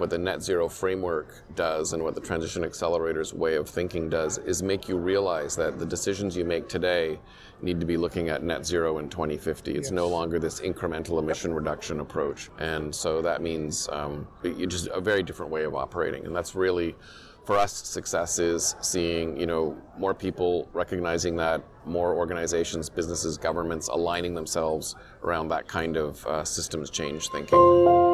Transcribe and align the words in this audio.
what 0.00 0.10
the 0.10 0.18
net 0.18 0.42
zero 0.42 0.68
framework 0.68 1.44
does 1.54 1.92
and 1.92 2.02
what 2.02 2.14
the 2.14 2.20
transition 2.20 2.64
accelerator's 2.64 3.34
way 3.34 3.56
of 3.56 3.68
thinking 3.68 4.08
does 4.08 4.38
is 4.38 4.62
make 4.62 4.88
you 4.88 4.96
realize 4.96 5.54
that 5.56 5.78
the 5.78 5.86
decisions 5.86 6.36
you 6.36 6.44
make 6.44 6.68
today 6.68 7.18
need 7.62 7.78
to 7.78 7.86
be 7.86 7.96
looking 7.96 8.30
at 8.30 8.42
net 8.42 8.64
zero 8.64 8.98
in 8.98 9.08
2050. 9.08 9.72
It's 9.72 9.88
yes. 9.88 9.90
no 9.90 10.08
longer 10.08 10.38
this 10.38 10.60
incremental 10.60 11.18
emission 11.18 11.52
reduction 11.52 12.00
approach. 12.00 12.48
And 12.58 12.94
so 12.94 13.20
that 13.20 13.42
means 13.42 13.88
um, 13.92 14.26
just 14.66 14.88
a 14.88 15.00
very 15.00 15.22
different 15.22 15.52
way 15.52 15.64
of 15.64 15.74
operating. 15.74 16.24
And 16.24 16.34
that's 16.34 16.54
really 16.54 16.96
for 17.44 17.56
us, 17.56 17.72
success 17.72 18.38
is 18.38 18.76
seeing 18.80 19.36
you 19.36 19.46
know 19.46 19.76
more 19.98 20.14
people 20.14 20.68
recognizing 20.72 21.36
that, 21.36 21.62
more 21.84 22.14
organizations, 22.14 22.88
businesses, 22.88 23.36
governments 23.36 23.88
aligning 23.88 24.34
themselves 24.34 24.94
around 25.24 25.48
that 25.48 25.66
kind 25.66 25.96
of 25.96 26.24
uh, 26.26 26.44
systems 26.44 26.90
change 26.90 27.28
thinking. 27.30 28.09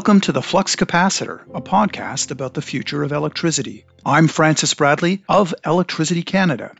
Welcome 0.00 0.22
to 0.22 0.32
the 0.32 0.40
Flux 0.40 0.76
Capacitor, 0.76 1.42
a 1.52 1.60
podcast 1.60 2.30
about 2.30 2.54
the 2.54 2.62
future 2.62 3.02
of 3.02 3.12
electricity. 3.12 3.84
I'm 4.02 4.28
Francis 4.28 4.72
Bradley 4.72 5.22
of 5.28 5.54
Electricity 5.62 6.22
Canada. 6.22 6.74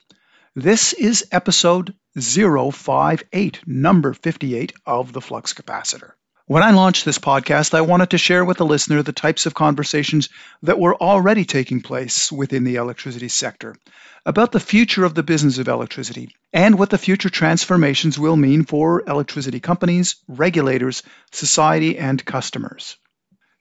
This 0.57 0.95
is 0.95 1.27
episode 1.31 1.93
058, 2.19 3.61
number 3.67 4.15
58 4.15 4.73
of 4.87 5.13
the 5.13 5.21
Flux 5.21 5.53
Capacitor. 5.53 6.13
When 6.47 6.63
I 6.63 6.71
launched 6.71 7.05
this 7.05 7.19
podcast, 7.19 7.75
I 7.75 7.83
wanted 7.83 8.09
to 8.11 8.19
share 8.19 8.43
with 8.43 8.57
the 8.57 8.65
listener 8.65 9.03
the 9.03 9.13
types 9.13 9.45
of 9.45 9.53
conversations 9.53 10.31
that 10.63 10.81
were 10.81 10.97
already 10.97 11.45
taking 11.45 11.83
place 11.83 12.33
within 12.33 12.65
the 12.65 12.77
electricity 12.77 13.29
sector 13.29 13.77
about 14.25 14.51
the 14.51 14.61
future 14.61 15.05
of 15.05 15.15
the 15.15 15.23
business 15.23 15.59
of 15.59 15.69
electricity 15.69 16.35
and 16.55 16.79
what 16.79 16.89
the 16.89 16.97
future 16.97 17.29
transformations 17.29 18.19
will 18.19 18.37
mean 18.37 18.65
for 18.65 19.03
electricity 19.07 19.61
companies, 19.61 20.17
regulators, 20.27 21.03
society, 21.33 21.99
and 21.99 22.25
customers. 22.25 22.97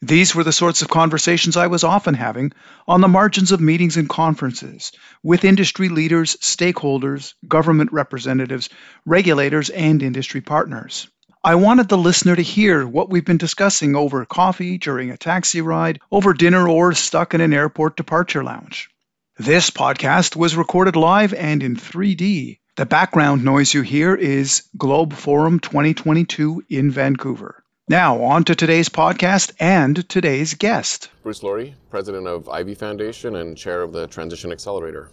These 0.01 0.33
were 0.33 0.45
the 0.45 0.53
sorts 0.53 0.81
of 0.81 0.87
conversations 0.87 1.57
I 1.57 1.67
was 1.67 1.83
often 1.83 2.13
having 2.13 2.53
on 2.87 3.01
the 3.01 3.09
margins 3.09 3.51
of 3.51 3.59
meetings 3.59 3.97
and 3.97 4.07
conferences 4.07 4.93
with 5.23 5.43
industry 5.43 5.89
leaders, 5.89 6.37
stakeholders, 6.37 7.33
government 7.45 7.91
representatives, 7.91 8.69
regulators, 9.05 9.69
and 9.69 10.01
industry 10.01 10.39
partners. 10.39 11.09
I 11.43 11.55
wanted 11.55 11.89
the 11.89 11.97
listener 11.97 12.35
to 12.35 12.41
hear 12.41 12.87
what 12.87 13.09
we've 13.09 13.25
been 13.25 13.37
discussing 13.37 13.97
over 13.97 14.25
coffee, 14.25 14.77
during 14.77 15.11
a 15.11 15.17
taxi 15.17 15.59
ride, 15.59 15.99
over 16.11 16.33
dinner, 16.33 16.69
or 16.69 16.93
stuck 16.93 17.33
in 17.33 17.41
an 17.41 17.53
airport 17.53 17.97
departure 17.97 18.43
lounge. 18.43 18.89
This 19.37 19.69
podcast 19.69 20.35
was 20.35 20.55
recorded 20.55 20.95
live 20.95 21.33
and 21.33 21.61
in 21.61 21.75
3D. 21.75 22.59
The 22.77 22.85
background 22.85 23.43
noise 23.43 23.73
you 23.73 23.81
hear 23.81 24.15
is 24.15 24.63
Globe 24.77 25.13
Forum 25.13 25.59
2022 25.59 26.63
in 26.69 26.89
Vancouver. 26.89 27.58
Now, 27.89 28.21
on 28.21 28.43
to 28.43 28.53
today's 28.53 28.87
podcast 28.87 29.51
and 29.59 30.07
today's 30.07 30.53
guest. 30.53 31.09
Bruce 31.23 31.41
Lourie, 31.41 31.73
president 31.89 32.27
of 32.27 32.47
Ivey 32.47 32.75
Foundation 32.75 33.35
and 33.35 33.57
chair 33.57 33.81
of 33.81 33.93
the 33.93 34.05
Transition 34.05 34.51
Accelerator. 34.51 35.09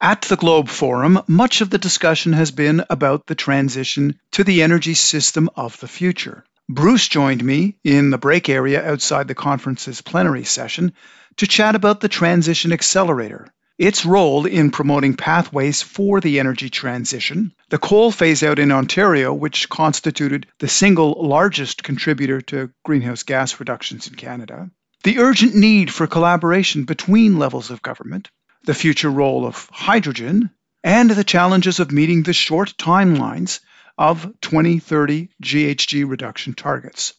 At 0.00 0.22
the 0.22 0.34
Globe 0.34 0.68
Forum, 0.68 1.22
much 1.28 1.60
of 1.60 1.70
the 1.70 1.78
discussion 1.78 2.32
has 2.32 2.50
been 2.50 2.82
about 2.90 3.28
the 3.28 3.36
transition 3.36 4.18
to 4.32 4.42
the 4.42 4.64
energy 4.64 4.94
system 4.94 5.48
of 5.54 5.78
the 5.78 5.86
future. 5.86 6.44
Bruce 6.68 7.06
joined 7.06 7.44
me 7.44 7.76
in 7.84 8.10
the 8.10 8.18
break 8.18 8.48
area 8.48 8.84
outside 8.84 9.28
the 9.28 9.36
conference's 9.36 10.00
plenary 10.00 10.42
session 10.42 10.94
to 11.36 11.46
chat 11.46 11.76
about 11.76 12.00
the 12.00 12.08
Transition 12.08 12.72
Accelerator, 12.72 13.46
its 13.78 14.06
role 14.06 14.46
in 14.46 14.70
promoting 14.70 15.16
pathways 15.16 15.82
for 15.82 16.20
the 16.20 16.38
energy 16.38 16.70
transition, 16.70 17.52
the 17.70 17.78
coal 17.78 18.12
phase 18.12 18.42
out 18.42 18.58
in 18.58 18.70
Ontario, 18.70 19.34
which 19.34 19.68
constituted 19.68 20.46
the 20.60 20.68
single 20.68 21.26
largest 21.26 21.82
contributor 21.82 22.40
to 22.40 22.70
greenhouse 22.84 23.24
gas 23.24 23.58
reductions 23.58 24.06
in 24.06 24.14
Canada, 24.14 24.70
the 25.02 25.18
urgent 25.18 25.54
need 25.54 25.92
for 25.92 26.06
collaboration 26.06 26.84
between 26.84 27.38
levels 27.38 27.70
of 27.70 27.82
government, 27.82 28.30
the 28.64 28.74
future 28.74 29.10
role 29.10 29.44
of 29.44 29.68
hydrogen, 29.72 30.50
and 30.82 31.10
the 31.10 31.24
challenges 31.24 31.80
of 31.80 31.90
meeting 31.90 32.22
the 32.22 32.32
short 32.32 32.74
timelines 32.78 33.60
of 33.98 34.22
2030 34.40 35.30
GHG 35.42 36.08
reduction 36.08 36.54
targets. 36.54 37.14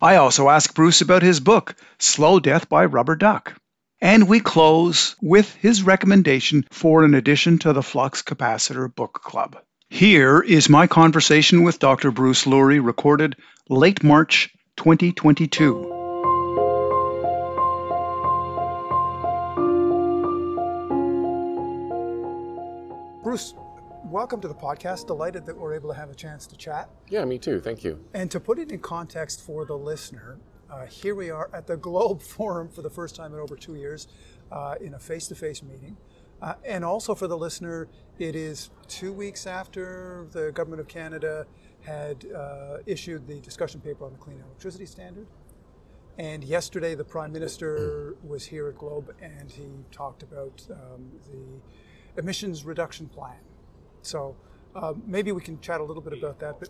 I 0.00 0.16
also 0.16 0.48
asked 0.48 0.74
Bruce 0.74 1.00
about 1.00 1.22
his 1.22 1.40
book, 1.40 1.76
Slow 1.98 2.40
Death 2.40 2.68
by 2.68 2.84
Rubber 2.84 3.16
Duck. 3.16 3.54
And 4.04 4.28
we 4.28 4.38
close 4.38 5.16
with 5.22 5.54
his 5.54 5.82
recommendation 5.82 6.66
for 6.70 7.04
an 7.04 7.14
addition 7.14 7.58
to 7.60 7.72
the 7.72 7.82
Flux 7.82 8.20
Capacitor 8.20 8.94
Book 8.94 9.22
Club. 9.24 9.56
Here 9.88 10.42
is 10.42 10.68
my 10.68 10.86
conversation 10.86 11.64
with 11.64 11.78
Dr. 11.78 12.10
Bruce 12.10 12.44
Lourie, 12.44 12.84
recorded 12.84 13.34
late 13.70 14.02
March 14.02 14.54
2022. 14.76 15.88
Bruce, 23.22 23.54
welcome 24.04 24.42
to 24.42 24.48
the 24.48 24.54
podcast. 24.54 25.06
Delighted 25.06 25.46
that 25.46 25.56
we're 25.56 25.72
able 25.72 25.88
to 25.88 25.96
have 25.96 26.10
a 26.10 26.14
chance 26.14 26.46
to 26.48 26.58
chat. 26.58 26.90
Yeah, 27.08 27.24
me 27.24 27.38
too. 27.38 27.58
Thank 27.58 27.82
you. 27.82 28.04
And 28.12 28.30
to 28.32 28.38
put 28.38 28.58
it 28.58 28.70
in 28.70 28.80
context 28.80 29.40
for 29.40 29.64
the 29.64 29.78
listener, 29.78 30.40
uh, 30.70 30.86
here 30.86 31.14
we 31.14 31.30
are 31.30 31.50
at 31.52 31.66
the 31.66 31.76
Globe 31.76 32.22
Forum 32.34 32.68
for 32.68 32.82
the 32.82 32.90
first 32.90 33.14
time 33.14 33.32
in 33.34 33.40
over 33.40 33.56
two 33.56 33.74
years 33.74 34.08
uh, 34.50 34.74
in 34.80 34.94
a 34.94 34.98
face 34.98 35.26
to 35.28 35.34
face 35.34 35.62
meeting. 35.62 35.96
Uh, 36.42 36.54
and 36.64 36.84
also 36.84 37.14
for 37.14 37.26
the 37.26 37.36
listener, 37.36 37.88
it 38.18 38.34
is 38.36 38.70
two 38.88 39.12
weeks 39.12 39.46
after 39.46 40.26
the 40.32 40.52
Government 40.52 40.80
of 40.80 40.88
Canada 40.88 41.46
had 41.82 42.26
uh, 42.32 42.78
issued 42.86 43.26
the 43.26 43.40
discussion 43.40 43.80
paper 43.80 44.04
on 44.04 44.12
the 44.12 44.18
Clean 44.18 44.40
Electricity 44.40 44.86
Standard. 44.86 45.26
And 46.18 46.44
yesterday, 46.44 46.94
the 46.94 47.04
Prime 47.04 47.32
Minister 47.32 48.16
was 48.22 48.44
here 48.44 48.68
at 48.68 48.78
Globe 48.78 49.14
and 49.20 49.50
he 49.50 49.68
talked 49.90 50.22
about 50.22 50.64
um, 50.70 51.10
the 51.30 52.20
emissions 52.20 52.64
reduction 52.64 53.08
plan. 53.08 53.38
So 54.02 54.36
uh, 54.74 54.94
maybe 55.06 55.32
we 55.32 55.40
can 55.40 55.60
chat 55.60 55.80
a 55.80 55.84
little 55.84 56.02
bit 56.02 56.12
about 56.12 56.38
that, 56.40 56.58
but 56.58 56.68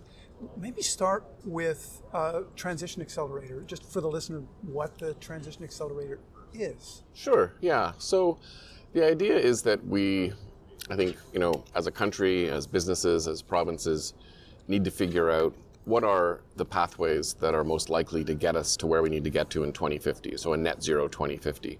maybe 0.56 0.82
start 0.82 1.24
with 1.44 2.02
uh, 2.12 2.40
Transition 2.56 3.00
Accelerator, 3.02 3.62
just 3.66 3.84
for 3.84 4.00
the 4.00 4.08
listener, 4.08 4.42
what 4.62 4.98
the 4.98 5.14
Transition 5.14 5.64
Accelerator 5.64 6.18
is. 6.52 7.02
Sure, 7.14 7.52
yeah. 7.60 7.92
So 7.98 8.38
the 8.92 9.04
idea 9.04 9.36
is 9.36 9.62
that 9.62 9.84
we, 9.86 10.32
I 10.90 10.96
think, 10.96 11.16
you 11.32 11.40
know, 11.40 11.64
as 11.74 11.86
a 11.86 11.90
country, 11.90 12.48
as 12.48 12.66
businesses, 12.66 13.26
as 13.26 13.42
provinces, 13.42 14.14
need 14.68 14.84
to 14.84 14.90
figure 14.90 15.30
out 15.30 15.54
what 15.84 16.04
are 16.04 16.40
the 16.56 16.64
pathways 16.64 17.34
that 17.34 17.54
are 17.54 17.64
most 17.64 17.90
likely 17.90 18.24
to 18.24 18.34
get 18.34 18.56
us 18.56 18.76
to 18.78 18.86
where 18.86 19.02
we 19.02 19.10
need 19.10 19.24
to 19.24 19.30
get 19.30 19.50
to 19.50 19.64
in 19.64 19.72
2050, 19.72 20.36
so 20.36 20.54
a 20.54 20.56
net 20.56 20.82
zero 20.82 21.08
2050. 21.08 21.78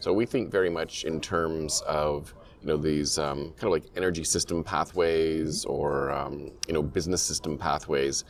So 0.00 0.12
we 0.12 0.26
think 0.26 0.50
very 0.50 0.68
much 0.68 1.04
in 1.04 1.20
terms 1.20 1.82
of 1.86 2.34
you 2.66 2.72
know 2.72 2.78
these 2.78 3.16
um, 3.16 3.52
kind 3.52 3.64
of 3.64 3.70
like 3.70 3.84
energy 3.94 4.24
system 4.24 4.64
pathways 4.64 5.64
or 5.66 6.10
um, 6.10 6.50
you 6.66 6.74
know 6.74 6.82
business 6.82 7.22
system 7.22 7.56
pathways. 7.56 8.24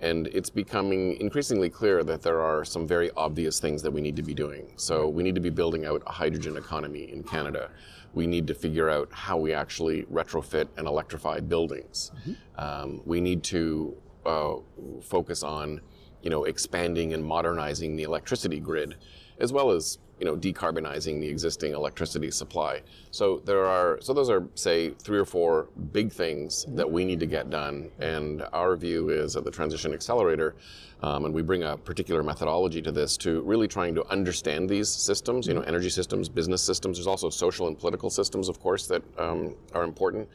And 0.00 0.26
it's 0.26 0.50
becoming 0.50 1.16
increasingly 1.20 1.70
clear 1.70 2.02
that 2.02 2.20
there 2.20 2.42
are 2.42 2.64
some 2.64 2.86
very 2.86 3.10
obvious 3.16 3.60
things 3.60 3.80
that 3.82 3.90
we 3.90 4.00
need 4.02 4.16
to 4.16 4.22
be 4.22 4.34
doing. 4.34 4.72
So 4.76 5.08
we 5.08 5.22
need 5.22 5.36
to 5.36 5.40
be 5.40 5.50
building 5.50 5.86
out 5.86 6.02
a 6.06 6.12
hydrogen 6.12 6.56
economy 6.56 7.10
in 7.12 7.22
canada. 7.22 7.70
We 8.12 8.26
need 8.26 8.46
to 8.48 8.54
figure 8.54 8.90
out 8.90 9.08
how 9.12 9.38
we 9.38 9.54
actually 9.54 10.02
retrofit 10.12 10.68
and 10.76 10.86
electrify 10.86 11.40
buildings. 11.40 12.10
Mm-hmm. 12.10 12.32
um, 12.60 13.00
we 13.06 13.20
need 13.20 13.44
to 13.44 13.96
uh, 14.26 14.54
focus 15.00 15.44
on 15.44 15.80
you 16.22 16.30
know 16.30 16.42
expanding 16.42 17.14
and 17.14 17.24
modernizing 17.24 17.94
the 17.94 18.02
electricity 18.02 18.58
grid 18.58 18.96
as 19.38 19.52
well 19.52 19.70
as 19.70 19.98
you 20.18 20.24
know, 20.24 20.36
decarbonizing 20.36 21.20
the 21.20 21.28
existing 21.28 21.72
electricity 21.72 22.30
supply. 22.30 22.80
So 23.10 23.42
there 23.44 23.66
are, 23.66 23.98
so 24.00 24.14
those 24.14 24.30
are, 24.30 24.46
say, 24.54 24.90
three 24.90 25.18
or 25.18 25.24
four 25.24 25.68
big 25.92 26.10
things 26.10 26.64
that 26.68 26.90
we 26.90 27.04
need 27.04 27.20
to 27.20 27.26
get 27.26 27.50
done. 27.50 27.90
And 27.98 28.42
our 28.52 28.76
view 28.76 29.10
is 29.10 29.36
at 29.36 29.44
the 29.44 29.50
Transition 29.50 29.92
Accelerator, 29.92 30.56
um, 31.02 31.26
and 31.26 31.34
we 31.34 31.42
bring 31.42 31.64
a 31.64 31.76
particular 31.76 32.22
methodology 32.22 32.80
to 32.80 32.90
this 32.90 33.18
to 33.18 33.42
really 33.42 33.68
trying 33.68 33.94
to 33.94 34.06
understand 34.08 34.70
these 34.70 34.88
systems, 34.88 35.46
you 35.46 35.52
know, 35.52 35.60
energy 35.62 35.90
systems, 35.90 36.28
business 36.28 36.62
systems. 36.62 36.96
There's 36.96 37.06
also 37.06 37.28
social 37.28 37.68
and 37.68 37.78
political 37.78 38.08
systems, 38.08 38.48
of 38.48 38.58
course, 38.58 38.86
that 38.86 39.02
um, 39.18 39.54
are 39.74 39.84
important. 39.84 40.28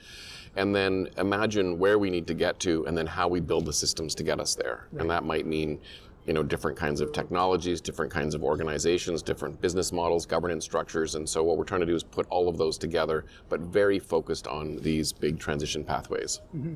And 0.55 0.75
then 0.75 1.09
imagine 1.17 1.79
where 1.79 1.97
we 1.97 2.09
need 2.09 2.27
to 2.27 2.33
get 2.33 2.59
to, 2.59 2.85
and 2.85 2.95
then 2.95 3.07
how 3.07 3.27
we 3.27 3.39
build 3.39 3.65
the 3.65 3.73
systems 3.73 4.13
to 4.15 4.23
get 4.23 4.39
us 4.39 4.53
there. 4.53 4.87
Right. 4.91 5.01
And 5.01 5.09
that 5.09 5.23
might 5.23 5.45
mean 5.45 5.79
you 6.25 6.33
know 6.33 6.43
different 6.43 6.77
kinds 6.77 7.01
of 7.01 7.11
technologies 7.11 7.81
different 7.81 8.11
kinds 8.11 8.35
of 8.35 8.43
organizations 8.43 9.21
different 9.21 9.59
business 9.61 9.91
models 9.91 10.25
governance 10.25 10.63
structures 10.63 11.15
and 11.15 11.27
so 11.27 11.43
what 11.43 11.57
we're 11.57 11.63
trying 11.63 11.81
to 11.81 11.85
do 11.87 11.95
is 11.95 12.03
put 12.03 12.27
all 12.29 12.47
of 12.47 12.57
those 12.57 12.77
together 12.77 13.25
but 13.49 13.59
very 13.61 13.99
focused 13.99 14.47
on 14.47 14.77
these 14.77 15.11
big 15.11 15.39
transition 15.39 15.83
pathways 15.83 16.41
mm-hmm. 16.55 16.75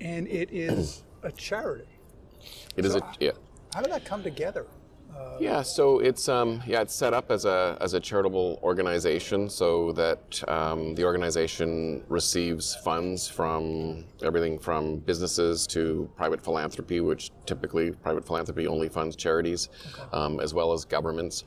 and 0.00 0.28
it 0.28 0.48
is 0.52 1.02
a 1.22 1.32
charity. 1.32 1.86
It 2.76 2.84
is 2.84 2.92
So 2.92 2.98
a 2.98 3.14
yeah. 3.20 3.30
How 3.74 3.80
did 3.80 3.92
that 3.92 4.04
come 4.04 4.22
together? 4.22 4.66
Yeah, 5.38 5.62
so 5.62 5.98
it's 5.98 6.28
um, 6.28 6.62
yeah, 6.66 6.82
it's 6.82 6.94
set 6.94 7.12
up 7.12 7.30
as 7.30 7.44
a 7.44 7.76
as 7.80 7.94
a 7.94 8.00
charitable 8.00 8.60
organization, 8.62 9.48
so 9.48 9.90
that 9.92 10.42
um, 10.48 10.94
the 10.94 11.04
organization 11.04 12.04
receives 12.08 12.76
funds 12.76 13.28
from 13.28 14.04
everything 14.22 14.58
from 14.58 14.98
businesses 14.98 15.66
to 15.68 16.08
private 16.16 16.40
philanthropy, 16.40 17.00
which 17.00 17.30
typically 17.44 17.90
private 17.90 18.24
philanthropy 18.24 18.66
only 18.68 18.88
funds 18.88 19.16
charities, 19.16 19.68
um, 20.12 20.38
as 20.38 20.54
well 20.54 20.72
as 20.72 20.84
governments. 20.84 21.44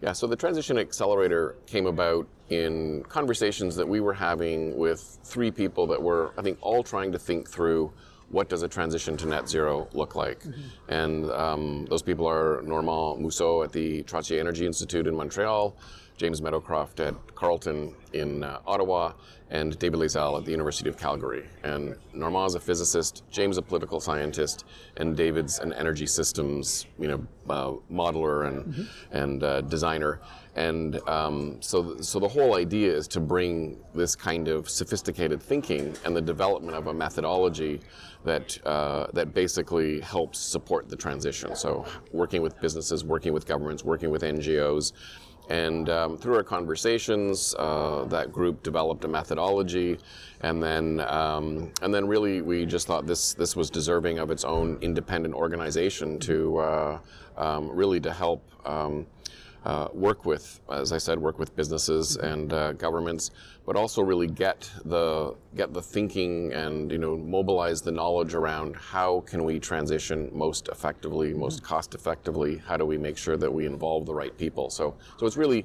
Yeah, 0.00 0.12
so 0.12 0.26
the 0.26 0.36
Transition 0.36 0.78
Accelerator 0.78 1.56
came 1.66 1.86
about 1.86 2.26
in 2.50 3.04
conversations 3.08 3.76
that 3.76 3.88
we 3.88 4.00
were 4.00 4.12
having 4.12 4.76
with 4.76 5.18
three 5.24 5.50
people 5.50 5.86
that 5.86 6.00
were, 6.00 6.32
I 6.36 6.42
think, 6.42 6.58
all 6.60 6.82
trying 6.82 7.12
to 7.12 7.18
think 7.18 7.48
through 7.48 7.92
what 8.32 8.48
does 8.48 8.62
a 8.62 8.68
transition 8.68 9.16
to 9.18 9.26
net 9.26 9.48
zero 9.48 9.88
look 9.92 10.16
like. 10.16 10.42
And 10.88 11.30
um, 11.30 11.86
those 11.88 12.02
people 12.02 12.26
are 12.26 12.62
Normand 12.62 13.22
Mousseau 13.22 13.62
at 13.62 13.72
the 13.72 14.02
Trottier 14.02 14.40
Energy 14.40 14.66
Institute 14.66 15.06
in 15.06 15.14
Montreal, 15.14 15.76
James 16.16 16.40
Meadowcroft 16.40 17.00
at 17.00 17.14
Carleton 17.34 17.94
in 18.12 18.42
uh, 18.42 18.60
Ottawa, 18.66 19.12
and 19.50 19.78
David 19.78 20.00
Layzell 20.00 20.38
at 20.38 20.44
the 20.46 20.50
University 20.50 20.88
of 20.88 20.96
Calgary. 20.96 21.46
And 21.62 21.94
Normand 22.14 22.48
is 22.50 22.54
a 22.54 22.60
physicist, 22.60 23.22
James 23.30 23.58
a 23.58 23.62
political 23.62 24.00
scientist, 24.00 24.64
and 24.96 25.14
David's 25.14 25.58
an 25.58 25.72
energy 25.74 26.06
systems, 26.06 26.86
you 26.98 27.08
know, 27.08 27.26
uh, 27.50 27.72
modeler 27.92 28.46
and 28.48 28.88
and 29.10 29.42
uh, 29.42 29.60
designer. 29.62 30.20
And 30.54 31.00
um, 31.08 31.56
so, 31.60 31.98
so 32.00 32.18
the 32.18 32.28
whole 32.28 32.56
idea 32.56 32.92
is 32.94 33.08
to 33.08 33.20
bring 33.20 33.78
this 33.94 34.14
kind 34.14 34.48
of 34.48 34.68
sophisticated 34.68 35.42
thinking 35.42 35.94
and 36.04 36.14
the 36.14 36.20
development 36.20 36.76
of 36.76 36.88
a 36.88 36.94
methodology 36.94 37.80
that 38.24 38.58
uh, 38.66 39.06
that 39.14 39.32
basically 39.32 40.00
helps 40.00 40.38
support 40.38 40.88
the 40.88 40.96
transition. 40.96 41.56
So, 41.56 41.86
working 42.12 42.42
with 42.42 42.60
businesses, 42.60 43.04
working 43.04 43.32
with 43.32 43.46
governments, 43.46 43.82
working 43.84 44.10
with 44.10 44.22
NGOs. 44.22 44.92
And 45.48 45.88
um, 45.88 46.16
through 46.16 46.36
our 46.36 46.44
conversations, 46.44 47.54
uh, 47.58 48.04
that 48.04 48.32
group 48.32 48.62
developed 48.62 49.04
a 49.04 49.08
methodology, 49.08 49.98
and 50.40 50.62
then 50.62 51.00
um, 51.00 51.72
and 51.82 51.92
then 51.92 52.06
really 52.06 52.42
we 52.42 52.64
just 52.64 52.86
thought 52.86 53.06
this 53.06 53.34
this 53.34 53.56
was 53.56 53.68
deserving 53.68 54.18
of 54.18 54.30
its 54.30 54.44
own 54.44 54.78
independent 54.82 55.34
organization 55.34 56.18
to 56.20 56.58
uh, 56.58 56.98
um, 57.36 57.70
really 57.70 58.00
to 58.00 58.12
help. 58.12 58.44
Uh, 59.64 59.86
work 59.92 60.24
with, 60.24 60.60
as 60.72 60.90
I 60.90 60.98
said, 60.98 61.20
work 61.20 61.38
with 61.38 61.54
businesses 61.54 62.16
and 62.16 62.52
uh, 62.52 62.72
governments, 62.72 63.30
but 63.64 63.76
also 63.76 64.02
really 64.02 64.26
get 64.26 64.68
the 64.84 65.36
get 65.54 65.72
the 65.72 65.80
thinking 65.80 66.52
and 66.52 66.90
you 66.90 66.98
know 66.98 67.16
mobilize 67.16 67.80
the 67.80 67.92
knowledge 67.92 68.34
around 68.34 68.74
how 68.74 69.20
can 69.20 69.44
we 69.44 69.60
transition 69.60 70.28
most 70.32 70.66
effectively, 70.68 71.32
most 71.32 71.62
cost 71.62 71.94
effectively. 71.94 72.56
How 72.56 72.76
do 72.76 72.84
we 72.84 72.98
make 72.98 73.16
sure 73.16 73.36
that 73.36 73.52
we 73.52 73.66
involve 73.66 74.04
the 74.04 74.14
right 74.14 74.36
people? 74.36 74.68
So, 74.68 74.96
so 75.16 75.26
it's 75.26 75.36
really 75.36 75.64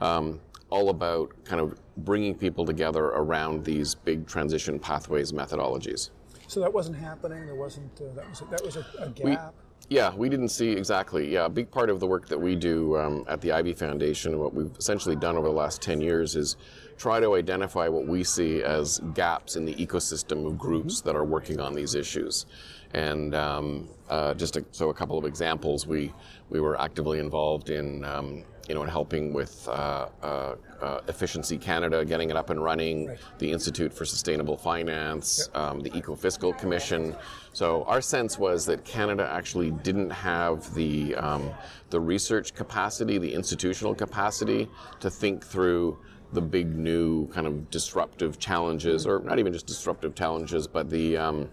um, 0.00 0.40
all 0.70 0.90
about 0.90 1.32
kind 1.44 1.60
of 1.60 1.78
bringing 1.98 2.34
people 2.34 2.64
together 2.64 3.04
around 3.04 3.64
these 3.64 3.94
big 3.94 4.26
transition 4.26 4.80
pathways 4.80 5.30
methodologies. 5.30 6.10
So 6.48 6.60
that 6.60 6.72
wasn't 6.72 6.96
happening. 6.96 7.46
There 7.46 7.54
wasn't. 7.54 7.92
Uh, 8.00 8.12
that 8.14 8.28
was 8.28 8.40
a, 8.40 8.44
that 8.46 8.64
was 8.64 8.76
a, 8.76 8.86
a 8.98 9.08
gap. 9.10 9.54
Yeah, 9.88 10.12
we 10.14 10.28
didn't 10.28 10.48
see 10.48 10.72
exactly. 10.72 11.32
Yeah, 11.32 11.44
a 11.46 11.48
big 11.48 11.70
part 11.70 11.90
of 11.90 12.00
the 12.00 12.06
work 12.06 12.26
that 12.28 12.38
we 12.38 12.56
do 12.56 12.96
um, 12.98 13.24
at 13.28 13.40
the 13.40 13.52
Ivey 13.52 13.72
Foundation, 13.72 14.38
what 14.38 14.52
we've 14.52 14.74
essentially 14.78 15.14
done 15.14 15.36
over 15.36 15.46
the 15.46 15.54
last 15.54 15.80
10 15.80 16.00
years 16.00 16.34
is 16.34 16.56
try 16.98 17.20
to 17.20 17.34
identify 17.36 17.86
what 17.86 18.06
we 18.06 18.24
see 18.24 18.64
as 18.64 18.98
gaps 19.14 19.54
in 19.54 19.64
the 19.64 19.74
ecosystem 19.74 20.44
of 20.44 20.58
groups 20.58 21.00
that 21.02 21.14
are 21.14 21.24
working 21.24 21.60
on 21.60 21.72
these 21.72 21.94
issues. 21.94 22.46
And 22.94 23.34
um, 23.34 23.88
uh, 24.08 24.34
just 24.34 24.56
a, 24.56 24.64
so 24.72 24.88
a 24.88 24.94
couple 24.94 25.18
of 25.18 25.24
examples, 25.24 25.86
we, 25.86 26.12
we 26.50 26.60
were 26.60 26.80
actively 26.80 27.20
involved 27.20 27.70
in 27.70 28.04
um, 28.04 28.42
you 28.68 28.74
know, 28.74 28.82
in 28.82 28.88
helping 28.88 29.32
with 29.32 29.66
uh, 29.68 30.08
uh, 30.22 30.54
uh, 30.80 31.00
Efficiency 31.08 31.56
Canada, 31.56 32.04
getting 32.04 32.30
it 32.30 32.36
up 32.36 32.50
and 32.50 32.62
running, 32.62 33.06
Right. 33.06 33.18
the 33.38 33.50
Institute 33.52 33.92
for 33.92 34.04
Sustainable 34.04 34.56
Finance, 34.56 35.48
um, 35.54 35.80
the 35.80 35.90
Ecofiscal 35.90 36.56
Commission. 36.58 37.14
So 37.52 37.84
our 37.84 38.00
sense 38.00 38.38
was 38.38 38.66
that 38.66 38.84
Canada 38.84 39.28
actually 39.30 39.70
didn't 39.70 40.10
have 40.10 40.74
the 40.74 41.14
um, 41.16 41.50
the 41.90 42.00
research 42.00 42.54
capacity, 42.54 43.18
the 43.18 43.32
institutional 43.32 43.94
capacity 43.94 44.68
to 45.00 45.08
think 45.10 45.44
through 45.44 45.98
the 46.32 46.40
big 46.40 46.74
new 46.76 47.28
kind 47.28 47.46
of 47.46 47.70
disruptive 47.70 48.38
challenges, 48.38 49.06
or 49.06 49.20
not 49.20 49.38
even 49.38 49.52
just 49.52 49.66
disruptive 49.66 50.14
challenges, 50.14 50.66
but 50.66 50.90
the 50.90 51.16
um, 51.16 51.48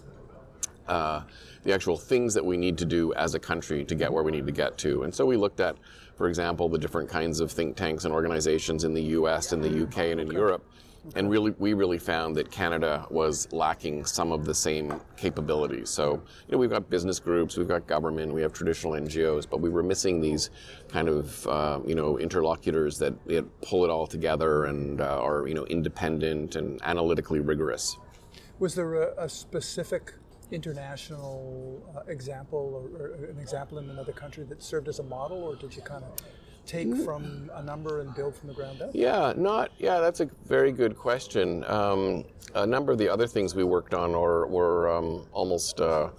uh, 0.88 1.21
the 1.63 1.74
actual 1.74 1.97
things 1.97 2.33
that 2.33 2.45
we 2.45 2.57
need 2.57 2.77
to 2.77 2.85
do 2.85 3.13
as 3.13 3.35
a 3.35 3.39
country 3.39 3.85
to 3.85 3.95
get 3.95 4.12
where 4.12 4.24
we 4.24 4.31
need 4.31 4.45
to 4.45 4.51
get 4.51 4.77
to. 4.80 5.03
And 5.03 5.13
so 5.13 5.25
we 5.25 5.38
looked 5.38 5.59
at, 5.59 5.77
for 6.18 6.27
example, 6.27 6.69
the 6.69 6.77
different 6.77 7.09
kinds 7.09 7.39
of 7.39 7.51
think 7.51 7.75
tanks 7.75 8.06
and 8.06 8.13
organizations 8.13 8.83
in 8.83 8.94
the 8.94 9.03
U.S., 9.03 9.53
in 9.53 9.62
the 9.62 9.83
UK, 9.83 9.97
and 10.12 10.19
in 10.19 10.31
Europe. 10.31 10.65
And 11.15 11.30
really, 11.30 11.53
we 11.59 11.74
really 11.74 11.97
found 11.97 12.35
that 12.38 12.50
Canada 12.50 13.06
was 13.09 13.51
lacking 13.51 14.06
some 14.06 14.31
of 14.31 14.45
the 14.45 14.53
same 14.53 15.01
capabilities. 15.18 15.89
So, 15.89 16.13
you 16.13 16.53
know, 16.53 16.57
we've 16.57 16.69
got 16.69 16.89
business 16.89 17.19
groups, 17.19 17.57
we've 17.57 17.68
got 17.68 17.88
government, 17.88 18.33
we 18.33 18.41
have 18.41 18.53
traditional 18.53 18.94
NGOs, 18.94 19.45
but 19.50 19.59
we 19.59 19.69
were 19.69 19.83
missing 19.83 20.21
these 20.21 20.50
kind 20.88 21.09
of, 21.09 21.45
uh, 21.47 21.81
you 21.86 21.95
know, 21.95 22.18
interlocutors 22.19 22.97
that 23.00 23.15
pull 23.62 23.83
it 23.83 23.89
all 23.89 24.07
together 24.07 24.65
and 24.65 25.01
uh, 25.01 25.21
are, 25.21 25.45
you 25.45 25.53
know, 25.53 25.65
independent 25.65 26.56
and 26.56 26.79
analytically 26.83 27.41
rigorous. 27.41 27.97
Was 28.59 28.75
there 28.75 28.94
a, 28.94 29.25
a 29.25 29.29
specific 29.29 30.13
international 30.53 31.81
uh, 31.95 32.01
example 32.07 32.89
or, 32.95 33.01
or 33.01 33.25
an 33.25 33.39
example 33.39 33.79
in 33.79 33.89
another 33.89 34.13
country 34.13 34.44
that 34.45 34.61
served 34.61 34.88
as 34.88 35.00
a 35.00 35.03
model, 35.03 35.44
or 35.44 35.55
did 35.55 35.75
you 35.75 35.81
kind 35.81 36.03
of 36.03 36.11
take 36.65 36.95
from 37.03 37.50
a 37.55 37.63
number 37.63 38.00
and 38.00 38.15
build 38.15 38.35
from 38.35 38.47
the 38.47 38.53
ground 38.53 38.81
up? 38.81 38.91
Yeah, 38.94 39.33
not 39.35 39.71
yeah. 39.77 40.00
That's 40.00 40.21
a 40.21 40.29
very 40.45 40.71
good 40.71 40.95
question. 40.95 41.63
Um, 41.65 42.23
a 42.55 42.65
number 42.65 42.91
of 42.91 42.97
the 42.97 43.09
other 43.09 43.27
things 43.27 43.55
we 43.55 43.63
worked 43.63 43.94
on 43.94 44.13
are, 44.13 44.47
were 44.47 44.95
um, 44.95 45.25
almost 45.33 45.81
uh, 45.81 46.09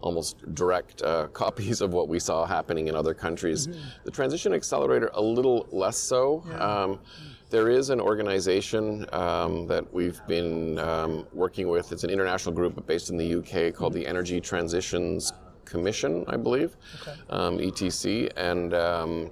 almost 0.00 0.54
direct 0.54 1.02
uh, 1.02 1.26
copies 1.32 1.80
of 1.80 1.92
what 1.92 2.08
we 2.08 2.18
saw 2.18 2.46
happening 2.46 2.88
in 2.88 2.94
other 2.94 3.12
countries. 3.12 3.68
The 4.04 4.10
Transition 4.10 4.54
Accelerator 4.54 5.10
a 5.14 5.20
little 5.20 5.66
less 5.70 5.98
so. 5.98 6.44
Um, 6.58 7.00
there 7.50 7.68
is 7.68 7.90
an 7.90 8.00
organization 8.00 9.04
um, 9.12 9.66
that 9.66 9.92
we've 9.92 10.20
been 10.26 10.78
um, 10.78 11.26
working 11.32 11.68
with. 11.68 11.90
It's 11.92 12.04
an 12.04 12.10
international 12.10 12.54
group 12.54 12.86
based 12.86 13.10
in 13.10 13.16
the 13.16 13.34
UK 13.34 13.74
called 13.74 13.92
the 13.92 14.06
Energy 14.06 14.40
Transitions 14.40 15.32
Commission, 15.64 16.24
I 16.28 16.36
believe, 16.36 16.76
um, 17.28 17.58
ETC, 17.58 18.30
and 18.36 18.72
um, 18.74 19.30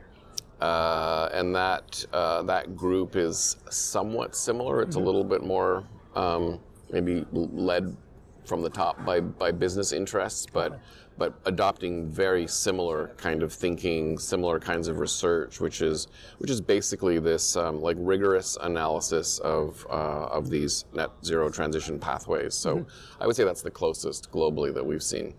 uh, 0.60 1.28
and 1.32 1.54
that 1.54 2.04
uh, 2.12 2.42
that 2.42 2.76
group 2.76 3.14
is 3.14 3.56
somewhat 3.70 4.34
similar. 4.34 4.82
It's 4.82 4.96
a 4.96 5.00
little 5.00 5.24
bit 5.24 5.42
more 5.42 5.84
um, 6.16 6.58
maybe 6.90 7.24
led 7.32 7.96
from 8.44 8.62
the 8.62 8.70
top 8.70 9.04
by, 9.04 9.20
by 9.20 9.52
business 9.52 9.92
interests, 9.92 10.46
but 10.50 10.80
but 11.18 11.34
adopting 11.44 12.08
very 12.08 12.46
similar 12.46 13.08
kind 13.16 13.42
of 13.42 13.52
thinking, 13.52 14.18
similar 14.18 14.60
kinds 14.60 14.88
of 14.88 15.00
research, 15.00 15.60
which 15.60 15.82
is 15.82 16.06
which 16.38 16.50
is 16.50 16.60
basically 16.60 17.18
this 17.18 17.56
um, 17.56 17.82
like 17.82 17.96
rigorous 17.98 18.56
analysis 18.62 19.38
of 19.40 19.86
uh, 19.90 20.26
of 20.26 20.48
these 20.48 20.84
net 20.94 21.10
zero 21.24 21.50
transition 21.50 21.98
pathways. 21.98 22.54
So 22.54 22.86
I 23.20 23.26
would 23.26 23.36
say 23.36 23.44
that's 23.44 23.62
the 23.62 23.70
closest 23.70 24.30
globally 24.30 24.72
that 24.72 24.84
we've 24.84 25.02
seen. 25.02 25.34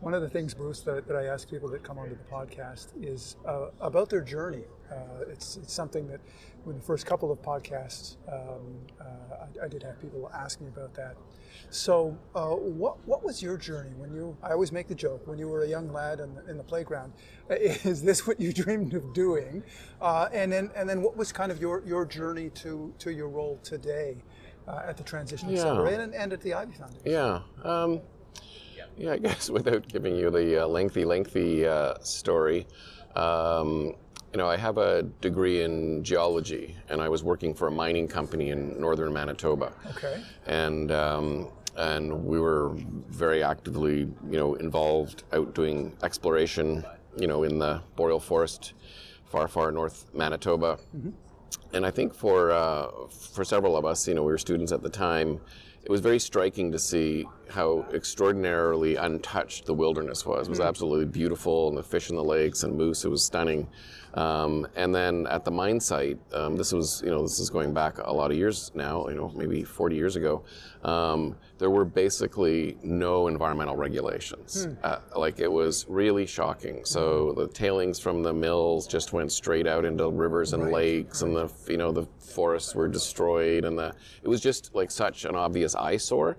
One 0.00 0.14
of 0.14 0.22
the 0.22 0.28
things, 0.28 0.52
Bruce, 0.52 0.80
that, 0.80 1.06
that 1.06 1.16
I 1.16 1.26
ask 1.26 1.48
people 1.48 1.68
that 1.68 1.84
come 1.84 1.96
onto 1.96 2.16
the 2.16 2.24
podcast 2.24 2.88
is 3.00 3.36
uh, 3.46 3.66
about 3.80 4.10
their 4.10 4.20
journey. 4.20 4.64
Uh, 4.90 4.96
it's, 5.30 5.58
it's 5.58 5.72
something 5.72 6.08
that, 6.08 6.18
in 6.66 6.74
the 6.74 6.80
first 6.80 7.06
couple 7.06 7.30
of 7.32 7.40
podcasts, 7.42 8.16
um, 8.28 8.76
uh, 9.00 9.04
I, 9.60 9.64
I 9.64 9.68
did 9.68 9.82
have 9.82 10.00
people 10.00 10.30
ask 10.34 10.60
me 10.60 10.68
about 10.68 10.94
that. 10.94 11.16
So, 11.70 12.16
uh, 12.34 12.50
what 12.50 12.96
what 13.06 13.24
was 13.24 13.42
your 13.42 13.56
journey 13.56 13.92
when 13.96 14.12
you? 14.12 14.36
I 14.42 14.52
always 14.52 14.72
make 14.72 14.88
the 14.88 14.94
joke 14.94 15.26
when 15.26 15.38
you 15.38 15.48
were 15.48 15.62
a 15.62 15.68
young 15.68 15.92
lad 15.92 16.20
in 16.20 16.34
the, 16.34 16.50
in 16.50 16.56
the 16.56 16.62
playground. 16.62 17.12
Is 17.50 18.02
this 18.02 18.26
what 18.26 18.40
you 18.40 18.52
dreamed 18.62 18.94
of 18.94 19.12
doing? 19.14 19.62
Uh, 20.00 20.28
and 20.32 20.52
then 20.52 20.70
and 20.74 20.88
then 20.88 21.02
what 21.02 21.16
was 21.16 21.32
kind 21.32 21.50
of 21.52 21.60
your, 21.60 21.82
your 21.86 22.04
journey 22.04 22.50
to 22.50 22.92
to 22.98 23.10
your 23.12 23.28
role 23.28 23.58
today 23.62 24.16
uh, 24.68 24.82
at 24.86 24.96
the 24.96 25.02
Transition 25.04 25.48
Yeah. 25.48 25.56
Accelerator 25.56 26.02
and, 26.02 26.14
and 26.14 26.32
at 26.32 26.40
the 26.40 26.54
Ivey 26.54 26.74
Foundation? 26.74 27.02
Yeah. 27.04 27.40
Um, 27.64 28.00
yeah, 28.96 29.12
I 29.12 29.18
guess 29.26 29.50
without 29.50 29.86
giving 29.88 30.16
you 30.16 30.30
the 30.30 30.64
uh, 30.64 30.66
lengthy, 30.66 31.04
lengthy 31.04 31.66
uh, 31.66 31.94
story, 32.02 32.66
um, 33.16 33.94
you 34.32 34.38
know, 34.38 34.48
I 34.48 34.56
have 34.56 34.78
a 34.78 35.02
degree 35.20 35.62
in 35.62 36.02
geology, 36.02 36.74
and 36.88 37.00
I 37.02 37.08
was 37.08 37.22
working 37.22 37.52
for 37.54 37.68
a 37.68 37.70
mining 37.70 38.08
company 38.08 38.48
in 38.50 38.80
northern 38.80 39.12
Manitoba, 39.12 39.72
Okay. 39.90 40.22
and 40.46 40.90
um, 40.90 41.48
and 41.76 42.24
we 42.24 42.38
were 42.40 42.70
very 43.08 43.42
actively, 43.42 44.00
you 44.30 44.38
know, 44.38 44.54
involved 44.54 45.24
out 45.32 45.54
doing 45.54 45.94
exploration, 46.02 46.84
you 47.16 47.26
know, 47.26 47.42
in 47.44 47.58
the 47.58 47.80
boreal 47.96 48.20
forest, 48.20 48.72
far, 49.24 49.48
far 49.48 49.70
north 49.72 50.06
Manitoba. 50.14 50.78
And 51.74 51.84
I 51.86 51.90
think 51.90 52.14
for 52.14 52.50
uh, 52.52 52.88
for 53.10 53.44
several 53.44 53.76
of 53.76 53.84
us, 53.84 54.08
you 54.08 54.14
know, 54.14 54.22
we 54.22 54.32
were 54.32 54.38
students 54.38 54.72
at 54.72 54.82
the 54.82 54.90
time. 54.90 55.40
It 55.84 55.90
was 55.90 56.00
very 56.00 56.20
striking 56.20 56.70
to 56.72 56.78
see 56.78 57.26
how 57.50 57.84
extraordinarily 57.92 58.94
untouched 58.94 59.66
the 59.66 59.74
wilderness 59.74 60.24
was. 60.24 60.46
It 60.46 60.50
was 60.50 60.60
absolutely 60.60 61.06
beautiful, 61.06 61.68
and 61.68 61.76
the 61.76 61.82
fish 61.82 62.08
in 62.08 62.14
the 62.16 62.22
lakes 62.22 62.62
and 62.62 62.76
moose. 62.76 63.04
It 63.04 63.08
was 63.10 63.24
stunning. 63.24 63.66
Um, 64.14 64.66
and 64.76 64.94
then 64.94 65.26
at 65.28 65.44
the 65.44 65.50
mine 65.50 65.80
site, 65.80 66.18
um, 66.34 66.56
this 66.56 66.72
was 66.72 67.02
you 67.04 67.10
know 67.10 67.22
this 67.22 67.38
is 67.38 67.50
going 67.50 67.72
back 67.72 67.98
a 67.98 68.12
lot 68.12 68.30
of 68.30 68.36
years 68.36 68.70
now. 68.74 69.08
You 69.08 69.14
know 69.14 69.32
maybe 69.34 69.64
40 69.64 69.96
years 69.96 70.16
ago. 70.16 70.44
Um, 70.84 71.36
there 71.58 71.70
were 71.70 71.84
basically 71.84 72.76
no 72.82 73.28
environmental 73.28 73.76
regulations. 73.76 74.66
Uh, 74.82 74.98
like 75.16 75.38
it 75.38 75.50
was 75.50 75.86
really 75.88 76.26
shocking. 76.26 76.84
So 76.84 77.32
the 77.34 77.46
tailings 77.48 78.00
from 78.00 78.22
the 78.22 78.32
mills 78.32 78.86
just 78.88 79.12
went 79.12 79.30
straight 79.30 79.66
out 79.68 79.84
into 79.84 80.08
rivers 80.10 80.52
and 80.54 80.72
lakes, 80.72 81.22
and 81.22 81.36
the 81.36 81.50
you 81.68 81.76
know 81.76 81.92
the 81.92 82.06
forests 82.32 82.74
were 82.74 82.88
destroyed, 82.88 83.64
and 83.64 83.78
the 83.78 83.94
it 84.22 84.28
was 84.28 84.40
just 84.40 84.74
like 84.74 84.90
such 84.90 85.24
an 85.24 85.36
obvious 85.36 85.74
eyesore. 85.74 86.36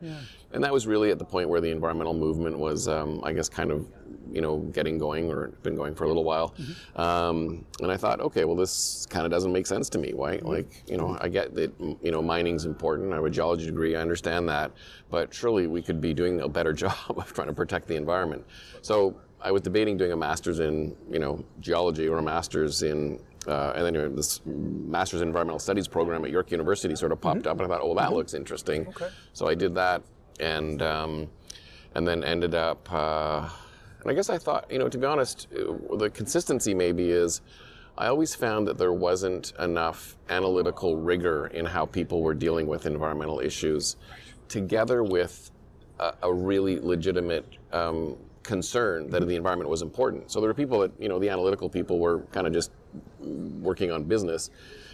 And 0.52 0.64
that 0.64 0.72
was 0.72 0.86
really 0.86 1.10
at 1.10 1.18
the 1.18 1.26
point 1.26 1.50
where 1.50 1.62
the 1.62 1.72
environmental 1.72 2.14
movement 2.14 2.60
was, 2.60 2.88
um, 2.88 3.22
I 3.24 3.34
guess, 3.34 3.50
kind 3.50 3.72
of 3.72 3.88
you 4.32 4.42
know 4.42 4.58
getting 4.58 4.98
going 4.98 5.30
or 5.30 5.48
been 5.64 5.76
going 5.76 5.96
for 5.96 6.06
a 6.06 6.08
little 6.08 6.24
while. 6.24 6.56
Um, 6.96 7.66
and 7.82 7.92
I 7.92 7.98
thought, 7.98 8.20
okay, 8.22 8.46
well 8.46 8.56
this 8.56 9.06
kind 9.10 9.26
of 9.26 9.32
doesn't 9.32 9.52
make 9.52 9.68
sense 9.68 9.90
to 9.90 9.98
me. 9.98 10.14
Why? 10.14 10.40
Like 10.42 10.84
you 10.88 10.98
know, 10.98 11.18
I 11.22 11.30
get 11.30 11.54
that 11.56 11.72
you 12.02 12.12
know 12.12 12.22
mining's 12.22 12.66
important. 12.66 13.12
I 13.14 13.16
have 13.16 13.26
a 13.26 13.30
geology 13.30 13.66
degree. 13.66 13.96
I 13.96 14.02
understand 14.02 14.48
that, 14.50 14.72
but 15.10 15.34
surely 15.34 15.68
we 15.68 15.82
could 15.82 16.02
be 16.02 16.14
doing 16.14 16.42
a 16.42 16.50
better 16.50 16.74
job 16.84 16.96
of 17.10 17.34
trying 17.34 17.48
to 17.48 17.54
protect 17.54 17.88
the 17.88 17.96
environment. 17.96 18.46
So 18.82 19.16
I 19.44 19.52
was 19.52 19.62
debating 19.62 19.98
doing 19.98 20.14
a 20.14 20.18
master's 20.18 20.60
in 20.60 20.96
you 21.12 21.20
know 21.20 21.44
geology 21.60 22.08
or 22.08 22.18
a 22.18 22.24
master's 22.24 22.82
in 22.82 23.20
uh, 23.48 23.74
and 23.76 23.86
then 23.86 23.94
you 23.96 24.02
know, 24.02 24.10
this 24.10 24.42
master's 24.46 25.22
in 25.22 25.28
environmental 25.28 25.60
studies 25.60 25.88
program 25.88 26.24
at 26.26 26.32
York 26.32 26.52
University 26.52 26.96
sort 26.96 27.12
of 27.12 27.22
popped 27.22 27.48
up, 27.48 27.60
and 27.60 27.66
I 27.66 27.76
thought, 27.76 27.82
oh, 27.84 27.96
that 27.96 28.14
looks 28.14 28.34
interesting. 28.34 28.88
Okay. 28.88 29.10
So 29.34 29.48
I 29.48 29.56
did 29.56 29.76
that, 29.76 30.02
and 30.40 30.82
um, 30.82 31.30
and 31.96 32.08
then 32.08 32.24
ended 32.24 32.56
up. 32.56 32.92
Uh, 32.92 33.50
and 34.02 34.12
I 34.12 34.14
guess 34.14 34.30
I 34.30 34.38
thought, 34.38 34.70
you 34.70 34.80
know, 34.80 34.90
to 34.90 34.98
be 34.98 35.06
honest, 35.06 35.48
uh, 35.54 35.96
the 35.98 36.10
consistency 36.10 36.74
maybe 36.74 37.10
is. 37.10 37.42
I 37.96 38.08
always 38.08 38.34
found 38.34 38.68
that 38.70 38.80
there 38.80 38.92
wasn't 38.92 39.54
enough 39.60 40.18
analytical 40.28 40.98
rigor 40.98 41.46
in 41.54 41.64
how 41.64 41.86
people 41.86 42.24
were 42.24 42.34
dealing 42.34 42.66
with 42.66 42.88
environmental 42.88 43.40
issues, 43.40 43.98
together 44.48 45.04
with 45.04 45.52
a, 46.00 46.14
a 46.24 46.34
really 46.34 46.80
legitimate 46.80 47.46
um, 47.72 48.18
concern 48.42 49.10
that 49.10 49.28
the 49.28 49.36
environment 49.36 49.70
was 49.70 49.82
important. 49.82 50.32
So 50.32 50.40
there 50.42 50.48
were 50.48 50.54
people 50.54 50.80
that, 50.80 50.92
you 51.00 51.08
know, 51.08 51.20
the 51.20 51.30
analytical 51.30 51.70
people 51.70 52.00
were 52.00 52.22
kind 52.32 52.48
of 52.48 52.54
just 52.54 52.72
working 53.20 53.92
on 53.92 54.04
business, 54.04 54.50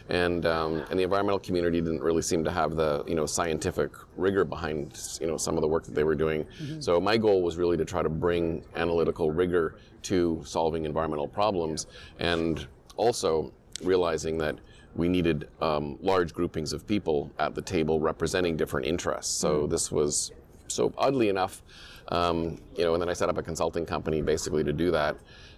and 0.09 0.45
um, 0.45 0.83
and 0.89 0.99
the 0.99 1.03
environmental 1.03 1.39
community 1.39 1.81
didn't 1.81 2.01
really 2.01 2.21
seem 2.21 2.43
to 2.43 2.51
have 2.51 2.75
the 2.75 3.03
you 3.07 3.15
know 3.15 3.25
scientific 3.25 3.91
rigor 4.17 4.43
behind 4.43 4.99
you 5.21 5.27
know 5.27 5.37
some 5.37 5.55
of 5.55 5.61
the 5.61 5.67
work 5.67 5.83
that 5.83 5.95
they 5.95 6.03
were 6.03 6.15
doing. 6.15 6.45
So 6.81 6.99
my 6.99 7.17
goal 7.17 7.41
was 7.41 7.57
really 7.57 7.77
to 7.77 7.85
try 7.85 8.01
to 8.01 8.09
bring 8.09 8.63
analytical 8.75 9.31
rigor 9.31 9.75
to 10.03 10.41
solving 10.45 10.85
environmental 10.85 11.27
problems, 11.27 11.87
and 12.19 12.67
also 12.97 13.51
realizing 13.83 14.37
that 14.39 14.57
we 14.95 15.07
needed 15.07 15.47
um, 15.61 15.97
large 16.01 16.33
groupings 16.33 16.73
of 16.73 16.85
people 16.87 17.31
at 17.39 17.53
the 17.53 17.61
table 17.61 17.99
representing 17.99 18.57
different 18.57 18.85
interests. 18.87 19.33
So 19.33 19.67
this 19.67 19.91
was 19.91 20.31
so 20.67 20.93
oddly 20.97 21.29
enough, 21.29 21.61
um, 22.09 22.59
you 22.75 22.83
know, 22.83 22.93
and 22.93 23.01
then 23.01 23.09
I 23.09 23.13
set 23.13 23.29
up 23.29 23.37
a 23.37 23.43
consulting 23.43 23.85
company 23.85 24.21
basically 24.21 24.63
to 24.63 24.73
do 24.73 24.91
that, 24.91 25.17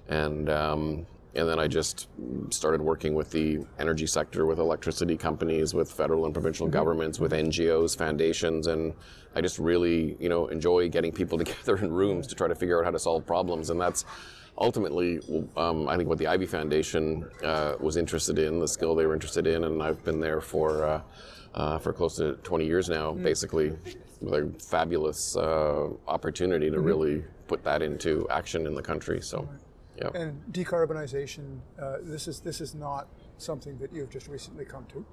and 0.10 0.50
um, 0.50 1.06
and 1.36 1.48
then 1.48 1.60
I 1.60 1.68
just 1.68 2.08
started 2.50 2.82
working 2.82 3.14
with 3.14 3.32
the 3.32 3.60
energy 3.80 4.06
sector, 4.06 4.46
with 4.46 4.60
electricity 4.60 5.16
companies, 5.16 5.74
with 5.74 5.92
federal 5.92 6.26
and 6.26 6.34
provincial 6.34 6.68
governments, 6.68 7.20
with 7.20 7.32
NGOs, 7.32 7.98
foundations, 7.98 8.68
and 8.68 8.94
I 9.36 9.42
just 9.42 9.58
really, 9.58 10.18
you 10.20 10.28
know, 10.28 10.48
enjoy 10.48 10.90
getting 10.90 11.12
people 11.12 11.38
together 11.44 11.78
in 11.78 11.92
rooms 11.92 12.28
to 12.28 12.36
try 12.36 12.48
to 12.48 12.56
figure 12.56 12.80
out 12.80 12.86
how 12.86 12.92
to 12.92 13.00
solve 13.00 13.26
problems, 13.26 13.70
and 13.70 13.80
that's 13.80 14.06
ultimately, 14.58 15.20
um, 15.56 15.88
I 15.88 15.96
think, 15.96 16.10
what 16.10 16.18
the 16.18 16.28
Ivey 16.28 16.46
Foundation 16.46 17.30
uh, 17.44 17.76
was 17.80 17.96
interested 17.96 18.38
in, 18.38 18.60
the 18.60 18.68
skill 18.68 18.96
they 18.96 19.06
were 19.06 19.14
interested 19.14 19.48
in, 19.48 19.64
and 19.64 19.82
I've 19.82 20.04
been 20.04 20.20
there 20.20 20.42
for 20.42 20.86
uh, 20.86 21.02
uh, 21.54 21.78
for 21.78 21.94
close 21.94 22.16
to 22.16 22.34
20 22.44 22.66
years 22.66 22.90
now, 22.90 23.12
basically, 23.12 23.74
with 24.22 24.34
a 24.34 24.60
fabulous 24.60 25.36
uh, 25.36 25.90
opportunity 26.08 26.70
to 26.70 26.80
really 26.80 27.24
put 27.48 27.64
that 27.64 27.82
into 27.82 28.28
action 28.30 28.66
in 28.68 28.74
the 28.74 28.82
country. 28.82 29.22
So, 29.22 29.48
yeah. 30.02 30.10
And 30.20 30.42
decarbonization, 30.52 31.60
uh, 31.82 31.98
this 32.02 32.28
is 32.28 32.40
this 32.40 32.62
is 32.62 32.74
not 32.76 33.08
something 33.38 33.78
that 33.80 33.94
you've 33.94 34.10
just 34.10 34.28
recently 34.28 34.66
come 34.66 34.86
to. 34.94 35.06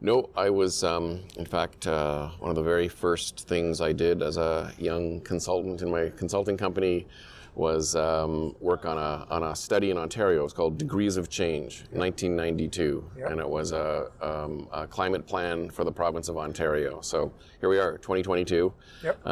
No, 0.00 0.30
I 0.36 0.50
was, 0.50 0.82
um, 0.82 1.20
in 1.36 1.44
fact, 1.46 1.86
uh, 1.86 2.30
one 2.40 2.50
of 2.50 2.56
the 2.56 2.62
very 2.62 2.88
first 2.88 3.46
things 3.46 3.80
I 3.80 3.92
did 3.92 4.20
as 4.20 4.36
a 4.36 4.72
young 4.76 5.20
consultant 5.20 5.80
in 5.80 5.92
my 5.92 6.10
consulting 6.16 6.56
company 6.56 7.06
was 7.54 7.94
um, 7.94 8.56
work 8.60 8.84
on 8.84 8.98
a, 8.98 9.26
on 9.30 9.44
a 9.44 9.54
study 9.54 9.90
in 9.90 9.98
Ontario. 9.98 10.40
It 10.40 10.44
was 10.44 10.52
called 10.54 10.76
Degrees 10.76 11.16
of 11.16 11.28
Change, 11.28 11.84
1992, 11.92 13.04
Yeah. 13.16 13.28
and 13.28 13.38
it 13.38 13.48
was 13.48 13.70
a, 13.70 14.10
um, 14.20 14.66
a 14.72 14.88
climate 14.88 15.24
plan 15.24 15.70
for 15.70 15.84
the 15.84 15.92
province 15.92 16.28
of 16.28 16.36
Ontario. 16.36 17.00
So 17.02 17.32
here 17.60 17.68
we 17.68 17.78
are, 17.78 17.92
2022. 17.98 18.72
Yep. 19.04 19.26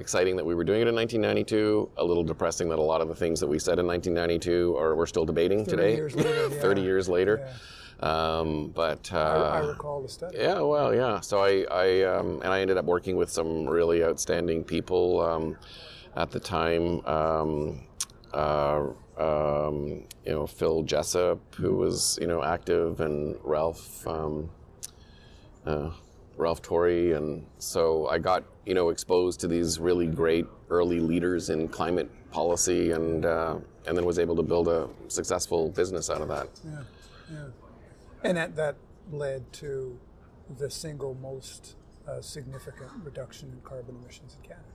Exciting 0.00 0.34
that 0.36 0.46
we 0.46 0.54
were 0.54 0.64
doing 0.64 0.80
it 0.80 0.88
in 0.88 0.94
1992. 0.94 1.90
A 1.98 2.04
little 2.04 2.24
depressing 2.24 2.70
that 2.70 2.78
a 2.78 2.82
lot 2.82 3.02
of 3.02 3.08
the 3.08 3.14
things 3.14 3.38
that 3.40 3.46
we 3.46 3.58
said 3.58 3.78
in 3.78 3.86
1992 3.86 4.76
are 4.78 4.96
we're 4.96 5.06
still 5.06 5.26
debating 5.26 5.64
30 5.64 5.70
today. 5.70 5.94
years 5.94 6.16
later, 6.16 6.50
30 6.60 6.80
years 6.80 7.08
later. 7.08 7.46
Um, 8.00 8.68
but 8.74 9.12
uh, 9.12 9.18
I, 9.18 9.58
I 9.58 9.66
recall 9.66 10.00
the 10.00 10.08
study. 10.08 10.38
yeah, 10.38 10.60
well, 10.60 10.94
yeah. 10.94 11.20
So 11.20 11.40
I, 11.44 11.66
I 11.70 12.02
um, 12.04 12.40
and 12.42 12.50
I 12.50 12.62
ended 12.62 12.78
up 12.78 12.86
working 12.86 13.16
with 13.16 13.30
some 13.30 13.68
really 13.68 14.02
outstanding 14.02 14.64
people 14.64 15.20
um, 15.20 15.56
at 16.16 16.30
the 16.30 16.40
time. 16.40 17.04
Um, 17.04 17.80
uh, 18.32 18.86
um, 19.18 20.04
you 20.24 20.32
know, 20.32 20.46
Phil 20.46 20.82
Jessup, 20.82 21.54
who 21.56 21.76
was 21.76 22.18
you 22.22 22.26
know 22.26 22.42
active, 22.42 23.00
and 23.00 23.36
Ralph. 23.44 24.06
Um, 24.06 24.48
uh, 25.66 25.90
Ralph 26.40 26.62
Torrie, 26.62 27.16
and 27.16 27.46
so 27.58 28.08
I 28.08 28.18
got 28.18 28.44
you 28.66 28.74
know 28.74 28.88
exposed 28.88 29.40
to 29.40 29.48
these 29.48 29.78
really 29.78 30.06
great 30.06 30.46
early 30.70 31.00
leaders 31.00 31.50
in 31.50 31.68
climate 31.68 32.10
policy, 32.32 32.92
and 32.92 33.24
uh, 33.26 33.58
and 33.86 33.96
then 33.96 34.04
was 34.04 34.18
able 34.18 34.36
to 34.36 34.42
build 34.42 34.68
a 34.68 34.88
successful 35.08 35.68
business 35.70 36.10
out 36.10 36.22
of 36.22 36.28
that. 36.28 36.48
Yeah, 36.64 36.82
yeah. 37.30 37.44
And 38.22 38.36
that, 38.36 38.56
that 38.56 38.76
led 39.10 39.50
to 39.54 39.98
the 40.58 40.70
single 40.70 41.14
most 41.14 41.76
uh, 42.08 42.20
significant 42.20 42.90
reduction 43.02 43.50
in 43.50 43.60
carbon 43.62 43.96
emissions 44.02 44.36
in 44.36 44.48
Canada. 44.48 44.66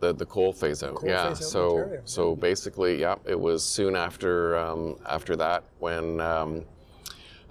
The, 0.00 0.12
the 0.12 0.26
coal 0.26 0.52
phase 0.52 0.82
out, 0.82 0.96
coal 0.96 1.08
yeah. 1.08 1.28
phase 1.28 1.38
out 1.38 1.44
so 1.44 1.98
so 2.04 2.36
basically, 2.36 3.00
yeah, 3.00 3.16
it 3.24 3.38
was 3.38 3.64
soon 3.64 3.96
after 3.96 4.58
um, 4.58 4.96
after 5.06 5.36
that 5.36 5.64
when 5.78 6.20
um, 6.20 6.64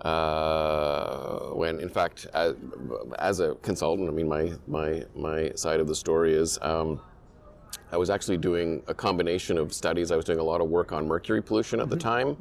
uh, 0.01 1.39
when 1.53 1.79
in 1.79 1.89
fact 1.89 2.27
as, 2.33 2.55
as 3.19 3.39
a 3.39 3.55
consultant, 3.55 4.09
I 4.09 4.11
mean 4.11 4.27
my 4.27 4.53
my 4.67 5.03
my 5.15 5.51
side 5.55 5.79
of 5.79 5.87
the 5.87 5.95
story 5.95 6.33
is. 6.33 6.57
Um, 6.61 6.99
I 7.91 7.97
was 7.97 8.09
actually 8.09 8.37
doing 8.37 8.81
a 8.87 8.93
combination 8.93 9.55
of 9.55 9.71
studies. 9.71 10.11
I 10.11 10.15
was 10.15 10.25
doing 10.25 10.39
a 10.39 10.43
lot 10.43 10.61
of 10.61 10.67
work 10.67 10.91
on 10.91 11.07
mercury 11.07 11.43
pollution 11.43 11.79
at 11.79 11.91
the 11.91 11.95
time, 11.95 12.35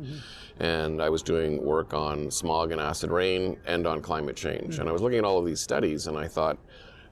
and 0.61 1.03
I 1.03 1.11
was 1.11 1.23
doing 1.23 1.63
work 1.63 1.93
on 1.93 2.31
smog 2.31 2.73
and 2.73 2.81
acid 2.81 3.11
rain 3.11 3.59
and 3.67 3.87
on 3.87 4.01
climate 4.01 4.35
change. 4.35 4.79
And 4.79 4.89
I 4.89 4.93
was 4.93 5.03
looking 5.03 5.19
at 5.19 5.25
all 5.25 5.39
of 5.39 5.45
these 5.45 5.61
studies, 5.61 6.07
and 6.07 6.17
I 6.17 6.27
thought 6.27 6.57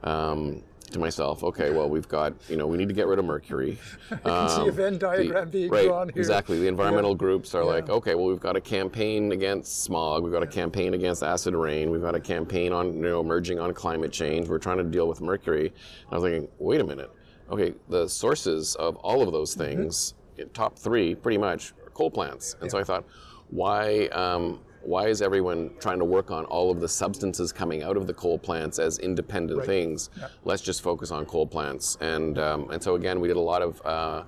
um, 0.04 0.62
to 0.92 0.98
myself, 0.98 1.42
okay, 1.44 1.70
well, 1.70 1.88
we've 1.88 2.08
got, 2.08 2.34
you 2.48 2.56
know, 2.56 2.66
we 2.66 2.76
need 2.76 2.88
to 2.88 2.94
get 2.94 3.06
rid 3.06 3.18
of 3.18 3.24
mercury. 3.24 3.78
I 4.24 4.46
see 4.48 4.62
a 4.62 4.64
Um, 4.64 4.72
Venn 4.72 4.98
the- 4.98 5.48
being 5.50 5.70
right, 5.70 5.86
drawn 5.86 6.08
here. 6.08 6.20
Exactly. 6.20 6.58
The 6.58 6.66
environmental 6.66 7.14
groups 7.14 7.54
are 7.54 7.64
like, 7.64 7.88
okay, 7.88 8.14
well, 8.14 8.26
we've 8.26 8.40
got 8.40 8.56
a 8.56 8.60
campaign 8.60 9.32
against 9.32 9.84
smog. 9.84 10.22
We've 10.22 10.32
got 10.32 10.42
a 10.42 10.46
campaign 10.46 10.94
against 10.94 11.22
acid 11.22 11.54
rain. 11.54 11.90
We've 11.90 12.00
got 12.02 12.14
a 12.14 12.20
campaign 12.20 12.72
on, 12.72 12.94
you 12.94 13.02
know, 13.02 13.22
merging 13.22 13.58
on 13.58 13.72
climate 13.72 14.12
change. 14.12 14.48
We're 14.48 14.58
trying 14.58 14.78
to 14.78 14.84
deal 14.84 15.08
with 15.08 15.20
mercury. 15.20 15.66
And 15.68 16.12
I 16.12 16.14
was 16.16 16.24
thinking, 16.24 16.48
wait 16.58 16.80
a 16.80 16.84
minute. 16.84 17.10
Okay, 17.50 17.74
the 17.88 18.08
sources 18.08 18.74
of 18.76 18.96
all 18.96 19.22
of 19.22 19.32
those 19.32 19.54
Mm-hmm. 19.56 19.82
things, 19.82 20.14
top 20.54 20.78
three, 20.78 21.14
pretty 21.14 21.38
much, 21.38 21.72
are 21.84 21.90
coal 21.90 22.10
plants. 22.10 22.56
And 22.60 22.70
so 22.70 22.78
I 22.78 22.84
thought, 22.84 23.04
why? 23.50 24.06
Um, 24.06 24.60
why 24.82 25.08
is 25.08 25.22
everyone 25.22 25.70
trying 25.78 25.98
to 25.98 26.04
work 26.04 26.30
on 26.30 26.44
all 26.46 26.70
of 26.70 26.80
the 26.80 26.88
substances 26.88 27.52
coming 27.52 27.82
out 27.82 27.96
of 27.96 28.06
the 28.06 28.14
coal 28.14 28.38
plants 28.38 28.78
as 28.78 28.98
independent 28.98 29.64
things? 29.66 30.10
Let's 30.44 30.62
just 30.62 30.82
focus 30.82 31.10
on 31.10 31.26
coal 31.26 31.46
plants. 31.46 31.96
And 32.00 32.38
um, 32.38 32.70
and 32.70 32.82
so 32.82 32.94
again, 32.94 33.20
we 33.20 33.28
did 33.28 33.36
a 33.36 33.40
lot 33.40 33.62
of 33.62 33.84
uh, 33.84 34.24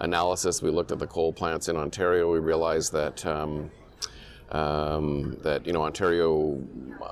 analysis. 0.00 0.62
We 0.62 0.70
looked 0.70 0.92
at 0.92 0.98
the 0.98 1.06
coal 1.06 1.32
plants 1.32 1.68
in 1.68 1.76
Ontario. 1.76 2.32
We 2.32 2.38
realized 2.38 2.92
that. 2.92 3.24
Um, 3.26 3.70
um, 4.52 5.36
that 5.42 5.66
you 5.66 5.72
know 5.72 5.82
Ontario, 5.82 6.62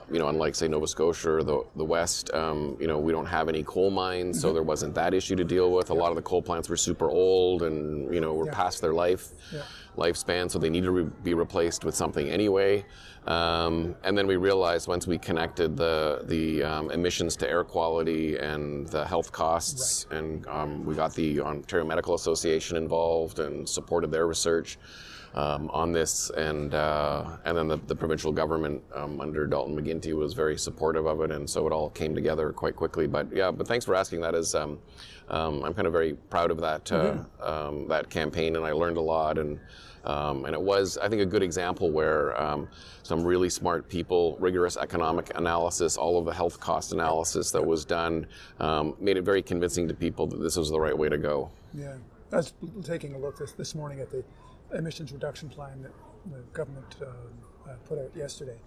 you 0.08 0.18
know, 0.20 0.28
unlike 0.28 0.54
say 0.54 0.68
Nova 0.68 0.86
Scotia 0.86 1.32
or 1.32 1.42
the 1.42 1.64
the 1.74 1.84
West, 1.84 2.32
um, 2.32 2.76
you 2.80 2.86
know, 2.86 3.00
we 3.00 3.10
don't 3.10 3.26
have 3.26 3.48
any 3.48 3.64
coal 3.64 3.90
mines, 3.90 4.40
so 4.40 4.52
there 4.52 4.62
wasn't 4.62 4.94
that 4.94 5.14
issue 5.14 5.34
to 5.34 5.42
deal 5.42 5.72
with. 5.72 5.90
A 5.90 5.94
lot 5.94 6.10
of 6.10 6.16
the 6.16 6.22
coal 6.22 6.40
plants 6.40 6.68
were 6.68 6.76
super 6.76 7.10
old 7.10 7.64
and 7.64 8.14
you 8.14 8.20
know 8.20 8.34
were 8.34 8.46
past 8.46 8.80
their 8.80 8.94
life. 8.94 9.30
Lifespan, 9.96 10.50
so 10.50 10.58
they 10.58 10.70
need 10.70 10.84
to 10.84 10.90
re- 10.90 11.10
be 11.22 11.34
replaced 11.34 11.84
with 11.84 11.94
something 11.94 12.28
anyway. 12.28 12.84
Um, 13.26 13.94
and 14.04 14.16
then 14.16 14.26
we 14.26 14.36
realized 14.36 14.86
once 14.86 15.06
we 15.06 15.18
connected 15.18 15.76
the 15.76 16.22
the 16.24 16.62
um, 16.62 16.90
emissions 16.90 17.36
to 17.36 17.48
air 17.48 17.64
quality 17.64 18.36
and 18.36 18.86
the 18.88 19.04
health 19.04 19.32
costs, 19.32 20.06
right. 20.10 20.18
and 20.18 20.46
um, 20.46 20.84
we 20.84 20.94
got 20.94 21.14
the 21.14 21.40
Ontario 21.40 21.86
Medical 21.86 22.14
Association 22.14 22.76
involved 22.76 23.38
and 23.38 23.68
supported 23.68 24.10
their 24.10 24.26
research. 24.26 24.78
Um, 25.36 25.68
on 25.72 25.90
this, 25.90 26.30
and 26.30 26.74
uh, 26.74 27.38
and 27.44 27.58
then 27.58 27.66
the, 27.66 27.78
the 27.88 27.96
provincial 27.96 28.30
government 28.30 28.80
um, 28.94 29.20
under 29.20 29.48
Dalton 29.48 29.74
McGuinty 29.76 30.14
was 30.14 30.32
very 30.32 30.56
supportive 30.56 31.06
of 31.06 31.22
it, 31.22 31.32
and 31.32 31.50
so 31.50 31.66
it 31.66 31.72
all 31.72 31.90
came 31.90 32.14
together 32.14 32.52
quite 32.52 32.76
quickly. 32.76 33.08
But 33.08 33.32
yeah, 33.32 33.50
but 33.50 33.66
thanks 33.66 33.84
for 33.84 33.96
asking 33.96 34.20
that. 34.20 34.36
Is 34.36 34.54
um, 34.54 34.78
um 35.28 35.64
I'm 35.64 35.74
kind 35.74 35.88
of 35.88 35.92
very 35.92 36.14
proud 36.14 36.52
of 36.52 36.60
that 36.60 36.92
uh, 36.92 37.16
mm-hmm. 37.42 37.88
that 37.88 38.10
campaign, 38.10 38.54
and 38.54 38.64
I 38.64 38.70
learned 38.70 38.96
a 38.96 39.00
lot, 39.00 39.38
and 39.38 39.58
um, 40.04 40.44
and 40.44 40.54
it 40.54 40.60
was, 40.60 40.98
I 40.98 41.08
think, 41.08 41.22
a 41.22 41.26
good 41.26 41.42
example 41.42 41.90
where 41.90 42.40
um, 42.40 42.68
some 43.02 43.24
really 43.24 43.48
smart 43.48 43.88
people, 43.88 44.36
rigorous 44.38 44.76
economic 44.76 45.30
analysis, 45.36 45.96
all 45.96 46.18
of 46.18 46.24
the 46.24 46.32
health 46.32 46.60
cost 46.60 46.92
analysis 46.92 47.50
that 47.52 47.64
was 47.64 47.84
done, 47.84 48.26
um, 48.60 48.94
made 49.00 49.16
it 49.16 49.22
very 49.22 49.42
convincing 49.42 49.88
to 49.88 49.94
people 49.94 50.26
that 50.26 50.40
this 50.40 50.56
was 50.56 50.70
the 50.70 50.80
right 50.80 50.96
way 50.96 51.08
to 51.08 51.18
go. 51.18 51.50
Yeah, 51.72 51.94
I 52.32 52.36
was 52.36 52.52
taking 52.82 53.14
a 53.14 53.18
look 53.18 53.38
this, 53.38 53.52
this 53.52 53.74
morning 53.74 54.00
at 54.00 54.10
the 54.10 54.22
emissions 54.74 55.12
reduction 55.12 55.48
plan 55.48 55.82
that 55.82 55.92
the 56.30 56.42
government 56.52 56.96
uh, 57.00 57.06
uh, 57.68 57.74
put 57.86 57.98
out 57.98 58.10
yesterday. 58.14 58.58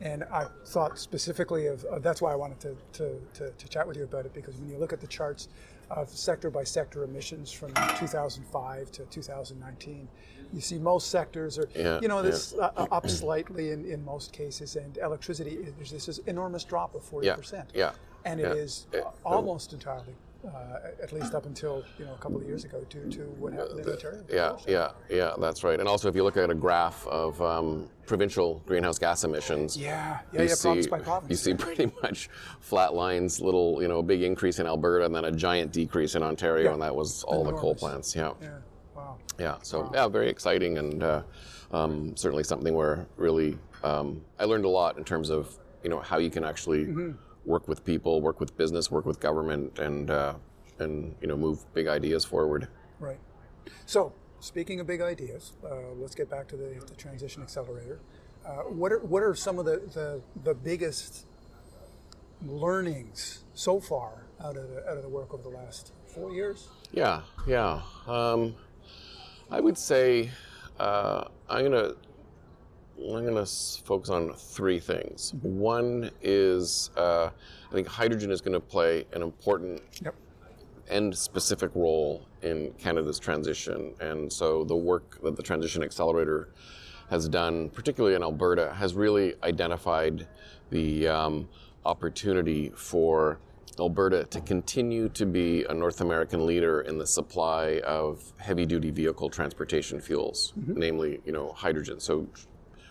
And 0.00 0.24
I 0.24 0.46
thought 0.64 0.98
specifically 0.98 1.66
of, 1.66 1.84
of 1.84 2.02
that's 2.02 2.22
why 2.22 2.32
I 2.32 2.34
wanted 2.34 2.60
to, 2.60 2.76
to, 2.92 3.20
to, 3.34 3.50
to, 3.50 3.68
chat 3.68 3.86
with 3.86 3.98
you 3.98 4.04
about 4.04 4.24
it 4.24 4.32
because 4.32 4.56
when 4.56 4.70
you 4.70 4.78
look 4.78 4.94
at 4.94 5.00
the 5.00 5.06
charts 5.06 5.48
of 5.90 6.08
sector 6.08 6.50
by 6.50 6.64
sector 6.64 7.04
emissions 7.04 7.52
from 7.52 7.74
2005 7.98 8.92
to 8.92 9.04
2019, 9.04 10.08
you 10.54 10.60
see 10.60 10.78
most 10.78 11.10
sectors 11.10 11.58
are, 11.58 11.68
yeah, 11.76 11.98
you 12.00 12.08
know, 12.08 12.22
this 12.22 12.54
yeah. 12.56 12.70
uh, 12.76 12.86
up 12.90 13.08
slightly 13.08 13.70
in, 13.70 13.84
in 13.84 14.02
most 14.04 14.32
cases, 14.32 14.76
and 14.76 14.96
electricity, 14.98 15.58
there's 15.76 15.90
this 15.90 16.18
enormous 16.26 16.64
drop 16.64 16.94
of 16.94 17.02
40%. 17.02 17.52
Yeah, 17.52 17.62
yeah 17.74 17.92
and 18.24 18.40
it 18.40 18.56
is 18.56 18.86
almost 19.24 19.72
entirely 19.72 20.14
uh, 20.46 20.78
at 21.02 21.12
least 21.12 21.34
up 21.34 21.46
until 21.46 21.84
you 21.98 22.04
know 22.04 22.14
a 22.14 22.18
couple 22.18 22.38
of 22.38 22.46
years 22.46 22.64
ago, 22.64 22.84
due 22.88 23.10
to 23.10 23.20
what 23.38 23.52
happened 23.52 23.80
in 23.80 23.88
Ontario. 23.88 24.24
Yeah, 24.30 24.56
yeah, 24.66 24.90
yeah, 25.10 25.32
that's 25.38 25.62
right. 25.64 25.78
And 25.78 25.88
also, 25.88 26.08
if 26.08 26.14
you 26.14 26.24
look 26.24 26.36
at 26.36 26.50
a 26.50 26.54
graph 26.54 27.06
of 27.06 27.40
um, 27.42 27.88
provincial 28.06 28.62
greenhouse 28.66 28.98
gas 28.98 29.24
emissions, 29.24 29.76
yeah, 29.76 30.20
yeah, 30.32 30.42
you 30.42 30.48
yeah, 30.48 30.54
see, 30.54 30.62
province 30.62 30.86
by 30.86 30.98
province. 31.00 31.30
You 31.30 31.36
see 31.36 31.54
pretty 31.54 31.92
much 32.02 32.30
flat 32.60 32.94
lines, 32.94 33.40
little, 33.40 33.82
you 33.82 33.88
know, 33.88 33.98
a 33.98 34.02
big 34.02 34.22
increase 34.22 34.58
in 34.58 34.66
Alberta, 34.66 35.04
and 35.04 35.14
then 35.14 35.26
a 35.26 35.32
giant 35.32 35.72
decrease 35.72 36.14
in 36.14 36.22
Ontario, 36.22 36.64
yeah. 36.64 36.72
and 36.72 36.82
that 36.82 36.94
was 36.94 37.22
all 37.24 37.42
Enormous. 37.42 37.52
the 37.52 37.60
coal 37.60 37.74
plants. 37.74 38.16
Yeah. 38.16 38.32
Yeah. 38.40 38.58
Wow. 38.94 39.18
Yeah. 39.38 39.56
So 39.62 39.80
wow. 39.82 39.90
yeah, 39.94 40.08
very 40.08 40.30
exciting, 40.30 40.78
and 40.78 41.02
uh, 41.02 41.22
um, 41.70 42.16
certainly 42.16 42.44
something 42.44 42.74
where 42.74 43.06
really 43.16 43.58
um, 43.84 44.22
I 44.38 44.44
learned 44.44 44.64
a 44.64 44.68
lot 44.70 44.96
in 44.96 45.04
terms 45.04 45.28
of 45.28 45.54
you 45.84 45.90
know 45.90 46.00
how 46.00 46.18
you 46.18 46.30
can 46.30 46.44
actually. 46.44 46.86
Mm-hmm 46.86 47.10
work 47.44 47.68
with 47.68 47.84
people, 47.84 48.20
work 48.20 48.40
with 48.40 48.56
business, 48.56 48.90
work 48.90 49.06
with 49.06 49.20
government, 49.20 49.78
and 49.78 50.10
uh, 50.10 50.34
and 50.78 51.14
you 51.20 51.28
know 51.28 51.36
move 51.36 51.64
big 51.74 51.86
ideas 51.86 52.24
forward. 52.24 52.68
Right. 52.98 53.18
So 53.86 54.12
speaking 54.40 54.80
of 54.80 54.86
big 54.86 55.00
ideas, 55.00 55.52
uh, 55.64 55.92
let's 55.96 56.14
get 56.14 56.30
back 56.30 56.48
to 56.48 56.56
the, 56.56 56.82
the 56.86 56.94
transition 56.94 57.42
accelerator. 57.42 58.00
Uh, 58.44 58.62
what 58.62 58.92
are 58.92 59.00
what 59.00 59.22
are 59.22 59.34
some 59.34 59.58
of 59.58 59.64
the, 59.66 59.82
the, 59.92 60.20
the 60.44 60.54
biggest 60.54 61.26
learnings 62.46 63.44
so 63.54 63.80
far 63.80 64.24
out 64.42 64.56
of 64.56 64.68
the 64.70 64.88
out 64.88 64.96
of 64.96 65.02
the 65.02 65.08
work 65.08 65.32
over 65.34 65.42
the 65.42 65.56
last 65.56 65.92
four 66.06 66.32
years? 66.32 66.68
Yeah, 66.92 67.22
yeah. 67.46 67.82
Um, 68.06 68.54
I 69.50 69.60
would 69.60 69.76
say 69.76 70.30
uh, 70.78 71.24
I'm 71.48 71.64
gonna 71.64 71.92
I'm 73.02 73.24
going 73.24 73.34
to 73.34 73.46
focus 73.84 74.10
on 74.10 74.32
three 74.34 74.78
things. 74.78 75.32
Mm-hmm. 75.36 75.58
One 75.58 76.10
is 76.22 76.90
uh, 76.96 77.30
I 77.70 77.72
think 77.72 77.86
hydrogen 77.86 78.30
is 78.30 78.40
going 78.40 78.54
to 78.54 78.60
play 78.60 79.04
an 79.12 79.22
important 79.22 79.80
yep. 80.02 80.14
and 80.88 81.16
specific 81.16 81.70
role 81.74 82.26
in 82.42 82.72
Canada's 82.78 83.18
transition. 83.18 83.94
And 84.00 84.32
so 84.32 84.64
the 84.64 84.76
work 84.76 85.18
that 85.22 85.36
the 85.36 85.42
Transition 85.42 85.82
Accelerator 85.82 86.50
has 87.10 87.28
done, 87.28 87.70
particularly 87.70 88.14
in 88.16 88.22
Alberta, 88.22 88.72
has 88.74 88.94
really 88.94 89.34
identified 89.42 90.26
the 90.70 91.08
um, 91.08 91.48
opportunity 91.84 92.70
for 92.76 93.38
Alberta 93.78 94.24
to 94.24 94.40
continue 94.40 95.08
to 95.10 95.26
be 95.26 95.64
a 95.64 95.74
North 95.74 96.00
American 96.00 96.46
leader 96.46 96.82
in 96.82 96.98
the 96.98 97.06
supply 97.06 97.80
of 97.84 98.32
heavy 98.36 98.66
duty 98.66 98.90
vehicle 98.90 99.30
transportation 99.30 100.00
fuels, 100.00 100.52
mm-hmm. 100.58 100.78
namely, 100.78 101.20
you 101.24 101.32
know, 101.32 101.52
hydrogen. 101.52 101.98
So 101.98 102.26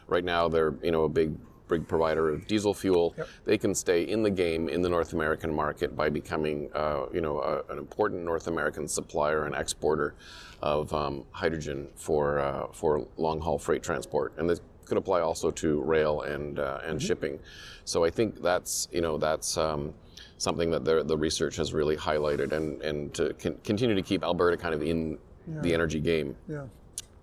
Right 0.09 0.23
now, 0.23 0.47
they're 0.47 0.73
you 0.83 0.91
know 0.91 1.03
a 1.03 1.09
big 1.09 1.35
big 1.69 1.87
provider 1.87 2.29
of 2.29 2.47
diesel 2.47 2.73
fuel. 2.73 3.13
Yep. 3.17 3.27
They 3.45 3.57
can 3.57 3.75
stay 3.75 4.03
in 4.03 4.23
the 4.23 4.31
game 4.31 4.67
in 4.67 4.81
the 4.81 4.89
North 4.89 5.13
American 5.13 5.53
market 5.53 5.95
by 5.95 6.09
becoming 6.09 6.69
uh, 6.73 7.05
you 7.13 7.21
know 7.21 7.39
a, 7.39 7.71
an 7.71 7.77
important 7.77 8.23
North 8.23 8.47
American 8.47 8.87
supplier 8.87 9.45
and 9.45 9.55
exporter 9.55 10.15
of 10.61 10.93
um, 10.93 11.23
hydrogen 11.31 11.87
for 11.95 12.39
uh, 12.39 12.67
for 12.73 13.07
long 13.17 13.39
haul 13.39 13.57
freight 13.57 13.83
transport, 13.83 14.33
and 14.37 14.49
this 14.49 14.59
could 14.85 14.97
apply 14.97 15.21
also 15.21 15.51
to 15.51 15.81
rail 15.81 16.21
and 16.21 16.59
uh, 16.59 16.79
and 16.83 16.99
mm-hmm. 16.99 17.07
shipping. 17.07 17.39
So 17.85 18.03
I 18.03 18.09
think 18.09 18.41
that's 18.41 18.87
you 18.91 19.01
know 19.01 19.17
that's. 19.17 19.57
Um, 19.57 19.93
something 20.37 20.71
that 20.71 20.85
the, 20.85 21.03
the 21.03 21.17
research 21.17 21.57
has 21.57 21.73
really 21.73 21.97
highlighted 21.97 22.53
and, 22.53 22.81
and 22.81 23.13
to 23.13 23.33
con- 23.33 23.57
continue 23.65 23.93
to 23.93 24.01
keep 24.01 24.23
Alberta 24.23 24.55
kind 24.55 24.73
of 24.73 24.81
in 24.81 25.17
yeah. 25.45 25.59
the 25.59 25.73
energy 25.73 25.99
game. 25.99 26.33
Yeah. 26.47 26.63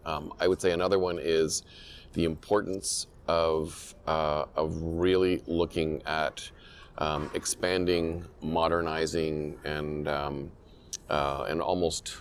Um, 0.05 0.35
I 0.39 0.47
would 0.47 0.61
say 0.61 0.73
another 0.73 0.99
one 0.99 1.19
is 1.19 1.63
the 2.17 2.25
importance 2.25 3.07
of, 3.29 3.95
uh, 4.07 4.47
of 4.57 4.75
really 4.83 5.43
looking 5.47 6.03
at 6.07 6.51
um, 6.99 7.31
expanding, 7.35 8.25
modernizing, 8.43 9.59
and, 9.65 10.09
um, 10.09 10.51
uh, 11.11 11.45
and 11.49 11.61
almost 11.61 12.17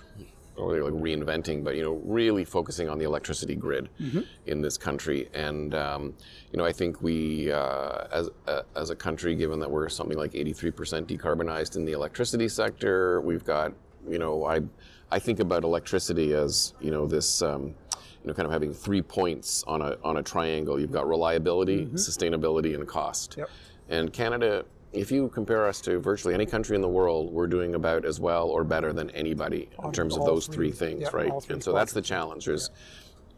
or 0.58 0.82
like 0.82 0.94
reinventing, 0.94 1.64
but 1.64 1.76
you 1.76 1.84
know, 1.84 2.02
really 2.06 2.46
focusing 2.46 2.88
on 2.88 2.98
the 2.98 3.06
electricity 3.06 3.56
grid 3.56 3.90
mm-hmm. 4.00 4.22
in 4.46 4.62
this 4.62 4.78
country. 4.78 5.30
And 5.34 5.76
um, 5.76 6.14
you 6.52 6.58
know, 6.58 6.66
I 6.66 6.72
think 6.72 7.02
we, 7.02 7.52
uh, 7.52 8.08
as 8.12 8.30
uh, 8.48 8.62
as 8.76 8.90
a 8.90 8.96
country, 8.96 9.36
given 9.36 9.60
that 9.60 9.70
we're 9.70 9.90
something 9.90 10.18
like 10.18 10.32
83% 10.32 11.06
decarbonized 11.06 11.76
in 11.76 11.86
the 11.86 11.92
electricity 11.92 12.48
sector, 12.48 13.22
we've 13.22 13.44
got, 13.44 13.74
you 14.08 14.20
know, 14.20 14.46
I 14.46 14.62
I 15.12 15.20
think 15.20 15.40
about 15.40 15.64
electricity 15.64 16.34
as 16.34 16.74
you 16.80 16.92
know 16.92 17.06
this. 17.06 17.42
Um, 17.42 17.76
you 18.26 18.30
know, 18.30 18.34
kind 18.34 18.48
of 18.48 18.52
having 18.52 18.74
three 18.74 19.04
points 19.04 19.64
on 19.68 19.84
a 19.84 19.98
on 20.04 20.18
a 20.18 20.24
triangle. 20.24 20.80
You've 20.80 20.92
got 20.92 21.08
reliability, 21.08 21.86
mm-hmm. 21.86 21.96
sustainability, 21.96 22.74
and 22.74 22.88
cost. 22.88 23.36
Yep. 23.38 23.50
And 23.90 24.12
Canada, 24.12 24.66
if 24.94 25.12
you 25.12 25.30
compare 25.30 25.68
us 25.68 25.80
to 25.82 26.00
virtually 26.00 26.34
any 26.34 26.48
country 26.48 26.76
in 26.76 26.82
the 26.82 26.90
world, 26.90 27.32
we're 27.32 27.46
doing 27.46 27.76
about 27.76 28.04
as 28.04 28.20
well 28.20 28.48
or 28.48 28.64
better 28.64 28.94
than 28.94 29.12
anybody 29.12 29.70
on 29.78 29.88
in 29.88 29.92
terms 29.92 30.18
of 30.18 30.26
those 30.26 30.48
three, 30.48 30.72
three 30.72 30.72
things, 30.72 31.02
yep, 31.02 31.14
right? 31.14 31.32
Three 31.44 31.54
and 31.54 31.64
so 31.64 31.72
that's 31.72 31.94
the 31.94 32.02
challenge. 32.02 32.46
There's 32.46 32.72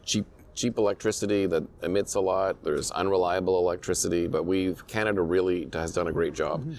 cheap 0.05 0.25
cheap 0.55 0.77
electricity 0.77 1.47
that 1.47 1.63
emits 1.83 2.15
a 2.15 2.21
lot. 2.21 2.63
There's 2.63 2.89
unreliable 2.91 3.59
electricity, 3.59 4.25
but 4.25 4.43
we've 4.43 4.87
Canada 4.87 5.21
really 5.21 5.67
has 5.73 5.91
done 5.91 6.07
a 6.07 6.13
great 6.13 6.33
job, 6.33 6.61
mm-hmm. 6.61 6.75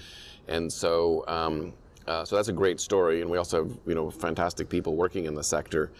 and 0.47 0.73
so. 0.73 1.23
Um, 1.27 1.73
uh, 2.07 2.25
so 2.25 2.35
that's 2.35 2.47
a 2.47 2.53
great 2.53 2.79
story, 2.79 3.21
and 3.21 3.29
we 3.29 3.37
also 3.37 3.65
have 3.65 3.77
you 3.85 3.93
know 3.93 4.09
fantastic 4.09 4.67
people 4.67 4.95
working 4.95 5.25
in 5.25 5.35
the 5.35 5.43
sector. 5.43 5.91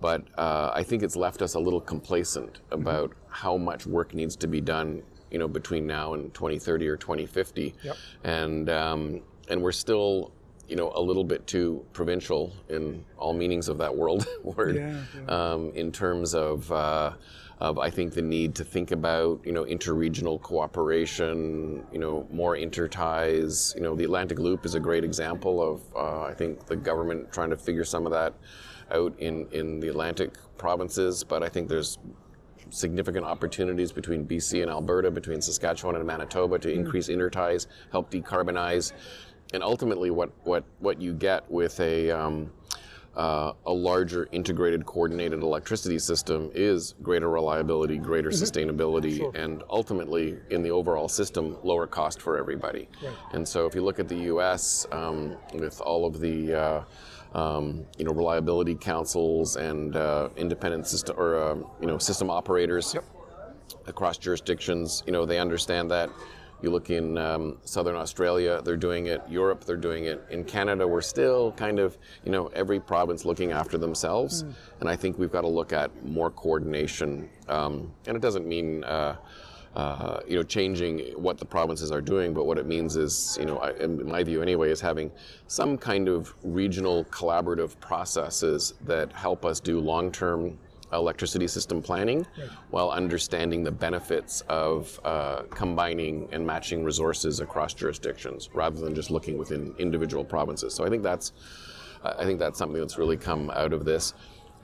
But 0.00 0.24
uh, 0.36 0.70
I 0.74 0.82
think 0.82 1.02
it's 1.02 1.16
left 1.16 1.42
us 1.42 1.54
a 1.54 1.58
little 1.58 1.80
complacent 1.80 2.60
about 2.70 3.10
mm-hmm. 3.10 3.26
how 3.30 3.56
much 3.56 3.86
work 3.86 4.14
needs 4.14 4.36
to 4.36 4.46
be 4.46 4.60
done, 4.60 5.02
you 5.30 5.38
know, 5.38 5.48
between 5.48 5.86
now 5.86 6.14
and 6.14 6.32
2030 6.34 6.88
or 6.88 6.96
2050. 6.96 7.74
Yep. 7.82 7.96
And 8.24 8.70
um, 8.70 9.20
and 9.48 9.60
we're 9.60 9.72
still, 9.72 10.32
you 10.68 10.76
know, 10.76 10.92
a 10.94 11.00
little 11.00 11.24
bit 11.24 11.46
too 11.46 11.84
provincial 11.92 12.52
in 12.68 13.04
all 13.16 13.32
meanings 13.32 13.68
of 13.68 13.78
that 13.78 13.94
world 13.94 14.26
word, 14.42 14.76
yeah, 14.76 15.02
yeah. 15.14 15.52
Um, 15.52 15.72
in 15.74 15.92
terms 15.92 16.34
of. 16.34 16.70
Uh, 16.70 17.12
of 17.60 17.76
I 17.78 17.90
think 17.90 18.14
the 18.14 18.22
need 18.22 18.54
to 18.56 18.64
think 18.64 18.92
about 18.92 19.40
you 19.44 19.52
know 19.52 19.64
interregional 19.64 20.40
cooperation, 20.40 21.84
you 21.92 21.98
know 21.98 22.26
more 22.30 22.56
interties. 22.56 23.74
You 23.76 23.82
know 23.82 23.96
the 23.96 24.04
Atlantic 24.04 24.38
Loop 24.38 24.64
is 24.64 24.74
a 24.74 24.80
great 24.80 25.02
example 25.02 25.60
of 25.60 25.82
uh, 25.96 26.22
I 26.22 26.34
think 26.34 26.66
the 26.66 26.76
government 26.76 27.32
trying 27.32 27.50
to 27.50 27.56
figure 27.56 27.84
some 27.84 28.06
of 28.06 28.12
that 28.12 28.34
out 28.92 29.14
in, 29.18 29.46
in 29.52 29.80
the 29.80 29.88
Atlantic 29.88 30.34
provinces, 30.56 31.24
but 31.24 31.42
I 31.42 31.48
think 31.48 31.68
there's 31.68 31.98
significant 32.70 33.24
opportunities 33.24 33.92
between 33.92 34.26
BC 34.26 34.62
and 34.62 34.70
Alberta, 34.70 35.10
between 35.10 35.40
Saskatchewan 35.40 35.96
and 35.96 36.06
Manitoba 36.06 36.58
to 36.58 36.68
mm. 36.68 36.74
increase 36.74 37.08
interties, 37.08 37.66
help 37.92 38.10
decarbonize, 38.10 38.92
and 39.54 39.62
ultimately 39.62 40.10
what, 40.10 40.30
what, 40.44 40.64
what 40.80 41.00
you 41.00 41.14
get 41.14 41.50
with 41.50 41.80
a, 41.80 42.10
um, 42.10 42.50
uh, 43.16 43.52
a 43.66 43.72
larger 43.72 44.28
integrated 44.30 44.86
coordinated 44.86 45.42
electricity 45.42 45.98
system 45.98 46.50
is 46.54 46.94
greater 47.02 47.28
reliability, 47.28 47.98
greater 47.98 48.30
mm-hmm. 48.30 48.42
sustainability, 48.42 49.18
sure. 49.18 49.32
and 49.34 49.64
ultimately 49.70 50.38
in 50.50 50.62
the 50.62 50.70
overall 50.70 51.08
system, 51.08 51.56
lower 51.64 51.86
cost 51.86 52.20
for 52.20 52.38
everybody. 52.38 52.88
Right. 53.02 53.12
And 53.32 53.46
so 53.46 53.66
if 53.66 53.74
you 53.74 53.82
look 53.82 53.98
at 53.98 54.08
the 54.08 54.18
U.S. 54.32 54.86
Um, 54.92 55.36
with 55.54 55.80
all 55.80 56.06
of 56.06 56.20
the 56.20 56.54
uh, 56.54 56.84
um, 57.34 57.86
you 57.98 58.04
know 58.04 58.12
reliability 58.12 58.74
councils 58.74 59.56
and 59.56 59.96
uh, 59.96 60.28
independent 60.36 60.86
system 60.86 61.16
or 61.18 61.42
um, 61.42 61.66
you 61.80 61.86
know 61.86 61.98
system 61.98 62.30
operators 62.30 62.96
across 63.86 64.18
jurisdictions. 64.18 65.02
You 65.06 65.12
know 65.12 65.24
they 65.26 65.38
understand 65.38 65.90
that. 65.90 66.10
You 66.60 66.70
look 66.70 66.90
in 66.90 67.16
um, 67.18 67.58
southern 67.62 67.94
Australia, 67.94 68.60
they're 68.64 68.76
doing 68.76 69.06
it. 69.06 69.22
Europe, 69.28 69.62
they're 69.62 69.76
doing 69.76 70.06
it. 70.06 70.24
In 70.28 70.42
Canada, 70.42 70.88
we're 70.88 71.00
still 71.00 71.52
kind 71.52 71.78
of, 71.78 71.96
you 72.24 72.32
know, 72.32 72.48
every 72.48 72.80
province 72.80 73.24
looking 73.24 73.52
after 73.52 73.78
themselves. 73.78 74.42
Mm. 74.42 74.54
And 74.80 74.88
I 74.88 74.96
think 74.96 75.18
we've 75.18 75.30
got 75.30 75.42
to 75.42 75.48
look 75.48 75.72
at 75.72 76.04
more 76.04 76.32
coordination. 76.32 77.28
Um, 77.48 77.92
and 78.08 78.16
it 78.16 78.20
doesn't 78.20 78.44
mean, 78.44 78.82
uh, 78.82 79.18
uh, 79.78 80.18
you 80.26 80.34
know, 80.34 80.42
changing 80.42 80.98
what 81.22 81.38
the 81.38 81.44
provinces 81.44 81.92
are 81.92 82.00
doing, 82.00 82.34
but 82.34 82.46
what 82.46 82.58
it 82.58 82.66
means 82.66 82.96
is, 82.96 83.38
you 83.38 83.46
know, 83.46 83.62
in 83.78 84.04
my 84.04 84.24
view 84.24 84.42
anyway, 84.42 84.72
is 84.72 84.80
having 84.80 85.08
some 85.46 85.78
kind 85.78 86.08
of 86.08 86.34
regional 86.42 87.04
collaborative 87.04 87.78
processes 87.78 88.74
that 88.84 89.12
help 89.12 89.44
us 89.44 89.60
do 89.60 89.78
long-term 89.78 90.58
electricity 90.92 91.46
system 91.46 91.80
planning 91.80 92.26
right. 92.36 92.48
while 92.70 92.90
understanding 92.90 93.62
the 93.62 93.70
benefits 93.70 94.40
of 94.48 94.98
uh, 95.04 95.42
combining 95.50 96.28
and 96.32 96.44
matching 96.44 96.82
resources 96.82 97.38
across 97.38 97.72
jurisdictions 97.72 98.50
rather 98.54 98.80
than 98.80 98.96
just 98.96 99.12
looking 99.12 99.38
within 99.38 99.72
individual 99.78 100.24
provinces. 100.24 100.74
So 100.74 100.84
I 100.84 100.88
think 100.88 101.04
that's 101.04 101.32
I 102.02 102.24
think 102.24 102.40
that's 102.40 102.58
something 102.58 102.80
that's 102.80 102.98
really 102.98 103.16
come 103.16 103.50
out 103.50 103.72
of 103.72 103.84
this, 103.84 104.14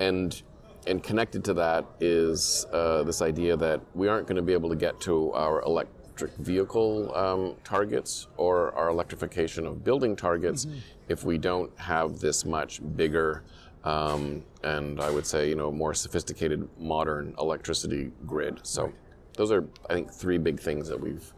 and 0.00 0.42
and 0.86 1.02
connected 1.02 1.44
to 1.44 1.54
that 1.54 1.84
is 2.00 2.66
uh, 2.72 3.02
this 3.02 3.22
idea 3.22 3.56
that 3.56 3.80
we 3.94 4.08
aren't 4.08 4.26
going 4.26 4.36
to 4.36 4.42
be 4.42 4.52
able 4.52 4.68
to 4.68 4.76
get 4.76 5.00
to 5.00 5.32
our 5.32 5.62
electric 5.62 6.34
vehicle 6.36 7.14
um, 7.14 7.56
targets 7.64 8.28
or 8.36 8.72
our 8.72 8.88
electrification 8.88 9.66
of 9.66 9.82
building 9.84 10.14
targets 10.14 10.66
mm-hmm. 10.66 10.78
if 11.08 11.24
we 11.24 11.38
don't 11.38 11.76
have 11.78 12.20
this 12.20 12.44
much 12.44 12.80
bigger 12.96 13.42
um, 13.84 14.42
and 14.62 15.00
I 15.00 15.10
would 15.10 15.26
say 15.26 15.48
you 15.48 15.54
know 15.54 15.70
more 15.70 15.94
sophisticated 15.94 16.68
modern 16.78 17.34
electricity 17.38 18.10
grid. 18.26 18.60
So 18.62 18.84
right. 18.84 18.94
those 19.36 19.52
are 19.52 19.64
I 19.88 19.94
think 19.94 20.10
three 20.10 20.38
big 20.38 20.58
things 20.58 20.88
that 20.88 20.98
we've 20.98 21.32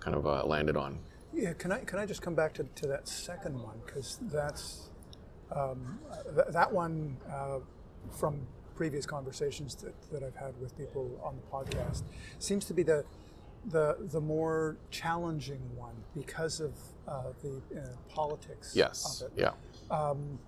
kind 0.00 0.16
of 0.16 0.26
uh, 0.26 0.44
landed 0.44 0.76
on. 0.76 0.98
Yeah, 1.34 1.52
can 1.52 1.70
I 1.70 1.80
can 1.80 1.98
I 1.98 2.06
just 2.06 2.22
come 2.22 2.34
back 2.34 2.54
to, 2.54 2.64
to 2.64 2.86
that 2.88 3.08
second 3.08 3.60
one 3.62 3.76
because 3.84 4.18
that's 4.22 4.88
um, 5.54 5.98
th- 6.34 6.48
that 6.50 6.72
one 6.72 7.16
uh, 7.30 7.58
from 8.10 8.40
previous 8.74 9.06
conversations 9.06 9.74
that, 9.76 9.94
that 10.10 10.22
I've 10.22 10.36
had 10.36 10.58
with 10.60 10.76
people 10.76 11.20
on 11.22 11.36
the 11.36 11.42
podcast 11.42 12.02
seems 12.38 12.64
to 12.66 12.74
be 12.74 12.82
the 12.82 13.04
the 13.66 13.96
the 14.10 14.20
more 14.20 14.76
challenging 14.90 15.60
one 15.76 15.94
because 16.14 16.60
of 16.60 16.72
uh, 17.06 17.32
the 17.42 17.80
uh, 17.80 17.86
politics 18.08 18.72
yes. 18.74 19.22
of 19.22 19.28
it. 19.38 19.40
Yeah. 19.40 19.52
Um, 19.90 20.38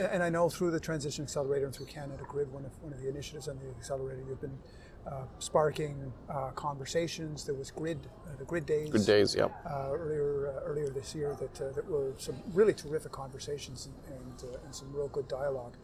and 0.00 0.22
I 0.22 0.30
know 0.30 0.48
through 0.48 0.70
the 0.70 0.80
Transition 0.80 1.24
Accelerator 1.24 1.66
and 1.66 1.74
through 1.74 1.86
Canada 1.86 2.24
Grid, 2.26 2.52
one 2.52 2.64
of, 2.64 2.82
one 2.82 2.92
of 2.92 3.00
the 3.00 3.08
initiatives 3.08 3.48
on 3.48 3.58
the 3.58 3.68
Accelerator, 3.78 4.22
you've 4.26 4.40
been 4.40 4.58
uh, 5.06 5.22
sparking 5.38 6.12
uh, 6.28 6.50
conversations. 6.50 7.44
There 7.44 7.54
was 7.54 7.70
Grid, 7.70 7.98
uh, 8.26 8.36
the 8.38 8.44
Grid 8.44 8.66
Days. 8.66 8.90
Grid 8.90 9.06
Days, 9.06 9.34
yeah. 9.34 9.48
Uh, 9.64 9.90
earlier, 9.92 10.48
uh, 10.48 10.64
earlier 10.64 10.90
this 10.90 11.14
year, 11.14 11.36
that 11.38 11.60
uh, 11.60 11.72
that 11.72 11.88
were 11.88 12.12
some 12.16 12.36
really 12.52 12.72
terrific 12.72 13.12
conversations 13.12 13.86
and 13.86 14.16
and, 14.16 14.54
and, 14.64 14.74
some 14.74 14.92
real 14.92 15.08
good 15.08 15.28
dialogue. 15.28 15.76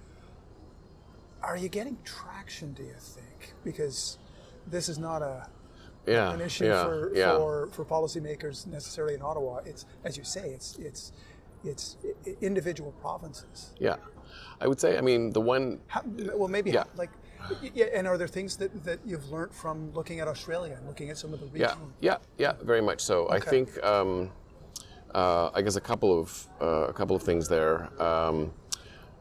Are 1.42 1.56
you 1.56 1.68
getting 1.68 1.98
traction? 2.04 2.72
Do 2.72 2.82
you 2.82 2.94
think? 2.98 3.54
Because 3.64 4.18
this 4.66 4.88
is 4.88 4.98
not 4.98 5.22
a 5.22 5.48
yeah, 6.06 6.32
an 6.32 6.40
issue 6.40 6.66
yeah, 6.66 6.84
for, 6.84 7.12
yeah. 7.14 7.36
for 7.36 7.68
for 7.72 7.84
policymakers 7.84 8.66
necessarily 8.66 9.14
in 9.14 9.22
Ottawa. 9.22 9.60
It's 9.64 9.86
as 10.04 10.16
you 10.16 10.24
say, 10.24 10.50
it's 10.50 10.76
it's 10.78 11.12
it's 11.64 11.96
individual 12.40 12.92
provinces. 13.00 13.72
Yeah, 13.78 13.96
I 14.60 14.66
would 14.66 14.80
say. 14.80 14.98
I 14.98 15.00
mean, 15.00 15.30
the 15.30 15.40
one. 15.40 15.80
How, 15.88 16.02
well, 16.34 16.48
maybe 16.48 16.70
yeah. 16.70 16.84
like. 16.96 17.10
Yeah, 17.74 17.86
and 17.92 18.06
are 18.06 18.16
there 18.16 18.28
things 18.28 18.56
that, 18.58 18.84
that 18.84 19.00
you've 19.04 19.28
learned 19.32 19.52
from 19.52 19.92
looking 19.94 20.20
at 20.20 20.28
Australia 20.28 20.76
and 20.78 20.86
looking 20.86 21.10
at 21.10 21.18
some 21.18 21.34
of 21.34 21.40
the 21.40 21.46
regional? 21.46 21.90
Yeah, 22.00 22.18
yeah, 22.38 22.52
yeah, 22.52 22.64
very 22.64 22.80
much 22.80 23.00
so. 23.00 23.24
Okay. 23.24 23.36
I 23.36 23.40
think, 23.40 23.82
um, 23.82 24.30
uh, 25.12 25.50
I 25.52 25.60
guess 25.60 25.74
a 25.74 25.80
couple 25.80 26.16
of 26.20 26.48
uh, 26.60 26.86
a 26.88 26.92
couple 26.92 27.16
of 27.16 27.22
things 27.24 27.48
there. 27.48 27.90
Um, 28.00 28.52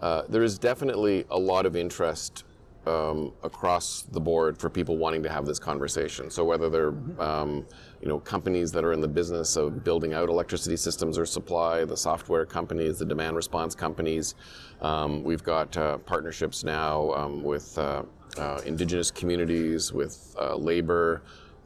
uh, 0.01 0.23
there 0.27 0.43
is 0.43 0.57
definitely 0.57 1.25
a 1.29 1.37
lot 1.37 1.65
of 1.65 1.75
interest 1.75 2.43
um, 2.87 3.31
across 3.43 4.03
the 4.11 4.19
board 4.19 4.57
for 4.57 4.69
people 4.69 4.97
wanting 4.97 5.21
to 5.21 5.29
have 5.29 5.45
this 5.45 5.59
conversation. 5.59 6.31
So 6.31 6.43
whether 6.43 6.69
they're 6.69 6.93
um, 7.19 7.65
you 8.01 8.07
know 8.07 8.19
companies 8.19 8.71
that 8.71 8.83
are 8.83 8.93
in 8.93 9.01
the 9.01 9.07
business 9.07 9.55
of 9.55 9.83
building 9.83 10.13
out 10.13 10.29
electricity 10.29 10.75
systems 10.77 11.17
or 11.17 11.25
supply, 11.25 11.85
the 11.85 11.97
software 11.97 12.45
companies, 12.45 12.97
the 12.97 13.05
demand 13.05 13.35
response 13.35 13.75
companies, 13.75 14.35
um, 14.81 15.23
we've 15.23 15.43
got 15.43 15.75
uh, 15.77 15.99
partnerships 15.99 16.63
now 16.63 17.11
um, 17.11 17.43
with 17.43 17.77
uh, 17.77 18.03
uh, 18.37 18.61
indigenous 18.65 19.11
communities, 19.11 19.93
with 19.93 20.35
uh, 20.39 20.55
labor, 20.55 21.21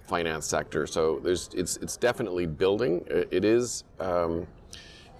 finance 0.07 0.45
sector. 0.45 0.85
So 0.85 1.19
there's 1.23 1.49
it's 1.53 1.77
it's 1.77 1.95
definitely 1.95 2.45
building. 2.45 3.05
it, 3.07 3.29
it 3.31 3.45
is. 3.45 3.85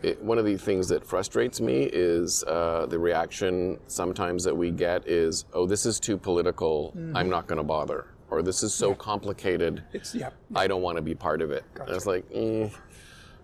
It, 0.05 0.21
one 0.21 0.37
of 0.37 0.45
the 0.45 0.55
things 0.55 0.87
that 0.89 1.03
frustrates 1.03 1.59
me 1.59 1.89
is 1.91 2.43
uh, 2.43 2.85
the 2.87 2.99
reaction 2.99 3.79
sometimes 3.87 4.43
that 4.43 4.55
we 4.55 4.69
get 4.69 5.07
is, 5.07 5.45
"Oh, 5.51 5.65
this 5.65 5.83
is 5.83 5.99
too 5.99 6.15
political. 6.15 6.93
Mm-hmm. 6.95 7.17
I'm 7.17 7.27
not 7.27 7.47
going 7.47 7.57
to 7.57 7.63
bother," 7.63 8.05
or 8.29 8.43
"This 8.43 8.61
is 8.61 8.71
so 8.71 8.89
yeah. 8.89 8.95
complicated. 8.97 9.83
It's, 9.93 10.13
yeah, 10.13 10.29
yeah. 10.51 10.59
I 10.59 10.67
don't 10.67 10.83
want 10.83 10.97
to 10.97 11.01
be 11.01 11.15
part 11.15 11.41
of 11.41 11.49
it." 11.49 11.63
Gotcha. 11.73 11.87
And 11.87 11.95
it's 11.97 12.05
like, 12.05 12.29
mm. 12.29 12.71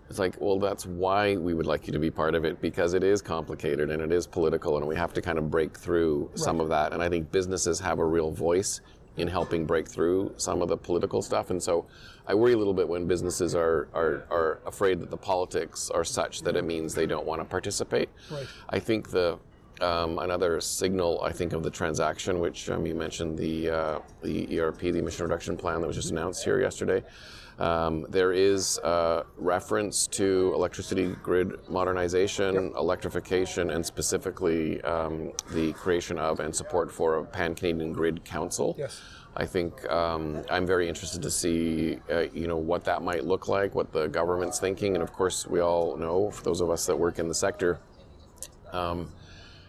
it's 0.08 0.20
like, 0.20 0.40
well, 0.40 0.60
that's 0.60 0.86
why 0.86 1.36
we 1.36 1.52
would 1.52 1.66
like 1.66 1.88
you 1.88 1.92
to 1.94 1.98
be 1.98 2.12
part 2.12 2.36
of 2.36 2.44
it 2.44 2.60
because 2.60 2.94
it 2.94 3.02
is 3.02 3.20
complicated 3.20 3.90
and 3.90 4.00
it 4.00 4.12
is 4.12 4.28
political, 4.28 4.76
and 4.76 4.86
we 4.86 4.94
have 4.94 5.12
to 5.14 5.20
kind 5.20 5.38
of 5.38 5.50
break 5.50 5.76
through 5.76 6.28
right. 6.28 6.38
some 6.38 6.60
of 6.60 6.68
that. 6.68 6.92
And 6.92 7.02
I 7.02 7.08
think 7.08 7.32
businesses 7.32 7.80
have 7.80 7.98
a 7.98 8.06
real 8.06 8.30
voice 8.30 8.80
in 9.16 9.28
helping 9.28 9.66
break 9.66 9.88
through 9.88 10.32
some 10.36 10.62
of 10.62 10.68
the 10.68 10.76
political 10.76 11.22
stuff. 11.22 11.50
And 11.50 11.62
so 11.62 11.86
I 12.26 12.34
worry 12.34 12.54
a 12.54 12.56
little 12.56 12.74
bit 12.74 12.88
when 12.88 13.06
businesses 13.06 13.54
are, 13.54 13.88
are, 13.92 14.24
are 14.30 14.60
afraid 14.66 15.00
that 15.00 15.10
the 15.10 15.16
politics 15.16 15.90
are 15.90 16.04
such 16.04 16.42
that 16.42 16.56
it 16.56 16.64
means 16.64 16.94
they 16.94 17.06
don't 17.06 17.26
want 17.26 17.40
to 17.40 17.44
participate. 17.44 18.08
Right. 18.30 18.46
I 18.68 18.78
think 18.78 19.10
the 19.10 19.38
um, 19.80 20.18
another 20.18 20.60
signal, 20.60 21.20
I 21.22 21.32
think, 21.32 21.52
of 21.52 21.62
the 21.62 21.70
transaction, 21.70 22.38
which 22.38 22.70
um, 22.70 22.86
you 22.86 22.94
mentioned 22.94 23.36
the 23.36 23.70
uh, 23.70 23.98
the 24.22 24.60
ERP, 24.60 24.78
the 24.78 24.98
emission 24.98 25.24
reduction 25.24 25.56
plan 25.56 25.80
that 25.80 25.86
was 25.86 25.96
just 25.96 26.10
announced 26.10 26.44
here 26.44 26.60
yesterday. 26.60 27.02
Um, 27.62 28.06
there 28.08 28.32
is 28.32 28.80
uh, 28.80 29.22
reference 29.36 30.08
to 30.08 30.50
electricity 30.52 31.14
grid 31.22 31.68
modernization, 31.68 32.54
yep. 32.54 32.72
electrification, 32.76 33.70
and 33.70 33.86
specifically 33.86 34.82
um, 34.82 35.30
the 35.52 35.72
creation 35.74 36.18
of 36.18 36.40
and 36.40 36.54
support 36.54 36.90
for 36.90 37.18
a 37.18 37.24
Pan 37.24 37.54
Canadian 37.54 37.92
Grid 37.92 38.24
Council. 38.24 38.74
Yes. 38.76 39.00
I 39.36 39.46
think 39.46 39.88
um, 39.88 40.42
I'm 40.50 40.66
very 40.66 40.88
interested 40.88 41.22
to 41.22 41.30
see, 41.30 42.00
uh, 42.10 42.26
you 42.34 42.48
know, 42.48 42.56
what 42.56 42.82
that 42.84 43.00
might 43.00 43.24
look 43.24 43.46
like, 43.46 43.76
what 43.76 43.92
the 43.92 44.08
government's 44.08 44.58
thinking, 44.58 44.94
and 44.94 45.02
of 45.02 45.12
course, 45.12 45.46
we 45.46 45.60
all 45.60 45.96
know, 45.96 46.32
for 46.32 46.42
those 46.42 46.60
of 46.60 46.68
us 46.68 46.84
that 46.86 46.98
work 46.98 47.20
in 47.20 47.28
the 47.28 47.34
sector, 47.34 47.78
um, 48.72 49.08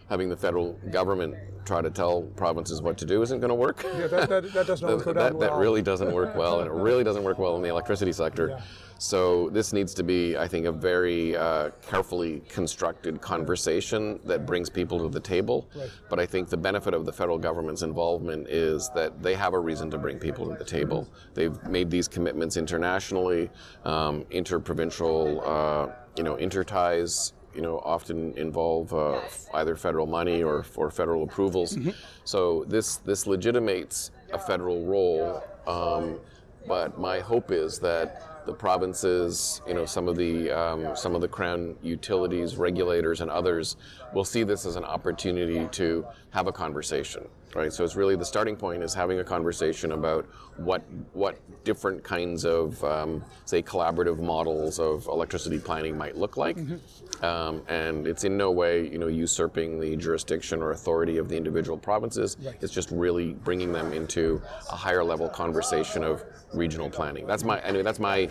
having 0.08 0.28
the 0.28 0.36
federal 0.36 0.72
government 0.90 1.34
try 1.64 1.80
to 1.80 1.90
tell 1.90 2.22
provinces 2.36 2.82
what 2.82 2.98
to 2.98 3.06
do 3.06 3.22
isn't 3.22 3.40
going 3.40 3.48
to 3.48 3.54
work. 3.54 3.82
Yeah, 3.84 4.06
that, 4.06 4.28
that, 4.28 4.52
that 4.52 4.66
does 4.66 4.82
not 4.82 4.98
that, 5.04 5.14
that, 5.14 5.40
that, 5.40 5.54
really 5.54 5.82
doesn't 5.82 6.12
work 6.12 6.34
well, 6.36 6.60
and 6.60 6.68
it 6.68 6.74
really 6.74 7.04
doesn't 7.04 7.24
work 7.24 7.38
well 7.38 7.56
in 7.56 7.62
the 7.62 7.68
electricity 7.68 8.12
sector. 8.12 8.48
Yeah. 8.50 8.60
So 8.98 9.50
this 9.50 9.72
needs 9.72 9.92
to 9.94 10.02
be, 10.02 10.36
I 10.36 10.46
think, 10.46 10.66
a 10.66 10.72
very 10.72 11.36
uh, 11.36 11.70
carefully 11.82 12.42
constructed 12.48 13.20
conversation 13.20 14.20
that 14.24 14.46
brings 14.46 14.70
people 14.70 14.98
to 15.00 15.08
the 15.08 15.20
table. 15.20 15.68
Right. 15.74 15.90
But 16.08 16.20
I 16.20 16.26
think 16.26 16.48
the 16.48 16.56
benefit 16.56 16.94
of 16.94 17.04
the 17.04 17.12
federal 17.12 17.38
government's 17.38 17.82
involvement 17.82 18.48
is 18.48 18.90
that 18.94 19.22
they 19.22 19.34
have 19.34 19.52
a 19.52 19.58
reason 19.58 19.90
to 19.90 19.98
bring 19.98 20.18
people 20.18 20.48
to 20.48 20.56
the 20.56 20.64
table. 20.64 21.08
They've 21.34 21.60
made 21.64 21.90
these 21.90 22.08
commitments 22.08 22.56
internationally, 22.56 23.50
um, 23.84 24.24
interprovincial, 24.30 25.42
uh, 25.44 25.88
you 26.16 26.22
know, 26.22 26.38
interties 26.38 27.32
you 27.54 27.62
know, 27.62 27.78
often 27.84 28.36
involve 28.36 28.92
uh, 28.92 29.20
either 29.54 29.76
federal 29.76 30.06
money 30.06 30.42
or, 30.42 30.64
or 30.76 30.90
federal 30.90 31.22
approvals. 31.22 31.76
Mm-hmm. 31.76 31.90
So 32.24 32.64
this 32.68 32.96
this 32.96 33.26
legitimates 33.26 34.10
a 34.32 34.38
federal 34.38 34.84
role. 34.84 35.42
Um, 35.66 36.18
but 36.66 36.98
my 36.98 37.20
hope 37.20 37.50
is 37.50 37.78
that 37.80 38.46
the 38.46 38.52
provinces, 38.52 39.62
you 39.66 39.74
know, 39.74 39.86
some 39.86 40.08
of 40.08 40.16
the 40.16 40.50
um, 40.50 40.96
some 40.96 41.14
of 41.14 41.20
the 41.20 41.28
crown 41.28 41.76
utilities, 41.82 42.56
regulators, 42.56 43.20
and 43.20 43.30
others 43.30 43.76
will 44.12 44.24
see 44.24 44.42
this 44.42 44.66
as 44.66 44.76
an 44.76 44.84
opportunity 44.84 45.66
to 45.72 46.06
have 46.30 46.46
a 46.46 46.52
conversation, 46.52 47.26
right? 47.54 47.72
So 47.72 47.84
it's 47.84 47.96
really 47.96 48.16
the 48.16 48.24
starting 48.24 48.56
point 48.56 48.82
is 48.82 48.94
having 48.94 49.20
a 49.20 49.24
conversation 49.24 49.92
about 49.92 50.26
what 50.56 50.82
what 51.12 51.38
different 51.64 52.02
kinds 52.02 52.44
of 52.44 52.82
um, 52.84 53.24
say 53.44 53.62
collaborative 53.62 54.20
models 54.20 54.78
of 54.78 55.06
electricity 55.06 55.58
planning 55.58 55.96
might 55.96 56.16
look 56.16 56.36
like, 56.36 56.56
mm-hmm. 56.56 57.24
um, 57.24 57.62
and 57.68 58.06
it's 58.06 58.24
in 58.24 58.36
no 58.36 58.50
way 58.50 58.88
you 58.88 58.98
know 58.98 59.08
usurping 59.08 59.80
the 59.80 59.96
jurisdiction 59.96 60.62
or 60.62 60.72
authority 60.72 61.18
of 61.18 61.28
the 61.28 61.36
individual 61.36 61.78
provinces. 61.78 62.36
Right. 62.42 62.56
It's 62.60 62.72
just 62.72 62.90
really 62.90 63.32
bringing 63.32 63.72
them 63.72 63.92
into 63.92 64.40
a 64.70 64.76
higher 64.76 65.04
level 65.04 65.28
conversation 65.28 66.04
of 66.04 66.24
regional 66.52 66.90
planning. 66.90 67.26
That's 67.26 67.44
my 67.44 67.60
anyway. 67.60 67.82
That's 67.82 68.00
my 68.00 68.28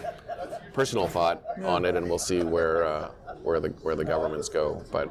personal 0.74 1.08
thought 1.08 1.44
yeah. 1.60 1.68
on 1.68 1.86
it, 1.86 1.96
and 1.96 2.08
we'll 2.08 2.20
see 2.20 2.44
where 2.44 2.84
uh, 2.84 3.12
where 3.42 3.60
the 3.60 3.70
where 3.82 3.96
the 3.96 4.06
governments 4.06 4.50
go. 4.50 4.84
But 4.92 5.10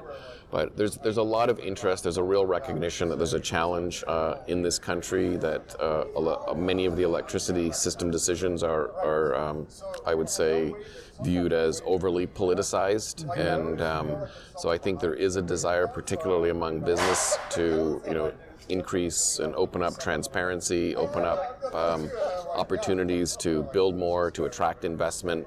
But 0.52 0.76
there's 0.76 0.98
there's 0.98 1.16
a 1.16 1.22
lot 1.22 1.48
of 1.48 1.58
interest. 1.58 2.02
There's 2.02 2.18
a 2.18 2.22
real 2.22 2.44
recognition 2.44 3.08
that 3.08 3.16
there's 3.16 3.32
a 3.32 3.40
challenge 3.40 4.04
uh, 4.06 4.36
in 4.48 4.60
this 4.60 4.78
country 4.78 5.38
that 5.38 5.74
uh, 5.80 6.04
lo- 6.14 6.54
many 6.54 6.84
of 6.84 6.94
the 6.94 7.04
electricity 7.04 7.72
system 7.72 8.10
decisions 8.10 8.62
are 8.62 8.92
are 8.98 9.34
um, 9.34 9.66
I 10.04 10.14
would 10.14 10.28
say 10.28 10.74
viewed 11.22 11.54
as 11.54 11.80
overly 11.86 12.26
politicized, 12.26 13.34
and 13.34 13.80
um, 13.80 14.14
so 14.58 14.68
I 14.68 14.76
think 14.76 15.00
there 15.00 15.14
is 15.14 15.36
a 15.36 15.42
desire, 15.42 15.86
particularly 15.86 16.50
among 16.50 16.80
business, 16.80 17.38
to 17.50 18.02
you 18.06 18.12
know 18.12 18.30
increase 18.68 19.38
and 19.38 19.54
open 19.54 19.82
up 19.82 19.98
transparency, 19.98 20.94
open 20.96 21.24
up 21.24 21.62
um, 21.72 22.10
opportunities 22.54 23.36
to 23.38 23.62
build 23.72 23.96
more, 23.96 24.30
to 24.32 24.44
attract 24.44 24.84
investment, 24.84 25.46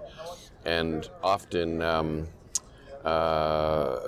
and 0.65 1.12
often. 1.22 1.84
Um, 1.84 2.28
uh, 3.06 4.00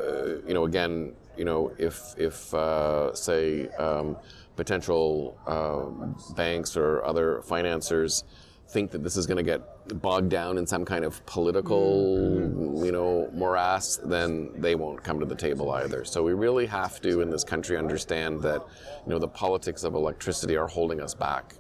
you 0.48 0.54
know, 0.54 0.66
again, 0.66 1.14
you 1.38 1.46
know, 1.46 1.72
if 1.78 2.14
if 2.18 2.54
uh, 2.54 3.14
say 3.14 3.68
um, 3.78 4.18
potential 4.56 5.38
uh, 5.48 6.34
banks 6.34 6.76
or 6.76 7.06
other 7.06 7.42
financiers 7.44 8.24
think 8.70 8.92
that 8.92 9.02
this 9.02 9.16
is 9.16 9.26
going 9.26 9.38
to 9.38 9.44
get 9.44 9.62
bogged 10.02 10.30
down 10.30 10.58
in 10.58 10.68
some 10.68 10.84
kind 10.84 11.06
of 11.06 11.26
political, 11.26 12.18
mm-hmm. 12.18 12.84
you 12.84 12.92
know, 12.92 13.30
morass, 13.34 13.98
then 14.04 14.50
they 14.58 14.76
won't 14.76 15.02
come 15.02 15.20
to 15.20 15.26
the 15.26 15.36
table 15.36 15.72
either. 15.72 16.04
So 16.04 16.22
we 16.22 16.34
really 16.34 16.66
have 16.66 17.00
to, 17.02 17.22
in 17.22 17.30
this 17.30 17.46
country, 17.46 17.78
understand 17.78 18.42
that, 18.42 18.62
you 19.06 19.10
know, 19.10 19.20
the 19.20 19.28
politics 19.28 19.86
of 19.86 19.96
electricity 19.96 20.58
are 20.58 20.68
holding 20.68 21.00
us 21.00 21.14
back. 21.14 21.54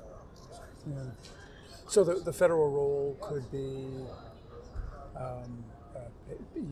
Yeah. 0.85 0.95
So 1.87 2.03
the, 2.03 2.15
the 2.15 2.33
federal 2.33 2.69
role 2.69 3.17
could 3.21 3.49
be 3.51 3.87
um, 5.15 5.63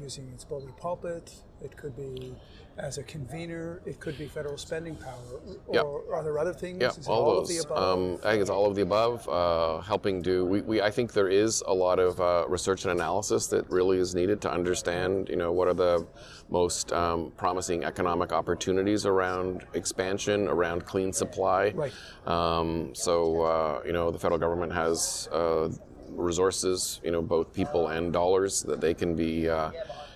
using 0.01 0.27
its 0.33 0.43
bully 0.43 0.71
pulpit. 0.77 1.33
It 1.61 1.75
could 1.77 1.95
be 1.95 2.35
as 2.77 2.97
a 2.97 3.03
convener. 3.03 3.81
It 3.85 3.99
could 3.99 4.17
be 4.17 4.27
federal 4.27 4.57
spending 4.57 4.95
power. 4.95 5.39
Or 5.67 5.73
yep. 5.73 5.85
are 6.13 6.23
there 6.23 6.37
other 6.37 6.53
things? 6.53 6.79
Yeah, 6.81 6.91
all, 7.07 7.23
all, 7.23 7.35
those. 7.35 7.49
Of 7.49 7.67
the 7.67 7.73
above? 7.73 7.97
Um, 7.97 8.19
I 8.23 8.31
think 8.31 8.41
it's 8.41 8.49
all 8.49 8.65
of 8.67 8.75
the 8.75 8.81
above. 8.81 9.27
Uh, 9.29 9.79
helping 9.81 10.21
do. 10.21 10.45
We, 10.45 10.61
we, 10.61 10.81
I 10.81 10.91
think 10.91 11.13
there 11.13 11.29
is 11.29 11.63
a 11.67 11.73
lot 11.73 11.99
of 11.99 12.19
uh, 12.19 12.45
research 12.47 12.83
and 12.83 12.91
analysis 12.91 13.47
that 13.47 13.69
really 13.69 13.97
is 13.97 14.13
needed 14.13 14.41
to 14.41 14.51
understand. 14.51 15.29
You 15.29 15.37
know, 15.37 15.51
what 15.51 15.67
are 15.67 15.73
the 15.73 16.05
most 16.49 16.91
um, 16.91 17.31
promising 17.37 17.83
economic 17.83 18.31
opportunities 18.31 19.05
around 19.05 19.65
expansion, 19.73 20.47
around 20.47 20.85
clean 20.85 21.11
supply. 21.13 21.69
Right. 21.69 21.93
Um, 22.27 22.93
so 22.93 23.41
uh, 23.41 23.81
you 23.85 23.93
know, 23.93 24.11
the 24.11 24.19
federal 24.19 24.39
government 24.39 24.73
has 24.73 25.29
uh, 25.31 25.69
resources, 26.09 26.99
you 27.03 27.11
know, 27.11 27.21
both 27.21 27.53
people 27.53 27.87
and 27.87 28.11
dollars 28.11 28.63
that 28.63 28.81
they 28.81 28.93
can 28.93 29.15
be 29.15 29.49
uh, 29.49 29.71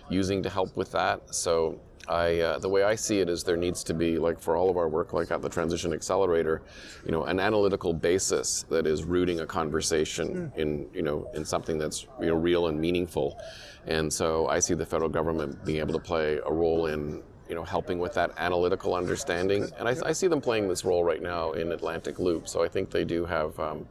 using 0.10 0.44
to 0.44 0.50
help 0.50 0.76
with 0.76 0.92
that. 0.92 1.34
So 1.34 1.80
I, 2.10 2.40
uh, 2.40 2.60
the 2.60 2.68
way 2.68 2.84
I 2.84 2.96
see 2.96 3.20
it 3.20 3.30
is 3.30 3.44
there 3.44 3.56
needs 3.56 3.84
to 3.84 3.94
be, 3.94 4.18
like 4.18 4.40
for 4.40 4.58
all 4.58 4.70
of 4.70 4.78
our 4.78 4.90
work, 4.90 5.14
like 5.14 5.32
at 5.32 5.42
the 5.42 5.50
Transition 5.50 5.94
Accelerator, 5.94 6.64
you 7.06 7.12
know, 7.12 7.26
an 7.26 7.40
analytical 7.40 7.94
basis 7.94 8.66
that 8.70 8.88
is 8.88 9.04
rooting 9.04 9.42
a 9.42 9.46
conversation 9.46 10.52
mm. 10.52 10.58
in, 10.58 10.90
you 10.94 11.04
know, 11.04 11.30
in 11.36 11.46
something 11.46 11.78
that's 11.78 12.08
you 12.20 12.28
know 12.28 12.36
real 12.36 12.68
and 12.68 12.80
meaningful. 12.82 13.40
And 13.86 14.12
so 14.12 14.48
I 14.48 14.60
see 14.60 14.74
the 14.74 14.86
federal 14.86 15.10
government 15.10 15.64
being 15.64 15.80
able 15.80 15.94
to 15.94 16.00
play 16.00 16.40
a 16.46 16.52
role 16.52 16.88
in 16.88 17.22
you 17.48 17.56
know, 17.56 17.64
helping 17.64 17.98
with 17.98 18.14
that 18.14 18.32
analytical 18.38 18.94
understanding. 18.94 19.68
And 19.80 19.88
I, 19.88 19.96
I, 20.06 20.12
see 20.12 20.28
them 20.28 20.40
playing 20.40 20.68
this 20.68 20.86
role 20.86 21.04
right 21.04 21.20
now 21.20 21.54
in 21.54 21.72
Atlantic 21.72 22.20
Loop. 22.20 22.48
So 22.48 22.64
I 22.64 22.68
think 22.68 22.92
they 22.92 23.04
do 23.04 23.26
have 23.26 23.60
um, 23.60 23.88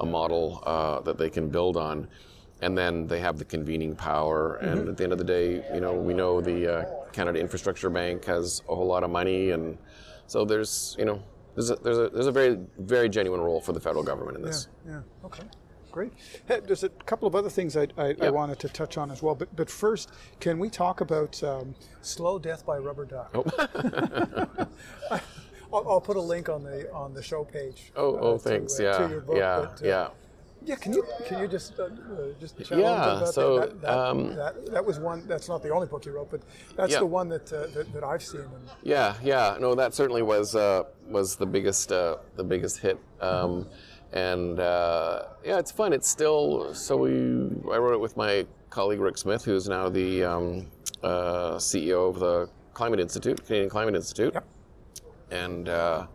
a 0.00 0.06
model 0.06 0.62
uh, 0.66 1.00
that 1.00 1.18
they 1.18 1.30
can 1.30 1.48
build 1.48 1.76
on. 1.76 2.08
And 2.62 2.76
then 2.76 3.06
they 3.06 3.20
have 3.20 3.38
the 3.38 3.44
convening 3.44 3.96
power. 3.96 4.56
And 4.56 4.80
mm-hmm. 4.80 4.90
at 4.90 4.96
the 4.96 5.04
end 5.04 5.12
of 5.12 5.18
the 5.18 5.24
day, 5.24 5.64
you 5.72 5.80
know, 5.80 5.94
we 5.94 6.12
know 6.12 6.40
the 6.40 6.78
uh, 6.78 6.84
Canada 7.12 7.38
Infrastructure 7.40 7.88
Bank 7.88 8.24
has 8.26 8.62
a 8.68 8.74
whole 8.74 8.86
lot 8.86 9.02
of 9.02 9.10
money, 9.10 9.50
and 9.50 9.78
so 10.26 10.44
there's, 10.44 10.94
you 10.98 11.04
know, 11.04 11.22
there's 11.54 11.70
a, 11.70 11.76
there's 11.76 11.98
a, 11.98 12.08
there's 12.10 12.26
a 12.26 12.32
very 12.32 12.58
very 12.78 13.08
genuine 13.08 13.40
role 13.40 13.60
for 13.60 13.72
the 13.72 13.80
federal 13.80 14.02
government 14.02 14.36
in 14.36 14.44
this. 14.44 14.68
Yeah. 14.86 14.92
Yeah. 14.92 15.26
Okay. 15.26 15.44
Great. 15.90 16.12
Hey, 16.46 16.60
there's 16.64 16.84
a 16.84 16.88
couple 16.88 17.26
of 17.26 17.34
other 17.34 17.50
things 17.50 17.76
I, 17.76 17.88
I. 17.98 18.14
I, 18.22 18.30
wanted 18.30 18.60
to 18.60 18.68
touch 18.68 18.96
on 18.96 19.10
as 19.10 19.24
well. 19.24 19.34
But, 19.34 19.56
but 19.56 19.68
first, 19.68 20.12
can 20.38 20.60
we 20.60 20.70
talk 20.70 21.00
about 21.00 21.42
um, 21.42 21.74
slow 22.00 22.38
death 22.38 22.64
by 22.64 22.78
rubber 22.78 23.04
duck? 23.04 23.32
Oh. 23.34 24.68
I'll, 25.72 25.88
I'll, 25.88 26.00
put 26.00 26.16
a 26.16 26.20
link 26.20 26.48
on 26.48 26.62
the 26.62 26.92
on 26.92 27.14
the 27.14 27.22
show 27.22 27.44
page. 27.44 27.92
Oh, 27.96 28.14
uh, 28.14 28.20
oh, 28.20 28.38
thanks. 28.38 28.74
To, 28.74 28.90
uh, 28.90 29.00
yeah, 29.00 29.08
to 29.08 29.20
book, 29.20 29.36
yeah, 29.36 29.56
but, 29.60 29.82
uh, 29.82 29.88
yeah. 29.88 30.08
Yeah, 30.62 30.76
can 30.76 30.92
you 30.92 31.04
can 31.26 31.38
you 31.40 31.48
just 31.48 31.78
uh, 31.80 31.84
uh 31.84 31.88
just 32.38 32.58
chat 32.58 32.78
yeah, 32.78 33.18
about 33.18 33.32
so, 33.32 33.60
that? 33.60 33.80
That, 33.80 33.98
um, 33.98 34.36
that, 34.36 34.66
that, 34.72 34.84
was 34.84 34.98
one. 34.98 35.26
That's 35.26 35.48
not 35.48 35.62
the 35.62 35.70
only 35.70 35.86
book 35.86 36.04
you 36.04 36.12
wrote, 36.12 36.30
but 36.30 36.42
that's 36.76 36.92
yeah. 36.92 36.98
the 36.98 37.06
one 37.06 37.30
that, 37.30 37.50
uh, 37.50 37.66
that, 37.68 37.90
that 37.94 38.04
I've 38.04 38.22
seen. 38.22 38.42
And, 38.42 38.68
yeah, 38.82 39.14
yeah. 39.22 39.56
No, 39.58 39.74
that 39.74 39.94
certainly 39.94 40.22
was 40.22 40.54
uh, 40.54 40.84
was 41.08 41.36
the 41.36 41.46
biggest 41.46 41.92
uh, 41.92 42.16
the 42.36 42.44
biggest 42.44 42.78
hit. 42.78 42.98
Um, 43.22 43.68
and 44.12 44.60
uh, 44.60 45.22
yeah, 45.44 45.58
it's 45.58 45.72
fun. 45.72 45.94
It's 45.94 46.08
still 46.08 46.74
so 46.74 46.96
we. 46.96 47.10
I 47.72 47.78
wrote 47.78 47.94
it 47.94 48.00
with 48.00 48.18
my 48.18 48.46
colleague 48.68 49.00
Rick 49.00 49.16
Smith, 49.16 49.44
who's 49.44 49.66
now 49.66 49.88
the 49.88 50.24
um, 50.24 50.66
CEO 51.02 52.10
of 52.10 52.18
the 52.18 52.50
Climate 52.74 53.00
Institute, 53.00 53.42
Canadian 53.46 53.70
Climate 53.70 53.94
Institute. 53.94 54.34
Yep 54.34 54.44
and 55.30 55.68
uh, 55.68 56.06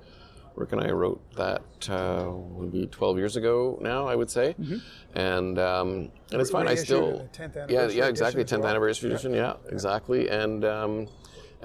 Rick 0.56 0.72
and 0.72 0.82
I 0.82 0.92
wrote 0.92 1.22
that 1.36 1.62
uh, 1.90 2.32
maybe 2.60 2.88
12 2.88 3.18
years 3.18 3.36
ago 3.36 3.78
now, 3.82 4.08
I 4.08 4.16
would 4.16 4.32
say, 4.32 4.56
mm-hmm. 4.60 4.78
and 5.18 5.60
um, 5.60 6.12
and 6.32 6.42
it's 6.42 6.52
fine. 6.52 6.68
I 6.68 6.76
still 6.76 7.30
yeah 7.70 7.88
yeah 7.88 8.08
exactly 8.08 8.44
10th 8.44 8.60
well. 8.60 8.68
anniversary 8.68 9.10
edition 9.10 9.34
yeah, 9.34 9.56
yeah 9.64 9.72
exactly 9.72 10.30
and. 10.30 10.64
Um, 10.66 11.08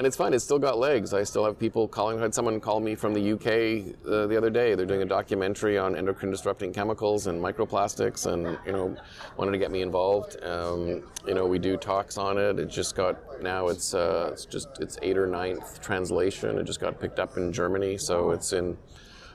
and 0.01 0.07
it's 0.07 0.17
fine. 0.17 0.33
It's 0.33 0.43
still 0.43 0.59
got 0.59 0.79
legs. 0.79 1.13
I 1.13 1.25
still 1.25 1.45
have 1.45 1.59
people 1.59 1.87
calling. 1.87 2.19
I 2.19 2.23
had 2.23 2.35
someone 2.35 2.59
call 2.59 2.81
me 2.81 2.95
from 2.95 3.13
the 3.13 3.33
UK 3.33 3.95
uh, 4.11 4.27
the 4.29 4.35
other 4.35 4.49
day. 4.49 4.75
They're 4.75 4.87
doing 4.87 5.03
a 5.03 5.05
documentary 5.05 5.77
on 5.77 5.95
endocrine 5.95 6.31
disrupting 6.31 6.73
chemicals 6.73 7.27
and 7.27 7.39
microplastics, 7.39 8.25
and 8.25 8.59
you 8.65 8.73
know, 8.73 8.97
wanted 9.37 9.51
to 9.51 9.59
get 9.59 9.71
me 9.71 9.83
involved. 9.83 10.43
Um, 10.43 11.03
you 11.27 11.35
know, 11.35 11.47
we 11.47 11.59
do 11.59 11.77
talks 11.77 12.17
on 12.17 12.39
it. 12.39 12.59
It 12.59 12.71
just 12.71 12.97
got 12.97 13.43
now. 13.43 13.69
It's 13.69 13.93
uh, 13.93 14.31
it's 14.33 14.47
just 14.47 14.69
it's 14.81 14.97
eight 15.03 15.19
or 15.19 15.27
ninth 15.27 15.83
translation. 15.83 16.57
It 16.57 16.65
just 16.65 16.81
got 16.81 16.99
picked 16.99 17.19
up 17.19 17.37
in 17.37 17.53
Germany, 17.53 17.99
so 17.99 18.31
it's 18.31 18.55
in 18.55 18.79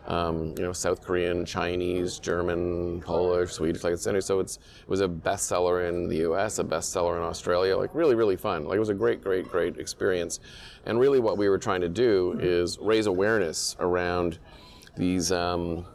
um, 0.07 0.53
you 0.57 0.63
know, 0.63 0.71
South 0.71 1.01
Korean, 1.01 1.45
Chinese, 1.45 2.19
German, 2.19 3.01
Polish, 3.01 3.51
Swedish, 3.51 3.83
like 3.83 3.93
it's 3.93 4.03
so 4.03 4.39
it's 4.39 4.57
it 4.57 4.87
was 4.87 5.01
a 5.01 5.07
bestseller 5.07 5.89
in 5.89 6.07
the 6.07 6.17
U.S., 6.17 6.59
a 6.59 6.63
bestseller 6.63 7.17
in 7.17 7.23
Australia. 7.23 7.75
Like 7.75 7.93
really, 7.93 8.15
really 8.15 8.35
fun. 8.35 8.65
Like 8.65 8.77
it 8.77 8.79
was 8.79 8.89
a 8.89 8.93
great, 8.93 9.23
great, 9.23 9.49
great 9.49 9.77
experience. 9.77 10.39
And 10.85 10.99
really, 10.99 11.19
what 11.19 11.37
we 11.37 11.49
were 11.49 11.57
trying 11.57 11.81
to 11.81 11.89
do 11.89 12.37
is 12.39 12.77
raise 12.79 13.07
awareness 13.07 13.75
around 13.79 14.39
these. 14.95 15.31
Um, 15.31 15.85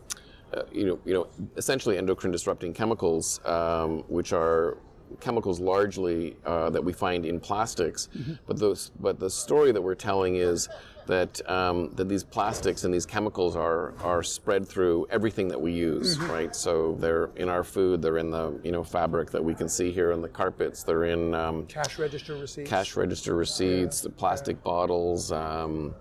uh, 0.52 0.62
you 0.72 0.84
know, 0.84 0.98
you 1.04 1.14
know, 1.14 1.28
essentially 1.56 1.96
endocrine 1.96 2.32
disrupting 2.32 2.74
chemicals, 2.74 3.40
um, 3.44 4.00
which 4.08 4.32
are 4.32 4.78
chemicals 5.20 5.60
largely 5.60 6.36
uh, 6.44 6.70
that 6.70 6.82
we 6.82 6.92
find 6.92 7.24
in 7.24 7.40
plastics. 7.40 8.08
Mm-hmm. 8.16 8.34
But 8.46 8.58
those, 8.58 8.90
but 8.98 9.18
the 9.18 9.30
story 9.30 9.70
that 9.72 9.80
we're 9.80 9.94
telling 9.94 10.36
is 10.36 10.68
that 11.10 11.50
um, 11.50 11.90
that 11.96 12.08
these 12.08 12.24
plastics 12.24 12.84
and 12.84 12.94
these 12.94 13.04
chemicals 13.04 13.56
are 13.56 13.94
are 14.00 14.22
spread 14.22 14.66
through 14.66 15.06
everything 15.10 15.48
that 15.48 15.60
we 15.60 15.72
use, 15.72 16.16
mm-hmm. 16.16 16.30
right? 16.30 16.56
So 16.56 16.96
they're 17.00 17.30
in 17.36 17.48
our 17.48 17.64
food, 17.64 18.00
they're 18.00 18.18
in 18.18 18.30
the 18.30 18.58
you 18.62 18.72
know 18.72 18.84
fabric 18.84 19.30
that 19.32 19.44
we 19.44 19.54
can 19.54 19.68
see 19.68 19.90
here 19.92 20.12
on 20.12 20.22
the 20.22 20.28
carpets, 20.28 20.82
they're 20.82 21.04
in 21.04 21.34
um, 21.34 21.66
cash 21.66 21.98
register 21.98 22.36
receipts, 22.36 22.70
cash 22.70 22.96
register 22.96 23.34
receipts, 23.34 24.00
yeah. 24.00 24.08
the 24.08 24.14
plastic 24.14 24.56
yeah. 24.56 24.62
bottles, 24.62 25.32
um, 25.32 25.94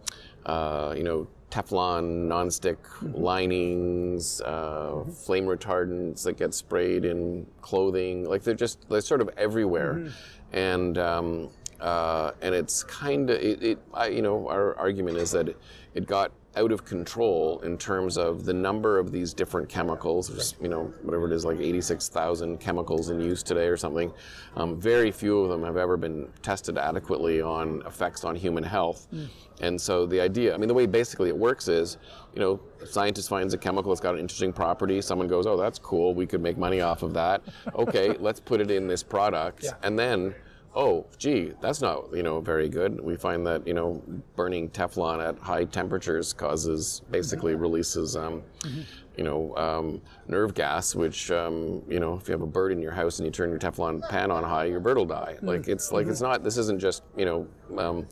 uh, 0.46 0.94
you 0.96 1.04
know. 1.04 1.28
Teflon 1.50 2.28
nonstick 2.28 2.78
mm-hmm. 2.78 3.16
linings, 3.16 4.40
uh, 4.42 4.92
mm-hmm. 4.92 5.10
flame 5.10 5.46
retardants 5.46 6.22
that 6.22 6.38
get 6.38 6.54
sprayed 6.54 7.06
in 7.06 7.48
clothing. 7.62 8.30
Like 8.30 8.44
they're 8.44 8.54
just 8.54 8.88
they're 8.88 9.02
sort 9.02 9.20
of 9.20 9.32
everywhere, 9.36 9.96
mm-hmm. 9.96 10.56
and 10.56 10.98
um, 11.00 11.50
uh, 11.82 12.32
and 12.42 12.54
it's 12.54 12.84
kind 12.84 13.30
of 13.30 13.40
it, 13.40 13.64
it 13.64 13.80
I, 13.94 14.08
you 14.08 14.22
know 14.22 14.48
our 14.48 14.78
argument 14.78 15.18
is 15.18 15.32
that 15.32 15.50
it, 15.50 15.58
it, 15.94 16.08
got 16.08 16.32
out 16.56 16.72
of 16.72 16.84
control 16.84 17.60
in 17.62 17.78
terms 17.78 18.18
of 18.18 18.44
the 18.44 18.54
number 18.54 19.00
of 19.00 19.12
these 19.12 19.34
different 19.34 19.70
chemicals. 19.70 20.28
There's 20.28 20.56
you 20.62 20.68
know 20.68 20.94
whatever 21.04 21.32
it 21.32 21.34
is 21.34 21.46
like 21.46 21.60
86,000 21.60 22.60
chemicals 22.60 23.12
in 23.12 23.22
use 23.22 23.44
today 23.44 23.68
or 23.68 23.78
something. 23.78 24.12
Um, 24.56 24.80
very 24.80 25.12
few 25.12 25.40
of 25.40 25.50
them 25.50 25.64
have 25.64 25.78
ever 25.78 25.96
been 25.96 26.28
tested 26.42 26.78
adequately 26.78 27.42
on 27.42 27.82
effects 27.86 28.24
on 28.26 28.36
human 28.36 28.64
health. 28.64 29.08
Mm. 29.14 29.30
and 29.62 29.80
so 29.80 30.06
the 30.06 30.20
idea 30.20 30.54
I 30.54 30.58
mean 30.58 30.68
the 30.68 30.74
way 30.74 30.86
basically 30.86 31.30
it 31.30 31.38
works 31.38 31.68
is 31.70 31.98
you 32.34 32.42
know 32.42 32.60
scientist 32.86 33.30
finds 33.30 33.54
a 33.54 33.58
chemical 33.58 33.92
that's 33.92 34.02
got 34.02 34.16
an 34.16 34.20
interesting 34.20 34.52
property. 34.52 35.02
Someone 35.02 35.30
goes 35.30 35.48
oh 35.48 35.56
that's 35.56 35.80
cool. 35.80 36.14
We 36.14 36.26
could 36.26 36.42
make 36.42 36.58
money 36.58 36.82
off 36.82 37.04
of 37.04 37.14
that. 37.14 37.42
Okay 37.76 38.16
let's 38.20 38.42
put 38.42 38.60
it 38.60 38.70
in 38.70 38.88
this 38.88 39.04
product. 39.04 39.64
Yeah. 39.64 39.72
and 39.84 39.98
then 39.98 40.36
oh, 40.76 41.06
gee, 41.18 41.54
that's 41.62 41.82
not 41.82 42.14
you 42.14 42.24
know 42.24 42.40
very 42.40 42.70
good. 42.70 43.00
We 43.02 43.16
find 43.16 43.46
that 43.48 43.66
you 43.68 43.74
know 43.74 44.02
burning 44.36 44.70
Teflon 44.70 45.26
at 45.26 45.38
high 45.40 45.66
temperatures 45.66 46.34
causes 46.34 47.02
basically 47.12 47.54
mm-hmm. 47.54 47.62
releases 47.62 48.16
um, 48.16 48.44
mm-hmm. 48.60 48.82
you 49.18 49.24
know 49.24 49.56
um, 49.58 50.02
nerve 50.28 50.54
gas, 50.54 50.96
which 50.96 51.32
um, 51.32 51.84
you 51.88 52.00
know 52.00 52.16
if 52.16 52.28
you 52.28 52.32
have 52.34 52.42
a 52.42 52.48
bird 52.48 52.72
in 52.72 52.82
your 52.82 52.92
house 52.92 53.20
and 53.20 53.26
you 53.26 53.32
turn 53.32 53.50
your 53.50 53.60
Teflon 53.60 54.08
pan 54.10 54.32
on 54.32 54.44
high, 54.44 54.66
your 54.66 54.80
bird 54.80 54.98
will 54.98 55.06
die. 55.06 55.36
Mm-hmm. 55.38 55.48
Like 55.48 55.68
it's 55.68 55.92
like 55.92 56.08
it's 56.08 56.22
mm-hmm. 56.22 56.32
not. 56.32 56.44
This 56.44 56.58
isn't 56.58 56.80
just 56.80 57.04
you 57.18 57.26
know. 57.26 58.06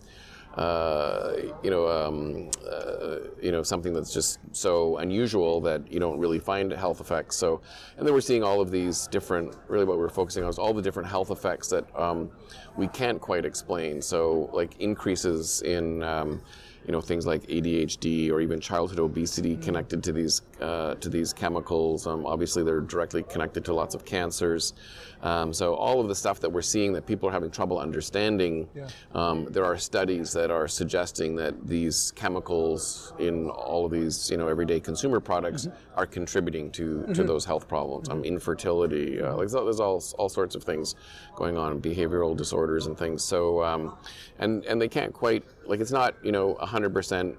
Uh, 0.57 1.33
you 1.61 1.69
know, 1.69 1.87
um, 1.87 2.49
uh, 2.67 3.17
you 3.39 3.51
know, 3.51 3.61
something 3.61 3.93
that's 3.93 4.11
just 4.11 4.39
so 4.53 4.97
unusual 4.97 5.61
that 5.61 5.91
you 5.91 5.99
don't 5.99 6.17
really 6.17 6.39
find 6.39 6.71
health 6.71 6.99
effects. 6.99 7.35
So, 7.35 7.61
and 7.95 8.07
then 8.07 8.13
we're 8.13 8.21
seeing 8.21 8.43
all 8.43 8.59
of 8.59 8.71
these 8.71 9.05
different. 9.07 9.55
Really, 9.67 9.85
what 9.85 9.99
we're 9.99 10.09
focusing 10.09 10.43
on 10.43 10.49
is 10.49 10.57
all 10.57 10.73
the 10.73 10.81
different 10.81 11.07
health 11.07 11.29
effects 11.29 11.67
that 11.69 11.85
um, 11.95 12.31
we 12.75 12.87
can't 12.87 13.21
quite 13.21 13.45
explain. 13.45 14.01
So, 14.01 14.49
like 14.51 14.75
increases 14.79 15.61
in 15.61 16.01
um, 16.01 16.41
you 16.87 16.91
know 16.91 17.01
things 17.01 17.27
like 17.27 17.43
ADHD 17.43 18.31
or 18.31 18.41
even 18.41 18.59
childhood 18.59 18.99
obesity 18.99 19.57
connected 19.57 20.03
to 20.05 20.11
these 20.11 20.41
uh, 20.61 20.95
to 20.95 21.09
these 21.09 21.33
chemicals. 21.33 22.07
Um, 22.07 22.25
obviously, 22.25 22.63
they're 22.63 22.81
directly 22.81 23.23
connected 23.23 23.65
to 23.65 23.73
lots 23.73 23.95
of 23.95 24.05
cancers. 24.05 24.73
Um, 25.21 25.51
so 25.51 25.73
all 25.73 25.99
of 25.99 26.07
the 26.07 26.15
stuff 26.15 26.39
that 26.41 26.49
we're 26.49 26.61
seeing 26.61 26.93
that 26.93 27.05
people 27.05 27.27
are 27.27 27.31
having 27.31 27.49
trouble 27.49 27.79
understanding, 27.79 28.69
yeah. 28.75 28.87
um, 29.13 29.45
there 29.45 29.65
are 29.65 29.77
studies 29.77 30.31
that 30.33 30.51
are 30.51 30.67
suggesting 30.67 31.35
that 31.37 31.67
these 31.67 32.11
chemicals 32.15 33.13
in 33.17 33.49
all 33.49 33.85
of 33.85 33.91
these 33.91 34.29
you 34.29 34.37
know 34.37 34.47
everyday 34.47 34.79
consumer 34.79 35.19
products 35.19 35.65
mm-hmm. 35.65 35.99
are 35.99 36.05
contributing 36.05 36.69
to, 36.71 36.99
mm-hmm. 36.99 37.13
to 37.13 37.23
those 37.23 37.45
health 37.45 37.67
problems. 37.67 38.09
Um, 38.09 38.17
mm-hmm. 38.17 38.25
infertility, 38.25 39.21
uh, 39.21 39.35
like 39.35 39.49
there's 39.49 39.79
all 39.79 40.03
all 40.17 40.29
sorts 40.29 40.55
of 40.55 40.63
things 40.63 40.95
going 41.35 41.57
on, 41.57 41.81
behavioral 41.81 42.37
disorders 42.37 42.85
and 42.85 42.97
things. 42.97 43.23
So 43.23 43.63
um, 43.63 43.97
and 44.39 44.63
and 44.65 44.79
they 44.79 44.87
can't 44.87 45.13
quite 45.13 45.43
like 45.65 45.79
it's 45.79 45.91
not 45.91 46.15
you 46.23 46.31
know 46.31 46.55
100% 46.61 47.35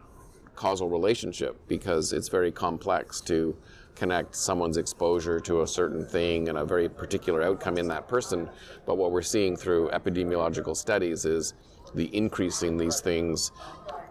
causal 0.59 0.89
relationship 0.89 1.57
because 1.69 2.13
it's 2.13 2.29
very 2.29 2.51
complex 2.51 3.21
to 3.21 3.57
connect 3.95 4.35
someone's 4.35 4.77
exposure 4.77 5.39
to 5.39 5.63
a 5.63 5.67
certain 5.67 6.05
thing 6.05 6.49
and 6.49 6.59
a 6.59 6.65
very 6.65 6.89
particular 6.89 7.43
outcome 7.43 7.79
in 7.79 7.87
that 7.89 8.09
person. 8.09 8.51
But 8.85 8.97
what 8.97 9.13
we're 9.13 9.23
seeing 9.23 9.57
through 9.57 9.91
epidemiological 9.91 10.77
studies 10.77 11.25
is 11.25 11.55
the 11.95 12.07
increase 12.17 12.63
in 12.63 12.77
these 12.77 13.01
things 13.01 13.53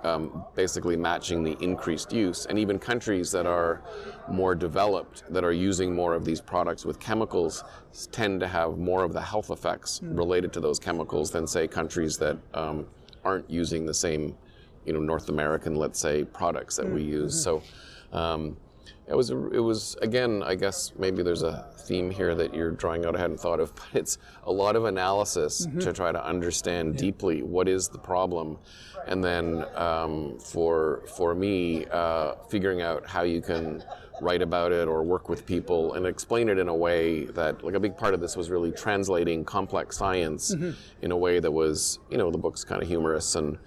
um, 0.03 0.45
basically 0.55 0.95
matching 0.95 1.43
the 1.43 1.57
increased 1.59 2.13
use. 2.13 2.45
And 2.45 2.57
even 2.57 2.79
countries 2.79 3.31
that 3.31 3.45
are 3.45 3.81
more 4.29 4.55
developed, 4.55 5.23
that 5.33 5.43
are 5.43 5.51
using 5.51 5.93
more 5.93 6.13
of 6.13 6.23
these 6.23 6.41
products 6.41 6.85
with 6.85 6.99
chemicals, 6.99 7.63
tend 8.11 8.39
to 8.39 8.47
have 8.47 8.77
more 8.77 9.03
of 9.03 9.11
the 9.13 9.21
health 9.21 9.49
effects 9.49 9.99
mm. 9.99 10.17
related 10.17 10.53
to 10.53 10.59
those 10.59 10.79
chemicals 10.79 11.31
than, 11.31 11.45
say, 11.47 11.67
countries 11.67 12.17
that 12.17 12.37
um, 12.53 12.85
aren't 13.23 13.49
using 13.49 13.85
the 13.85 13.93
same, 13.93 14.35
you 14.87 14.93
know, 14.93 14.99
North 14.99 15.29
American, 15.29 15.75
let's 15.75 15.99
say, 15.99 16.23
products 16.23 16.77
that 16.77 16.87
mm. 16.87 16.95
we 16.95 17.03
use. 17.03 17.45
Mm-hmm. 17.45 17.61
So. 18.11 18.17
Um, 18.17 18.57
it 19.07 19.15
was 19.15 19.29
it 19.29 19.63
was 19.63 19.95
again 20.01 20.43
I 20.43 20.55
guess 20.55 20.91
maybe 20.97 21.23
there's 21.23 21.43
a 21.43 21.65
theme 21.77 22.11
here 22.11 22.35
that 22.35 22.53
you're 22.53 22.71
drawing 22.71 23.05
out 23.05 23.15
I 23.15 23.19
hadn't 23.19 23.39
thought 23.39 23.59
of 23.59 23.73
but 23.75 23.87
it's 23.93 24.17
a 24.43 24.51
lot 24.51 24.75
of 24.75 24.85
analysis 24.85 25.65
mm-hmm. 25.65 25.79
to 25.79 25.93
try 25.93 26.11
to 26.11 26.23
understand 26.25 26.95
yeah. 26.95 27.01
deeply 27.01 27.41
what 27.41 27.67
is 27.67 27.87
the 27.87 27.97
problem 27.97 28.57
and 29.07 29.23
then 29.23 29.65
um, 29.75 30.37
for 30.39 31.03
for 31.15 31.33
me 31.33 31.85
uh, 31.85 32.35
figuring 32.49 32.81
out 32.81 33.07
how 33.07 33.23
you 33.23 33.41
can 33.41 33.83
write 34.19 34.41
about 34.41 34.71
it 34.71 34.87
or 34.87 35.03
work 35.03 35.29
with 35.29 35.45
people 35.45 35.93
and 35.93 36.05
explain 36.05 36.49
it 36.49 36.57
in 36.57 36.67
a 36.67 36.75
way 36.75 37.25
that 37.25 37.63
like 37.63 37.75
a 37.75 37.79
big 37.79 37.95
part 37.95 38.13
of 38.13 38.19
this 38.19 38.35
was 38.35 38.49
really 38.49 38.71
translating 38.71 39.45
complex 39.45 39.95
science 39.95 40.55
mm-hmm. 40.55 40.71
in 41.03 41.11
a 41.11 41.17
way 41.17 41.39
that 41.39 41.51
was 41.51 41.99
you 42.09 42.17
know 42.17 42.31
the 42.31 42.37
book's 42.37 42.63
kind 42.63 42.81
of 42.81 42.87
humorous 42.87 43.35
and 43.35 43.57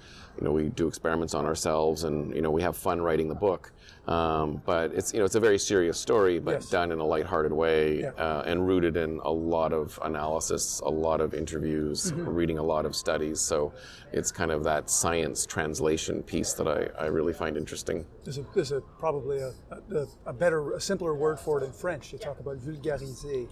you 0.40 0.44
know 0.46 0.52
we 0.52 0.68
do 0.70 0.88
experiments 0.88 1.34
on 1.34 1.44
ourselves 1.44 2.04
and 2.04 2.34
you 2.34 2.42
know 2.42 2.50
we 2.50 2.62
have 2.62 2.76
fun 2.76 3.00
writing 3.00 3.28
the 3.28 3.34
book 3.34 3.72
um, 4.10 4.60
but 4.64 4.92
it's 4.92 5.12
you 5.12 5.20
know 5.20 5.24
it's 5.24 5.36
a 5.36 5.40
very 5.40 5.58
serious 5.58 5.98
story, 5.98 6.38
but 6.38 6.52
yes. 6.52 6.70
done 6.70 6.90
in 6.90 6.98
a 6.98 7.04
lighthearted 7.04 7.52
way 7.52 8.00
yeah. 8.00 8.10
uh, 8.12 8.42
and 8.44 8.66
rooted 8.66 8.96
in 8.96 9.20
a 9.22 9.30
lot 9.30 9.72
of 9.72 9.98
analysis, 10.02 10.80
a 10.80 10.88
lot 10.88 11.20
of 11.20 11.32
interviews, 11.32 12.10
mm-hmm. 12.10 12.28
reading 12.28 12.58
a 12.58 12.62
lot 12.62 12.86
of 12.86 12.96
studies. 12.96 13.40
So 13.40 13.72
it's 14.12 14.32
kind 14.32 14.50
of 14.50 14.64
that 14.64 14.90
science 14.90 15.46
translation 15.46 16.22
piece 16.22 16.54
that 16.54 16.66
I, 16.66 16.88
I 17.00 17.06
really 17.06 17.32
find 17.32 17.56
interesting. 17.56 18.04
There's, 18.24 18.38
a, 18.38 18.44
there's 18.54 18.72
a, 18.72 18.80
probably 18.80 19.38
a, 19.38 19.52
a, 19.70 20.06
a, 20.26 20.32
better, 20.32 20.72
a 20.72 20.80
simpler 20.80 21.14
word 21.14 21.38
for 21.38 21.62
it 21.62 21.64
in 21.64 21.72
French. 21.72 22.12
You 22.12 22.18
talk 22.18 22.40
about 22.40 22.58
vulgariser 22.58 23.48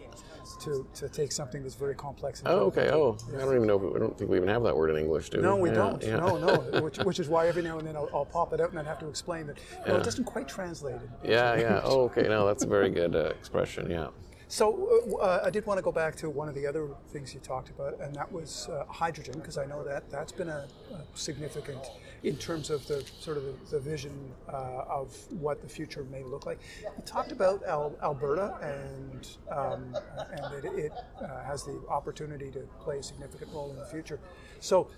to, 0.61 0.87
to 0.95 1.09
take 1.09 1.33
something 1.33 1.63
that's 1.63 1.75
very 1.75 1.95
complex. 1.95 2.43
oh, 2.47 2.67
okay. 2.67 2.91
Oh, 2.91 3.17
I 3.35 3.39
don't 3.39 3.55
even 3.55 3.67
know. 3.67 3.89
If, 3.89 3.97
I 3.97 3.99
don't 3.99 4.17
think 4.17 4.31
we 4.31 4.37
even 4.37 4.49
have 4.49 4.63
that 4.65 4.77
word 4.77 4.91
in 4.91 4.97
English, 4.97 5.31
do 5.31 5.39
we? 5.39 5.43
No, 5.43 5.57
we 5.57 5.71
don't. 5.71 6.03
Yeah. 6.03 6.17
No, 6.17 6.37
no. 6.37 6.81
Which, 6.89 6.99
which 6.99 7.21
is 7.21 7.29
why 7.29 7.49
every 7.49 7.63
now 7.63 7.79
and 7.79 7.87
then 7.87 7.97
I'll, 7.97 8.09
I'll 8.15 8.25
pop 8.25 8.53
it 8.53 8.61
out 8.61 8.71
and 8.71 8.79
I 8.79 8.85
have 8.85 8.99
to 9.01 9.09
explain 9.09 9.47
that. 9.49 9.59
Well, 9.81 9.95
yeah. 9.95 10.01
it 10.01 10.05
doesn't 10.05 10.25
quite 10.25 10.49
translate. 10.49 10.97
It. 10.97 11.31
Yeah, 11.31 11.57
yeah. 11.57 11.81
Oh, 11.89 12.03
okay. 12.03 12.23
No, 12.23 12.47
that's 12.47 12.65
a 12.65 12.67
very 12.67 12.91
good 12.91 13.15
uh, 13.15 13.31
expression. 13.31 13.91
Yeah. 13.91 14.09
So 14.49 15.19
uh, 15.21 15.43
I 15.45 15.51
did 15.51 15.67
want 15.67 15.77
to 15.77 15.83
go 15.83 15.93
back 15.93 16.17
to 16.17 16.31
one 16.31 16.49
of 16.49 16.55
the 16.55 16.67
other 16.67 16.89
things 17.11 17.35
you 17.35 17.41
talked 17.41 17.69
about, 17.69 18.01
and 18.01 18.15
that 18.15 18.31
was 18.33 18.69
uh, 18.71 18.85
hydrogen, 18.89 19.35
because 19.35 19.59
I 19.59 19.67
know 19.67 19.85
that 19.85 20.11
that's 20.11 20.33
been 20.33 20.49
a, 20.49 20.67
a, 20.93 21.01
significant 21.15 21.85
in 22.23 22.37
terms 22.37 22.71
of 22.71 22.87
the 22.87 23.05
sort 23.21 23.37
of 23.37 23.45
the, 23.45 23.55
the 23.71 23.81
vision 23.81 24.13
uh, 24.49 24.85
of 24.89 25.17
what 25.33 25.63
the 25.63 25.69
future 25.69 26.05
may 26.11 26.23
look 26.23 26.47
like. 26.47 26.59
You 26.83 27.03
talked 27.05 27.33
about 27.33 27.63
Al- 27.65 27.97
Alberta, 28.03 28.57
and 28.63 29.29
um, 29.51 29.97
and 30.33 30.65
it, 30.65 30.85
it 30.87 30.93
uh, 31.23 31.43
has 31.45 31.65
the 31.65 31.81
opportunity 31.89 32.51
to 32.51 32.61
play 32.81 32.99
a 32.99 33.03
significant 33.03 33.53
role 33.53 33.71
in 33.71 33.77
the 33.77 33.87
future. 33.87 34.19
So 34.61 34.89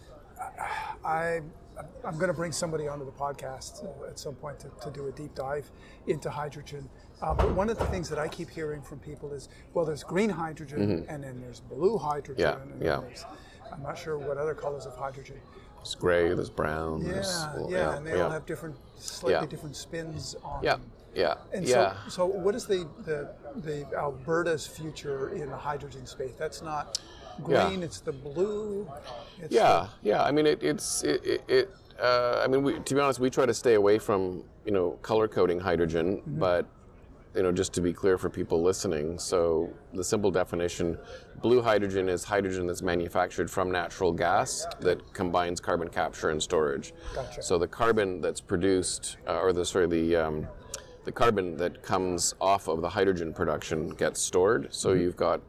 I 1.04 1.40
I'm 2.04 2.14
going 2.14 2.28
to 2.28 2.34
bring 2.34 2.52
somebody 2.52 2.88
onto 2.88 3.04
the 3.04 3.12
podcast 3.12 3.84
uh, 3.84 4.08
at 4.08 4.18
some 4.18 4.34
point 4.34 4.58
to, 4.60 4.70
to 4.82 4.90
do 4.90 5.06
a 5.08 5.12
deep 5.12 5.34
dive 5.34 5.70
into 6.06 6.30
hydrogen. 6.30 6.88
Uh, 7.22 7.34
but 7.34 7.50
one 7.52 7.68
of 7.68 7.78
the 7.78 7.86
things 7.86 8.08
that 8.08 8.18
I 8.18 8.28
keep 8.28 8.48
hearing 8.48 8.82
from 8.82 8.98
people 8.98 9.32
is, 9.32 9.48
well, 9.74 9.84
there's 9.84 10.02
green 10.02 10.30
hydrogen, 10.30 10.78
mm-hmm. 10.78 11.10
and 11.10 11.22
then 11.22 11.40
there's 11.40 11.60
blue 11.60 11.98
hydrogen, 11.98 12.78
yeah, 12.80 13.00
yeah. 13.00 13.24
I'm 13.72 13.82
not 13.82 13.98
sure 13.98 14.18
what 14.18 14.36
other 14.36 14.54
colors 14.54 14.86
of 14.86 14.96
hydrogen. 14.96 15.36
There's 15.82 15.94
gray, 15.94 16.34
there's 16.34 16.50
brown. 16.50 17.02
Yeah, 17.02 17.12
there's, 17.12 17.46
well, 17.56 17.68
yeah, 17.70 17.78
yeah, 17.78 17.96
and 17.96 18.06
they 18.06 18.16
yeah. 18.16 18.22
all 18.24 18.30
have 18.30 18.46
different, 18.46 18.76
slightly 18.98 19.46
different 19.46 19.76
spins 19.76 20.36
on 20.44 20.62
yeah. 20.62 20.72
them. 20.72 20.82
Yeah, 21.14 21.34
and 21.52 21.66
yeah. 21.66 21.94
So, 22.04 22.10
so 22.10 22.26
what 22.26 22.54
is 22.54 22.66
the, 22.66 22.86
the 23.04 23.30
the 23.56 23.84
Alberta's 23.96 24.66
future 24.66 25.30
in 25.30 25.50
the 25.50 25.56
hydrogen 25.56 26.06
space? 26.06 26.34
That's 26.38 26.62
not 26.62 27.00
green; 27.42 27.82
it's 27.82 28.00
the 28.00 28.12
blue. 28.12 28.88
It's 29.40 29.52
yeah, 29.52 29.88
the, 30.02 30.08
yeah. 30.08 30.22
I 30.22 30.30
mean, 30.30 30.46
it, 30.46 30.62
it's 30.62 31.02
it, 31.02 31.42
it 31.48 31.70
uh, 32.00 32.42
I 32.44 32.46
mean, 32.46 32.62
we, 32.62 32.78
to 32.78 32.94
be 32.94 33.00
honest, 33.00 33.18
we 33.18 33.30
try 33.30 33.46
to 33.46 33.54
stay 33.54 33.74
away 33.74 33.98
from 33.98 34.44
you 34.64 34.72
know 34.72 34.92
color 35.02 35.26
coding 35.26 35.58
hydrogen, 35.58 36.18
mm-hmm. 36.18 36.38
but 36.38 36.66
you 37.34 37.42
know 37.42 37.52
just 37.52 37.72
to 37.74 37.80
be 37.80 37.92
clear 37.92 38.18
for 38.18 38.28
people 38.28 38.62
listening, 38.62 39.18
so 39.18 39.70
the 39.92 40.04
simple 40.04 40.30
definition: 40.30 40.98
blue 41.42 41.62
hydrogen 41.62 42.08
is 42.08 42.24
hydrogen 42.24 42.66
that's 42.66 42.82
manufactured 42.82 43.50
from 43.50 43.70
natural 43.70 44.12
gas 44.12 44.66
that 44.80 45.12
combines 45.12 45.60
carbon 45.60 45.88
capture 45.88 46.30
and 46.30 46.42
storage. 46.42 46.92
Gotcha. 47.14 47.42
So 47.42 47.58
the 47.58 47.68
carbon 47.68 48.20
that's 48.20 48.40
produced, 48.40 49.18
uh, 49.26 49.40
or 49.40 49.52
the 49.52 49.64
sorry 49.64 49.86
the 49.86 50.16
um, 50.16 50.46
the 51.04 51.12
carbon 51.12 51.56
that 51.56 51.82
comes 51.82 52.34
off 52.40 52.68
of 52.68 52.82
the 52.82 52.88
hydrogen 52.88 53.32
production 53.32 53.90
gets 53.90 54.20
stored. 54.20 54.68
So 54.70 54.90
mm-hmm. 54.90 55.02
you've 55.02 55.16
got 55.16 55.40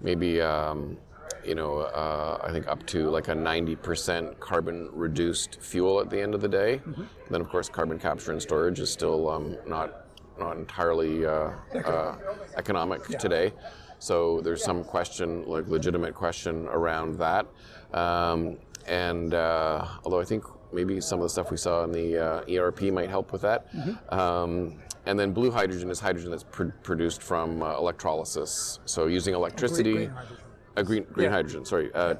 maybe 0.00 0.40
um, 0.40 0.98
you 1.44 1.54
know, 1.54 1.78
uh, 1.78 2.38
I 2.42 2.52
think 2.52 2.68
up 2.68 2.86
to 2.86 3.10
like 3.10 3.28
a 3.28 3.34
90% 3.34 4.38
carbon 4.38 4.88
reduced 4.92 5.60
fuel 5.60 6.00
at 6.00 6.10
the 6.10 6.20
end 6.20 6.34
of 6.34 6.40
the 6.40 6.48
day. 6.48 6.80
Mm-hmm. 6.86 7.02
Then, 7.30 7.40
of 7.40 7.48
course, 7.48 7.68
carbon 7.68 7.98
capture 7.98 8.32
and 8.32 8.40
storage 8.40 8.80
is 8.80 8.90
still 8.90 9.28
um, 9.28 9.56
not 9.66 10.01
not 10.42 10.56
entirely 10.56 11.26
uh, 11.26 11.50
uh, 11.84 12.16
economic 12.56 13.02
yeah. 13.08 13.18
today. 13.18 13.52
So 13.98 14.40
there's 14.40 14.64
some 14.64 14.82
question, 14.82 15.44
like 15.46 15.68
legitimate 15.68 16.14
question 16.14 16.66
around 16.68 17.18
that. 17.18 17.46
Um, 17.94 18.58
and 18.86 19.32
uh, 19.34 19.86
although 20.04 20.20
I 20.20 20.24
think 20.24 20.44
maybe 20.72 21.00
some 21.00 21.20
of 21.20 21.24
the 21.24 21.28
stuff 21.28 21.50
we 21.50 21.56
saw 21.56 21.84
in 21.84 21.92
the 21.92 22.18
uh, 22.18 22.52
ERP 22.52 22.82
might 22.92 23.10
help 23.10 23.32
with 23.32 23.42
that. 23.42 23.72
Mm-hmm. 23.72 24.14
Um, 24.18 24.78
and 25.06 25.18
then 25.18 25.32
blue 25.32 25.50
hydrogen 25.50 25.90
is 25.90 26.00
hydrogen 26.00 26.30
that's 26.30 26.44
pr- 26.44 26.76
produced 26.82 27.22
from 27.22 27.62
uh, 27.62 27.76
electrolysis. 27.76 28.80
So 28.84 29.06
using 29.06 29.34
electricity. 29.34 29.92
Green, 29.92 30.08
green 30.08 30.28
uh, 30.76 30.82
green 30.82 31.06
green 31.12 31.24
yeah. 31.26 31.30
hydrogen. 31.30 31.64
Sorry, 31.64 31.92
uh, 31.94 32.14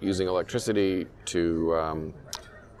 using 0.00 0.28
electricity 0.28 1.06
to 1.26 1.74
um, 1.76 2.14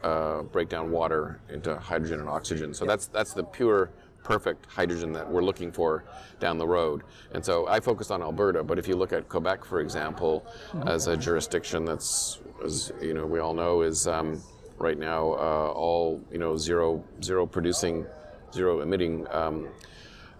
uh, 0.02 0.42
break 0.42 0.68
down 0.68 0.90
water 0.90 1.40
into 1.50 1.76
hydrogen 1.76 2.20
and 2.20 2.28
oxygen. 2.28 2.72
So 2.72 2.84
yeah. 2.84 2.90
that's 2.90 3.06
that's 3.06 3.34
the 3.34 3.44
pure 3.44 3.90
perfect 4.28 4.66
hydrogen 4.66 5.10
that 5.10 5.26
we're 5.28 5.42
looking 5.42 5.72
for 5.72 6.04
down 6.38 6.58
the 6.58 6.66
road. 6.66 7.02
And 7.32 7.42
so 7.42 7.66
I 7.66 7.80
focused 7.80 8.10
on 8.10 8.20
Alberta, 8.22 8.62
but 8.62 8.78
if 8.78 8.86
you 8.86 8.94
look 8.94 9.14
at 9.14 9.26
Quebec, 9.26 9.64
for 9.64 9.80
example, 9.80 10.44
as 10.86 11.06
a 11.06 11.16
jurisdiction 11.16 11.86
that's, 11.86 12.40
as 12.62 12.92
you 13.00 13.14
know, 13.14 13.24
we 13.24 13.38
all 13.38 13.54
know 13.54 13.80
is 13.80 14.06
um, 14.06 14.38
right 14.78 14.98
now 14.98 15.32
uh, 15.32 15.72
all 15.74 16.22
you 16.30 16.38
know 16.38 16.58
zero 16.58 17.02
zero 17.22 17.46
producing, 17.46 18.04
zero 18.52 18.82
emitting 18.82 19.26
um, 19.30 19.66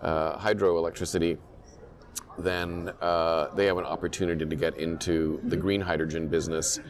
uh, 0.03 0.37
hydroelectricity 0.37 1.39
then 2.39 2.93
uh, 3.01 3.49
they 3.55 3.67
have 3.67 3.79
an 3.79 3.85
opportunity 3.85 4.45
to 4.47 4.57
get 4.57 4.77
into 4.77 5.41
the 5.45 5.57
green 5.57 5.81
hydrogen 5.81 6.29
business. 6.29 6.81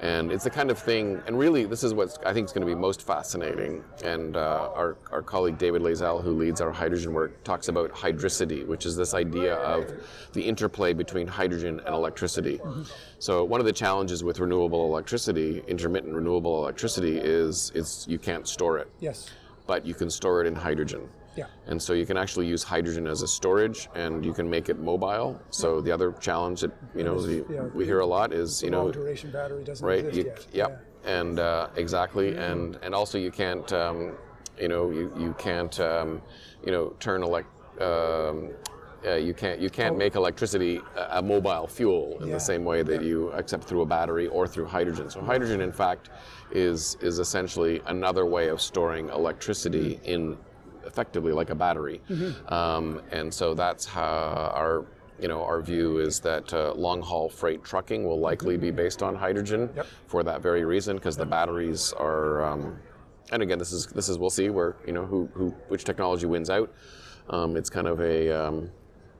And 0.00 0.30
it's 0.30 0.44
the 0.44 0.50
kind 0.50 0.70
of 0.70 0.78
thing, 0.78 1.20
and 1.26 1.36
really, 1.36 1.64
this 1.64 1.82
is 1.82 1.92
what 1.92 2.16
I 2.24 2.32
think 2.32 2.46
is 2.46 2.52
going 2.52 2.64
to 2.66 2.72
be 2.72 2.78
most 2.78 3.02
fascinating. 3.02 3.82
And 4.04 4.36
uh, 4.36 4.70
our, 4.74 4.96
our 5.10 5.22
colleague 5.22 5.58
David 5.58 5.82
Layzell, 5.82 6.22
who 6.22 6.32
leads 6.32 6.60
our 6.60 6.70
hydrogen 6.70 7.12
work, 7.12 7.42
talks 7.42 7.66
about 7.68 7.90
hydricity, 7.92 8.64
which 8.64 8.86
is 8.86 8.94
this 8.96 9.12
idea 9.14 9.56
of 9.56 9.92
the 10.34 10.42
interplay 10.42 10.92
between 10.92 11.26
hydrogen 11.26 11.80
and 11.84 11.94
electricity. 11.94 12.60
So, 13.18 13.42
one 13.44 13.58
of 13.58 13.66
the 13.66 13.72
challenges 13.72 14.22
with 14.22 14.38
renewable 14.38 14.84
electricity, 14.86 15.64
intermittent 15.66 16.14
renewable 16.14 16.58
electricity, 16.62 17.18
is 17.18 17.72
it's, 17.74 18.06
you 18.06 18.18
can't 18.18 18.46
store 18.46 18.78
it, 18.78 18.88
Yes. 19.00 19.30
but 19.66 19.84
you 19.84 19.94
can 19.94 20.10
store 20.10 20.42
it 20.42 20.46
in 20.46 20.54
hydrogen. 20.54 21.08
Yeah. 21.38 21.46
And 21.70 21.80
so 21.80 21.92
you 22.00 22.06
can 22.10 22.16
actually 22.16 22.46
use 22.54 22.62
hydrogen 22.74 23.06
as 23.06 23.22
a 23.22 23.28
storage, 23.28 23.80
and 23.94 24.24
you 24.24 24.32
can 24.38 24.46
make 24.56 24.66
it 24.72 24.78
mobile. 24.92 25.40
So 25.50 25.80
the 25.86 25.92
other 25.96 26.12
challenge 26.28 26.58
that 26.64 26.72
you 26.98 27.04
know 27.04 27.16
the, 27.28 27.36
yeah, 27.56 27.62
we 27.78 27.84
hear 27.84 28.00
a 28.00 28.06
lot 28.16 28.32
is 28.32 28.62
you 28.62 28.70
know 28.74 28.90
duration 28.90 29.30
battery 29.30 29.62
doesn't 29.64 29.86
right 29.86 30.04
exist 30.06 30.16
you, 30.16 30.24
yet. 30.26 30.46
yep 30.60 30.70
and 31.04 31.38
uh, 31.38 31.68
exactly 31.76 32.28
and 32.48 32.76
and 32.84 32.92
also 32.94 33.16
you 33.26 33.30
can't 33.30 33.72
um, 33.72 33.98
you 34.62 34.68
know 34.72 34.90
you, 34.98 35.04
you 35.24 35.32
can't 35.38 35.78
um, 35.90 36.20
you 36.66 36.72
know 36.74 36.84
turn 36.98 37.22
elect 37.22 37.48
um, 37.80 38.50
uh, 39.06 39.14
you 39.14 39.32
can't 39.32 39.60
you 39.60 39.70
can't 39.70 39.96
make 39.96 40.16
electricity 40.16 40.80
a, 40.96 41.18
a 41.18 41.22
mobile 41.22 41.66
fuel 41.68 42.18
in 42.20 42.26
Yeah. 42.28 42.34
the 42.34 42.40
same 42.52 42.64
way 42.64 42.82
that 42.82 43.00
you 43.08 43.30
except 43.40 43.62
through 43.68 43.82
a 43.82 43.86
battery 43.86 44.26
or 44.36 44.48
through 44.48 44.66
hydrogen. 44.66 45.08
So 45.08 45.20
hydrogen, 45.20 45.60
in 45.60 45.72
fact, 45.72 46.10
is 46.50 46.96
is 47.00 47.20
essentially 47.20 47.80
another 47.86 48.24
way 48.26 48.48
of 48.48 48.58
storing 48.60 49.08
electricity 49.10 50.00
in 50.04 50.36
effectively 50.92 51.32
like 51.32 51.50
a 51.50 51.54
battery. 51.54 52.00
Um, 52.48 53.00
and 53.12 53.32
so 53.32 53.54
that's 53.54 53.84
how 53.86 54.50
our 54.54 54.84
you 55.20 55.28
know 55.28 55.42
our 55.44 55.60
view 55.60 55.98
is 55.98 56.20
that 56.20 56.52
uh, 56.54 56.72
long 56.74 57.02
haul 57.02 57.28
freight 57.28 57.62
trucking 57.64 58.04
will 58.04 58.20
likely 58.20 58.56
be 58.56 58.70
based 58.70 59.02
on 59.02 59.14
hydrogen 59.14 59.68
Yep. 59.76 59.86
for 60.06 60.22
that 60.24 60.40
very 60.42 60.64
reason 60.64 60.96
because 60.96 61.16
the 61.16 61.26
batteries 61.26 61.92
are. 61.92 62.44
Um, 62.44 62.78
and 63.30 63.42
again, 63.42 63.58
this 63.58 63.72
is 63.72 63.86
this 63.88 64.08
is 64.08 64.16
we'll 64.18 64.30
see 64.30 64.48
where 64.48 64.76
you 64.86 64.92
know 64.92 65.04
who, 65.04 65.28
who 65.34 65.50
which 65.68 65.84
technology 65.84 66.26
wins 66.26 66.50
out. 66.50 66.72
Um, 67.30 67.56
it's 67.56 67.68
kind 67.68 67.86
of 67.86 68.00
a 68.00 68.30
um, 68.32 68.70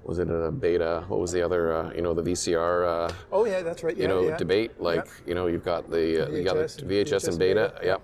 was 0.04 0.18
it 0.20 0.30
a 0.30 0.50
beta? 0.50 1.04
What 1.08 1.20
was 1.20 1.30
the 1.32 1.42
other? 1.42 1.74
Uh, 1.74 1.92
you 1.92 2.00
know, 2.00 2.14
the 2.14 2.22
VCR. 2.22 3.10
Uh, 3.10 3.12
Oh 3.32 3.44
yeah, 3.44 3.60
that's 3.62 3.82
right. 3.82 3.94
Yeah, 3.96 4.02
you 4.02 4.08
know, 4.08 4.22
yeah. 4.28 4.36
debate. 4.38 4.80
Like, 4.80 5.04
Yep. 5.04 5.08
you 5.26 5.34
know, 5.34 5.46
you've 5.48 5.64
got 5.64 5.90
the 5.90 6.26
uh, 6.26 6.30
you 6.30 6.42
got 6.44 6.56
VHS 6.56 6.76
the 6.76 6.82
and- 6.82 6.90
VHS, 7.08 7.28
and 7.28 7.38
beta. 7.38 7.74
Yep. 7.84 8.00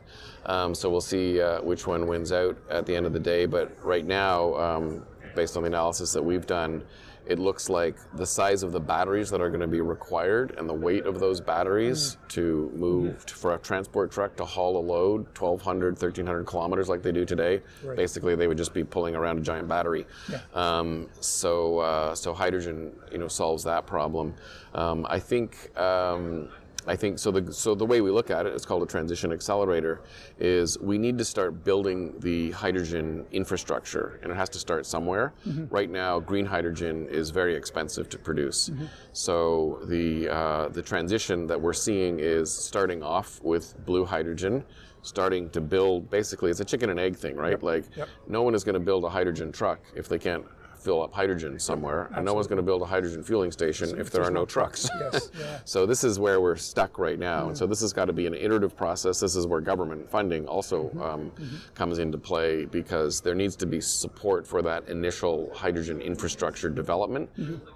Um, 0.47 0.75
so 0.75 0.91
we'll 0.91 1.01
see 1.01 1.41
uh, 1.41 1.63
which 1.63 1.87
one 1.87 2.07
wins 2.07 2.33
out 2.33 2.57
at 2.71 2.87
the 2.87 2.95
end 2.95 3.07
of 3.07 3.13
the 3.13 3.21
day. 3.21 3.47
But 3.47 3.77
right 3.85 4.05
now, 4.07 4.55
um, 4.57 5.05
based 5.35 5.57
on 5.57 5.63
the 5.63 5.69
analysis 5.69 6.13
that 6.13 6.23
we've 6.23 6.47
done, 6.47 6.85
it 7.27 7.39
looks 7.39 7.71
like 7.71 7.97
the 8.17 8.27
size 8.27 8.63
of 8.63 8.73
the 8.73 8.79
batteries 8.81 9.31
that 9.31 9.41
are 9.41 9.49
going 9.49 9.63
to 9.63 9.67
be 9.67 9.81
required 9.81 10.55
and 10.59 10.69
the 10.69 10.75
weight 10.75 11.07
of 11.07 11.21
those 11.21 11.41
batteries 11.41 12.17
Mm. 12.17 12.29
to 12.29 12.73
move 12.77 13.25
t- 13.25 13.33
for 13.33 13.55
a 13.55 13.59
transport 13.59 14.11
truck 14.11 14.37
to 14.37 14.45
haul 14.45 14.77
a 14.77 14.85
load 14.85 15.25
1,200, 15.39 15.95
1,300 15.99 16.45
kilometers 16.45 16.87
like 16.91 17.01
they 17.03 17.13
do 17.13 17.25
today. 17.25 17.63
Right. 17.83 17.97
Basically, 17.97 18.35
they 18.37 18.47
would 18.47 18.59
just 18.59 18.75
be 18.75 18.85
pulling 18.85 19.17
around 19.17 19.39
a 19.39 19.41
giant 19.41 19.69
battery. 19.69 20.07
Yeah. 20.31 20.41
Um, 20.53 21.09
so, 21.21 21.79
uh, 21.79 22.15
so 22.15 22.35
hydrogen, 22.35 22.93
you 23.11 23.17
know, 23.17 23.29
solves 23.29 23.65
that 23.65 23.87
problem. 23.87 24.35
Um, 24.75 25.07
I 25.09 25.19
think. 25.19 25.71
Um, 25.81 26.51
I 26.87 26.97
think 26.97 27.19
so. 27.19 27.31
The 27.31 27.53
so 27.53 27.75
the 27.75 27.85
way 27.87 28.01
we 28.01 28.11
look 28.11 28.31
at 28.31 28.47
it, 28.47 28.53
it's 28.55 28.67
called 28.67 28.83
a 28.83 28.87
transition 28.87 29.33
accelerator. 29.33 30.03
Is 30.39 30.79
we 30.79 30.99
need 30.99 31.17
to 31.19 31.25
start 31.25 31.65
building 31.65 32.15
the 32.19 32.51
hydrogen 32.53 33.25
infrastructure, 33.33 34.21
and 34.23 34.31
it 34.31 34.35
has 34.37 34.49
to 34.51 34.59
start 34.59 34.85
somewhere. 34.87 35.33
Right 35.71 35.91
now, 35.91 36.21
green 36.21 36.45
hydrogen 36.47 37.07
is 37.09 37.31
very 37.31 37.55
expensive 37.55 38.09
to 38.11 38.19
produce. 38.19 38.71
So 39.13 39.81
the 39.85 40.29
uh, 40.29 40.69
the 40.69 40.83
transition 40.83 41.47
that 41.47 41.61
we're 41.61 41.73
seeing 41.73 42.21
is 42.21 42.53
starting 42.53 43.03
off 43.03 43.41
with 43.43 43.75
blue 43.87 44.05
hydrogen, 44.05 44.65
starting 45.03 45.49
to 45.51 45.61
build. 45.61 46.11
Basically, 46.11 46.51
it's 46.51 46.61
a 46.61 46.65
chicken 46.65 46.91
and 46.91 47.01
egg 47.01 47.17
thing, 47.17 47.37
right? 47.37 47.63
Like 47.63 47.85
Yep. 47.97 48.09
no 48.29 48.43
one 48.43 48.55
is 48.55 48.65
going 48.65 48.75
to 48.75 48.81
build 48.81 49.05
a 49.05 49.09
hydrogen 49.09 49.53
truck 49.53 49.81
if 49.95 50.09
they 50.09 50.19
can't 50.19 50.45
fill 50.85 51.03
up 51.03 51.15
hydrogen 51.15 51.59
somewhere, 51.59 52.11
and 52.15 52.25
no 52.25 52.35
one's 52.35 52.47
going 52.47 52.59
to 52.59 52.63
build 52.63 52.83
a 52.83 52.85
hydrogen 52.85 53.23
fueling 53.25 53.51
station 53.51 53.99
if 53.99 54.11
there 54.11 54.23
are 54.23 54.31
no 54.31 54.45
trucks. 54.45 54.89
Yes. 55.01 55.31
Yeah. 55.41 55.59
so 55.65 55.85
this 55.87 56.05
is 56.05 56.19
where 56.19 56.41
we're 56.41 56.57
stuck 56.57 56.99
right 56.99 57.19
now, 57.19 57.49
and 57.49 57.57
so 57.57 57.67
this 57.67 57.81
has 57.81 57.93
got 57.93 58.05
to 58.05 58.13
be 58.13 58.27
an 58.27 58.35
iterative 58.35 58.77
process. 58.77 59.19
This 59.21 59.35
is 59.35 59.47
where 59.47 59.61
government 59.61 60.09
funding 60.09 60.47
also 60.47 60.91
um, 61.03 61.33
comes 61.75 61.99
into 61.99 62.19
play 62.19 62.67
because 62.67 63.21
there 63.21 63.35
needs 63.35 63.57
to 63.57 63.67
be 63.67 63.81
support 63.81 64.47
for 64.47 64.63
that 64.63 64.89
initial 64.89 65.51
hydrogen 65.55 66.01
infrastructure 66.01 66.69
development, 66.69 67.31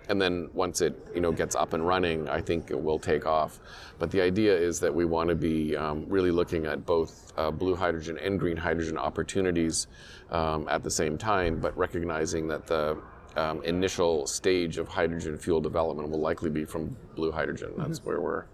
and 0.08 0.20
then 0.20 0.50
once 0.52 0.80
it 0.82 0.94
you 1.14 1.20
know 1.20 1.32
gets 1.32 1.56
up 1.56 1.72
and 1.72 1.86
running, 1.86 2.28
I 2.28 2.40
think 2.40 2.70
it 2.70 2.80
will 2.80 2.98
take 2.98 3.26
off. 3.26 3.60
But 3.98 4.10
the 4.10 4.20
idea 4.20 4.56
is 4.56 4.78
that 4.80 4.94
we 4.94 5.04
want 5.04 5.28
to 5.30 5.34
be 5.34 5.76
um, 5.76 6.04
really 6.08 6.30
looking 6.30 6.66
at 6.66 6.86
both 6.86 7.32
uh, 7.36 7.50
blue 7.50 7.74
hydrogen 7.74 8.18
and 8.18 8.38
green 8.38 8.56
hydrogen 8.56 8.98
opportunities 8.98 9.86
um, 10.30 10.68
at 10.68 10.82
the 10.82 10.90
same 10.90 11.16
time, 11.18 11.58
but 11.60 11.76
recognizing 11.76 12.48
that 12.48 12.66
the 12.66 12.98
um, 13.36 13.62
initial 13.64 14.26
stage 14.26 14.78
of 14.78 14.88
hydrogen 14.88 15.38
fuel 15.38 15.60
development 15.60 16.10
will 16.10 16.20
likely 16.20 16.50
be 16.50 16.64
from 16.64 16.96
blue 17.14 17.30
hydrogen. 17.30 17.72
That's 17.76 18.04
where 18.04 18.20
we're 18.20 18.44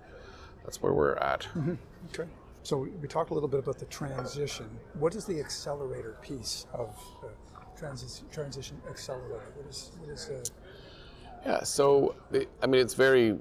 that's 0.65 0.83
where 0.83 0.93
we're 0.93 1.17
at. 1.17 1.47
Okay. 2.13 2.29
So 2.63 2.79
we 2.79 2.91
we 2.91 3.09
talked 3.09 3.31
a 3.31 3.35
little 3.35 3.49
bit 3.49 3.61
about 3.61 3.79
the 3.79 3.87
transition. 3.87 4.69
What 4.95 5.15
is 5.15 5.25
the 5.25 5.41
accelerator 5.41 6.17
piece 6.23 6.67
of 6.73 6.97
the 7.23 7.31
transition, 7.79 8.27
transition 8.31 8.81
accelerator? 8.89 9.53
What 9.57 9.67
is 9.69 9.93
what 9.99 10.11
is 10.11 10.27
the 10.27 10.51
Yeah. 11.45 11.63
So 11.63 12.15
I 12.63 12.67
mean, 12.67 12.81
it's 12.81 12.95
very, 12.95 13.37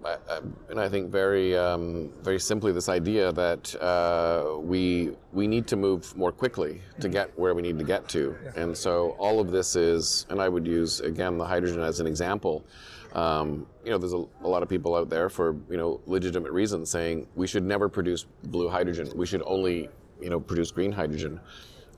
and 0.69 0.79
I 0.79 0.89
think 0.89 1.09
very, 1.09 1.57
um, 1.57 2.11
very 2.21 2.39
simply 2.39 2.71
this 2.73 2.89
idea 2.89 3.31
that 3.31 3.75
uh, 3.81 4.59
we 4.59 5.11
we 5.31 5.47
need 5.47 5.67
to 5.67 5.75
move 5.77 6.15
more 6.17 6.31
quickly 6.31 6.81
to 6.99 7.07
get 7.07 7.37
where 7.39 7.53
we 7.55 7.61
need 7.61 7.77
to 7.79 7.85
get 7.85 8.09
to, 8.09 8.35
and 8.55 8.75
so 8.77 9.11
all 9.11 9.39
of 9.39 9.51
this 9.51 9.75
is, 9.75 10.25
and 10.29 10.41
I 10.41 10.49
would 10.49 10.67
use 10.67 10.99
again 10.99 11.37
the 11.37 11.45
hydrogen 11.45 11.81
as 11.81 11.99
an 11.99 12.07
example. 12.07 12.65
Um, 13.13 13.67
you 13.85 13.91
know, 13.91 13.97
there's 13.97 14.13
a, 14.13 14.25
a 14.41 14.47
lot 14.47 14.63
of 14.63 14.69
people 14.69 14.95
out 14.95 15.09
there 15.09 15.29
for 15.29 15.55
you 15.69 15.77
know 15.77 16.01
legitimate 16.05 16.51
reasons 16.51 16.89
saying 16.89 17.27
we 17.35 17.47
should 17.47 17.63
never 17.63 17.87
produce 17.87 18.25
blue 18.45 18.67
hydrogen. 18.67 19.09
We 19.15 19.25
should 19.25 19.43
only 19.45 19.89
you 20.19 20.29
know 20.29 20.41
produce 20.41 20.71
green 20.71 20.91
hydrogen. 20.91 21.39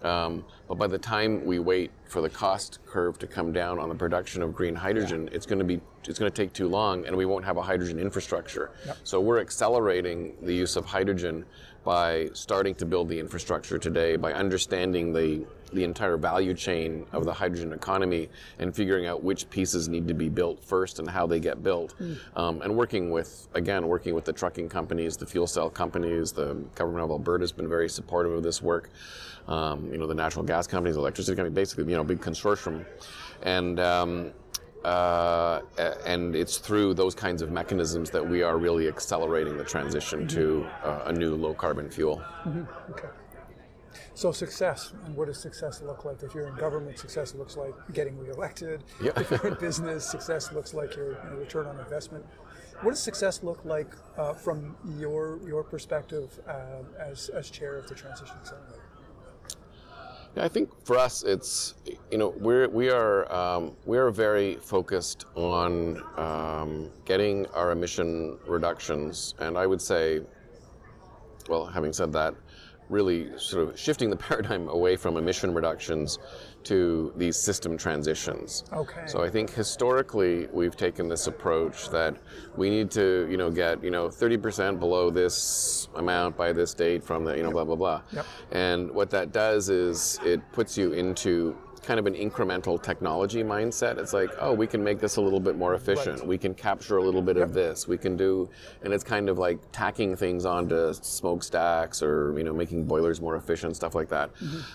Um, 0.05 0.45
but 0.67 0.75
by 0.75 0.87
the 0.87 0.99
time 0.99 1.43
we 1.45 1.57
wait 1.57 1.91
for 2.05 2.21
the 2.21 2.29
cost 2.29 2.79
curve 2.85 3.17
to 3.19 3.27
come 3.27 3.51
down 3.51 3.79
on 3.79 3.89
the 3.89 3.95
production 3.95 4.43
of 4.43 4.53
green 4.53 4.75
hydrogen, 4.75 5.29
it's 5.31 5.47
going 5.47 5.59
to 5.59 5.65
be 5.65 5.81
it's 6.07 6.19
going 6.19 6.31
to 6.31 6.43
take 6.43 6.53
too 6.53 6.67
long, 6.67 7.05
and 7.07 7.17
we 7.17 7.25
won't 7.25 7.43
have 7.43 7.57
a 7.57 7.63
hydrogen 7.63 7.99
infrastructure. 7.99 8.69
So 9.03 9.19
we're 9.19 9.39
accelerating 9.39 10.35
the 10.43 10.53
use 10.53 10.75
of 10.75 10.85
hydrogen 10.85 11.43
by 11.83 12.29
starting 12.33 12.75
to 12.75 12.85
build 12.85 13.09
the 13.09 13.19
infrastructure 13.19 13.79
today, 13.79 14.15
by 14.15 14.31
understanding 14.33 15.11
the 15.11 15.45
the 15.73 15.83
entire 15.83 16.15
value 16.15 16.53
chain 16.53 17.05
of 17.11 17.25
the 17.25 17.33
hydrogen 17.33 17.73
economy 17.73 18.29
and 18.59 18.73
figuring 18.73 19.07
out 19.07 19.23
which 19.23 19.49
pieces 19.49 19.89
need 19.89 20.07
to 20.07 20.13
be 20.13 20.29
built 20.29 20.63
first 20.63 20.99
and 20.99 21.09
how 21.09 21.25
they 21.25 21.39
get 21.39 21.63
built, 21.63 21.95
um, 22.35 22.61
and 22.61 22.73
working 22.73 23.09
with 23.09 23.47
again 23.55 23.87
working 23.87 24.13
with 24.13 24.25
the 24.25 24.33
trucking 24.33 24.69
companies, 24.69 25.17
the 25.17 25.25
fuel 25.25 25.47
cell 25.47 25.69
companies. 25.71 26.31
The 26.31 26.53
government 26.75 27.03
of 27.03 27.09
Alberta 27.09 27.41
has 27.41 27.51
been 27.51 27.67
very 27.67 27.89
supportive 27.89 28.33
of 28.33 28.43
this 28.43 28.61
work 28.61 28.91
um, 29.47 29.91
you 29.91 29.97
know, 29.97 30.07
the 30.07 30.15
natural 30.15 30.43
gas 30.43 30.67
companies, 30.67 30.95
electricity 30.95 31.35
companies, 31.35 31.55
basically, 31.55 31.85
you 31.91 31.97
know, 31.97 32.03
big 32.03 32.19
consortium. 32.19 32.85
And, 33.43 33.79
um, 33.79 34.31
uh, 34.83 35.61
and 36.05 36.35
it's 36.35 36.57
through 36.57 36.93
those 36.93 37.15
kinds 37.15 37.41
of 37.41 37.51
mechanisms 37.51 38.09
that 38.11 38.27
we 38.27 38.43
are 38.43 38.57
really 38.57 38.87
accelerating 38.87 39.57
the 39.57 39.63
transition 39.63 40.27
to 40.27 40.67
uh, 40.83 41.03
a 41.05 41.13
new 41.13 41.35
low 41.35 41.53
carbon 41.53 41.89
fuel. 41.89 42.21
okay? 42.91 43.07
So 44.13 44.31
success, 44.31 44.93
and 45.05 45.15
what 45.15 45.27
does 45.27 45.37
success 45.37 45.81
look 45.81 46.05
like? 46.05 46.23
If 46.23 46.33
you're 46.33 46.47
in 46.47 46.55
government, 46.55 46.97
success 46.97 47.35
looks 47.35 47.57
like 47.57 47.73
getting 47.93 48.17
reelected. 48.17 48.83
Yeah. 49.01 49.11
If 49.17 49.29
you're 49.29 49.47
in 49.47 49.55
business, 49.55 50.09
success 50.09 50.53
looks 50.53 50.73
like 50.73 50.95
your 50.95 51.11
you 51.11 51.29
know, 51.31 51.35
return 51.35 51.67
on 51.67 51.77
investment. 51.79 52.25
What 52.81 52.91
does 52.91 53.01
success 53.01 53.43
look 53.43 53.65
like 53.65 53.91
uh, 54.17 54.33
from 54.33 54.75
your 54.97 55.39
your 55.45 55.63
perspective 55.63 56.39
uh, 56.47 56.83
as 56.99 57.29
as 57.29 57.49
chair 57.49 57.77
of 57.77 57.87
the 57.87 57.95
Transition 57.95 58.35
Accelerator? 58.37 58.84
Yeah, 60.35 60.43
I 60.43 60.49
think 60.49 60.69
for 60.85 60.97
us, 60.97 61.23
it's 61.23 61.75
you 62.11 62.17
know 62.17 62.29
we're 62.37 62.67
we 62.67 62.89
are 62.89 63.31
um, 63.33 63.75
we 63.85 63.97
are 63.97 64.11
very 64.11 64.55
focused 64.55 65.25
on 65.35 66.03
um, 66.17 66.91
getting 67.05 67.45
our 67.47 67.71
emission 67.71 68.37
reductions, 68.45 69.33
and 69.39 69.57
I 69.57 69.65
would 69.65 69.81
say, 69.81 70.19
well, 71.47 71.65
having 71.65 71.93
said 71.93 72.11
that, 72.13 72.35
really 72.89 73.29
sort 73.37 73.67
of 73.67 73.79
shifting 73.79 74.09
the 74.09 74.15
paradigm 74.27 74.67
away 74.67 74.97
from 74.97 75.15
emission 75.15 75.53
reductions 75.53 76.19
to 76.65 77.13
these 77.15 77.37
system 77.37 77.77
transitions. 77.77 78.63
Okay. 78.73 79.03
So 79.05 79.23
I 79.23 79.29
think 79.29 79.51
historically 79.51 80.47
we've 80.51 80.75
taken 80.75 81.07
this 81.07 81.27
approach 81.27 81.89
that 81.89 82.15
we 82.55 82.69
need 82.69 82.91
to, 82.91 83.27
you 83.29 83.37
know, 83.37 83.49
get, 83.49 83.83
you 83.83 83.91
know, 83.91 84.07
30% 84.07 84.79
below 84.79 85.09
this 85.09 85.87
amount 85.95 86.37
by 86.37 86.51
this 86.51 86.73
date 86.73 87.03
from 87.03 87.23
the, 87.23 87.35
you 87.35 87.43
know, 87.43 87.51
blah 87.51 87.63
blah 87.63 87.75
blah. 87.75 88.01
Yep. 88.11 88.25
And 88.51 88.91
what 88.91 89.09
that 89.11 89.31
does 89.31 89.69
is 89.69 90.19
it 90.25 90.41
puts 90.51 90.77
you 90.77 90.93
into 90.93 91.57
kind 91.85 91.99
of 91.99 92.07
an 92.07 92.15
incremental 92.15 92.81
technology 92.81 93.43
mindset. 93.43 93.97
It's 93.97 94.13
like, 94.13 94.31
oh, 94.39 94.53
we 94.53 94.67
can 94.67 94.83
make 94.83 94.99
this 94.99 95.15
a 95.17 95.21
little 95.21 95.39
bit 95.39 95.55
more 95.55 95.75
efficient. 95.75 96.19
Right. 96.19 96.27
We 96.27 96.37
can 96.37 96.53
capture 96.53 96.97
a 96.97 97.03
little 97.03 97.21
bit 97.21 97.37
of 97.37 97.53
this. 97.53 97.87
We 97.87 97.97
can 97.97 98.17
do, 98.17 98.49
and 98.83 98.93
it's 98.93 99.03
kind 99.03 99.29
of 99.29 99.37
like 99.37 99.59
tacking 99.71 100.15
things 100.15 100.45
onto 100.45 100.93
smokestacks 100.93 102.01
or 102.01 102.37
you 102.37 102.43
know 102.43 102.53
making 102.53 102.85
boilers 102.85 103.21
more 103.21 103.35
efficient, 103.35 103.75
stuff 103.75 103.95
like 103.95 104.09
that. 104.09 104.31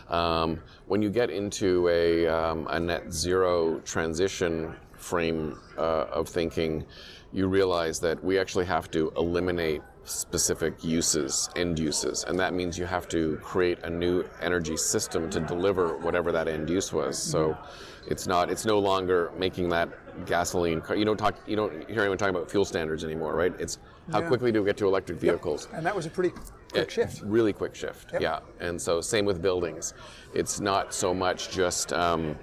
Um, 0.08 0.60
when 0.86 1.02
you 1.02 1.10
get 1.10 1.30
into 1.30 1.88
a, 1.88 2.26
um, 2.26 2.66
a 2.70 2.78
net 2.78 3.12
zero 3.12 3.80
transition 3.80 4.74
frame 4.96 5.58
uh, 5.76 6.06
of 6.10 6.28
thinking, 6.28 6.84
you 7.32 7.46
realize 7.46 8.00
that 8.00 8.22
we 8.22 8.38
actually 8.38 8.66
have 8.66 8.90
to 8.90 9.12
eliminate 9.16 9.82
specific 10.10 10.82
uses, 10.82 11.48
end 11.56 11.78
uses, 11.78 12.24
and 12.24 12.38
that 12.38 12.52
means 12.52 12.78
you 12.78 12.84
have 12.84 13.08
to 13.08 13.36
create 13.42 13.78
a 13.84 13.90
new 13.90 14.24
energy 14.42 14.76
system 14.76 15.30
to 15.30 15.40
deliver 15.40 15.96
whatever 15.98 16.32
that 16.32 16.48
end 16.48 16.68
use 16.68 16.92
was. 16.92 17.16
So 17.16 17.56
it's 18.08 18.26
not, 18.26 18.50
it's 18.50 18.64
no 18.64 18.78
longer 18.78 19.30
making 19.38 19.68
that 19.70 19.88
gasoline 20.26 20.80
car. 20.80 20.96
You 20.96 21.04
don't 21.04 21.16
talk, 21.16 21.36
you 21.46 21.54
don't 21.56 21.88
hear 21.88 22.00
anyone 22.00 22.18
talking 22.18 22.34
about 22.34 22.50
fuel 22.50 22.64
standards 22.64 23.04
anymore, 23.04 23.34
right? 23.34 23.54
It's 23.58 23.78
how 24.10 24.20
Yeah. 24.20 24.26
quickly 24.28 24.50
do 24.52 24.60
we 24.62 24.66
get 24.66 24.76
to 24.78 24.86
electric 24.86 25.18
vehicles? 25.20 25.68
And 25.72 25.86
that 25.86 25.94
was 25.94 26.06
a 26.06 26.10
pretty 26.10 26.30
quick 26.72 26.82
It- 26.82 26.90
shift. 26.90 27.22
Really 27.22 27.52
quick 27.52 27.74
shift. 27.74 28.12
Yep. 28.12 28.20
Yeah. 28.20 28.40
And 28.58 28.80
so 28.80 29.00
same 29.00 29.24
with 29.24 29.40
buildings. 29.40 29.94
It's 30.34 30.60
not 30.60 30.92
so 30.92 31.14
much 31.14 31.50
just 31.50 31.92
um, 31.92 32.36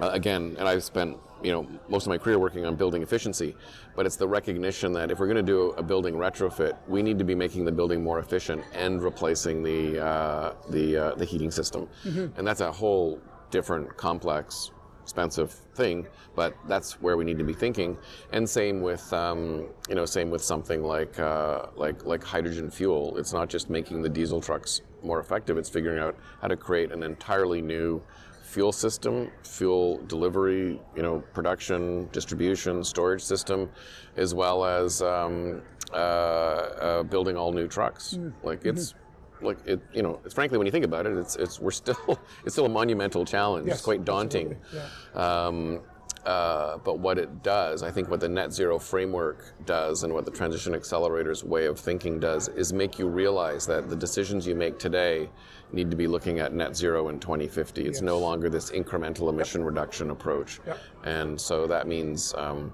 uh, 0.00 0.10
again, 0.12 0.54
and 0.58 0.68
I've 0.68 0.84
spent 0.84 1.16
you 1.42 1.52
know 1.52 1.68
most 1.88 2.04
of 2.04 2.08
my 2.08 2.18
career 2.18 2.36
working 2.38 2.66
on 2.66 2.74
building 2.74 3.00
efficiency, 3.02 3.54
but 3.98 4.06
it's 4.06 4.14
the 4.14 4.28
recognition 4.28 4.92
that 4.92 5.10
if 5.10 5.18
we're 5.18 5.26
going 5.26 5.44
to 5.44 5.52
do 5.52 5.70
a 5.70 5.82
building 5.82 6.14
retrofit, 6.14 6.76
we 6.86 7.02
need 7.02 7.18
to 7.18 7.24
be 7.24 7.34
making 7.34 7.64
the 7.64 7.72
building 7.72 8.00
more 8.00 8.20
efficient 8.20 8.62
and 8.72 9.02
replacing 9.02 9.60
the 9.60 9.98
uh, 9.98 10.54
the 10.70 10.96
uh, 10.96 11.14
the 11.16 11.24
heating 11.24 11.50
system, 11.50 11.88
and 12.36 12.46
that's 12.46 12.60
a 12.60 12.70
whole 12.70 13.20
different 13.50 13.96
complex 13.96 14.70
expensive 15.02 15.50
thing, 15.74 16.06
but 16.36 16.54
that's 16.68 17.00
where 17.02 17.16
we 17.16 17.24
need 17.24 17.38
to 17.38 17.44
be 17.44 17.52
thinking. 17.52 17.98
And 18.30 18.48
same 18.48 18.82
with 18.82 19.12
um, 19.12 19.66
you 19.88 19.96
know 19.96 20.04
same 20.04 20.30
with 20.30 20.44
something 20.44 20.84
like 20.84 21.18
uh, 21.18 21.66
like 21.74 22.04
like 22.04 22.22
hydrogen 22.22 22.70
fuel. 22.70 23.16
It's 23.18 23.32
not 23.32 23.48
just 23.48 23.68
making 23.68 24.02
the 24.02 24.08
diesel 24.08 24.40
trucks 24.40 24.82
more 25.02 25.18
effective; 25.18 25.58
it's 25.58 25.68
figuring 25.68 25.98
out 25.98 26.16
how 26.40 26.46
to 26.46 26.56
create 26.56 26.92
an 26.92 27.02
entirely 27.02 27.60
new 27.60 28.00
fuel 28.48 28.72
system, 28.72 29.30
fuel 29.44 29.98
delivery, 30.06 30.80
you 30.96 31.02
know, 31.02 31.22
production, 31.34 32.08
distribution, 32.12 32.82
storage 32.82 33.22
system, 33.22 33.68
as 34.16 34.34
well 34.34 34.64
as 34.64 35.02
um, 35.02 35.60
uh, 35.92 35.96
uh, 35.96 37.02
building 37.02 37.36
all 37.36 37.52
new 37.52 37.68
trucks. 37.68 38.18
Like 38.42 38.64
it's. 38.64 38.94
Like 39.40 39.58
it, 39.66 39.80
you 39.94 40.02
know, 40.02 40.18
it's 40.24 40.34
frankly, 40.34 40.58
when 40.58 40.66
you 40.66 40.72
think 40.72 40.84
about 40.84 41.06
it, 41.06 41.16
it's 41.16 41.36
it's 41.36 41.60
we're 41.60 41.70
still 41.70 42.18
it's 42.44 42.56
still 42.56 42.66
a 42.66 42.68
monumental 42.68 43.24
challenge. 43.24 43.68
Yes, 43.68 43.76
it's 43.76 43.84
quite 43.84 44.04
daunting. 44.04 44.56
absolutely, 44.74 45.76
Um, 45.76 45.80
uh, 46.26 46.78
but 46.78 46.98
what 46.98 47.18
it 47.18 47.44
does, 47.44 47.84
I 47.84 47.90
think 47.92 48.10
what 48.10 48.18
the 48.18 48.28
net 48.28 48.52
zero 48.52 48.80
framework 48.80 49.54
does 49.64 50.02
and 50.02 50.12
what 50.12 50.24
the 50.24 50.32
transition 50.32 50.74
accelerator's 50.74 51.44
way 51.44 51.66
of 51.66 51.78
thinking 51.78 52.18
does 52.18 52.48
is 52.48 52.72
make 52.72 52.98
you 52.98 53.06
realize 53.06 53.64
that 53.68 53.88
the 53.88 53.94
decisions 53.94 54.44
you 54.44 54.56
make 54.56 54.76
today 54.80 55.30
need 55.72 55.90
to 55.90 55.96
be 55.96 56.06
looking 56.06 56.38
at 56.38 56.52
net 56.52 56.76
zero 56.76 57.08
in 57.08 57.20
2050. 57.20 57.86
It's 57.86 58.00
no 58.00 58.18
longer 58.18 58.48
this 58.48 58.70
incremental 58.70 59.28
emission 59.28 59.62
reduction 59.62 60.10
approach. 60.10 60.60
Yep. 60.66 60.78
And 61.04 61.40
so 61.40 61.66
that 61.66 61.86
means 61.86 62.34
um, 62.36 62.72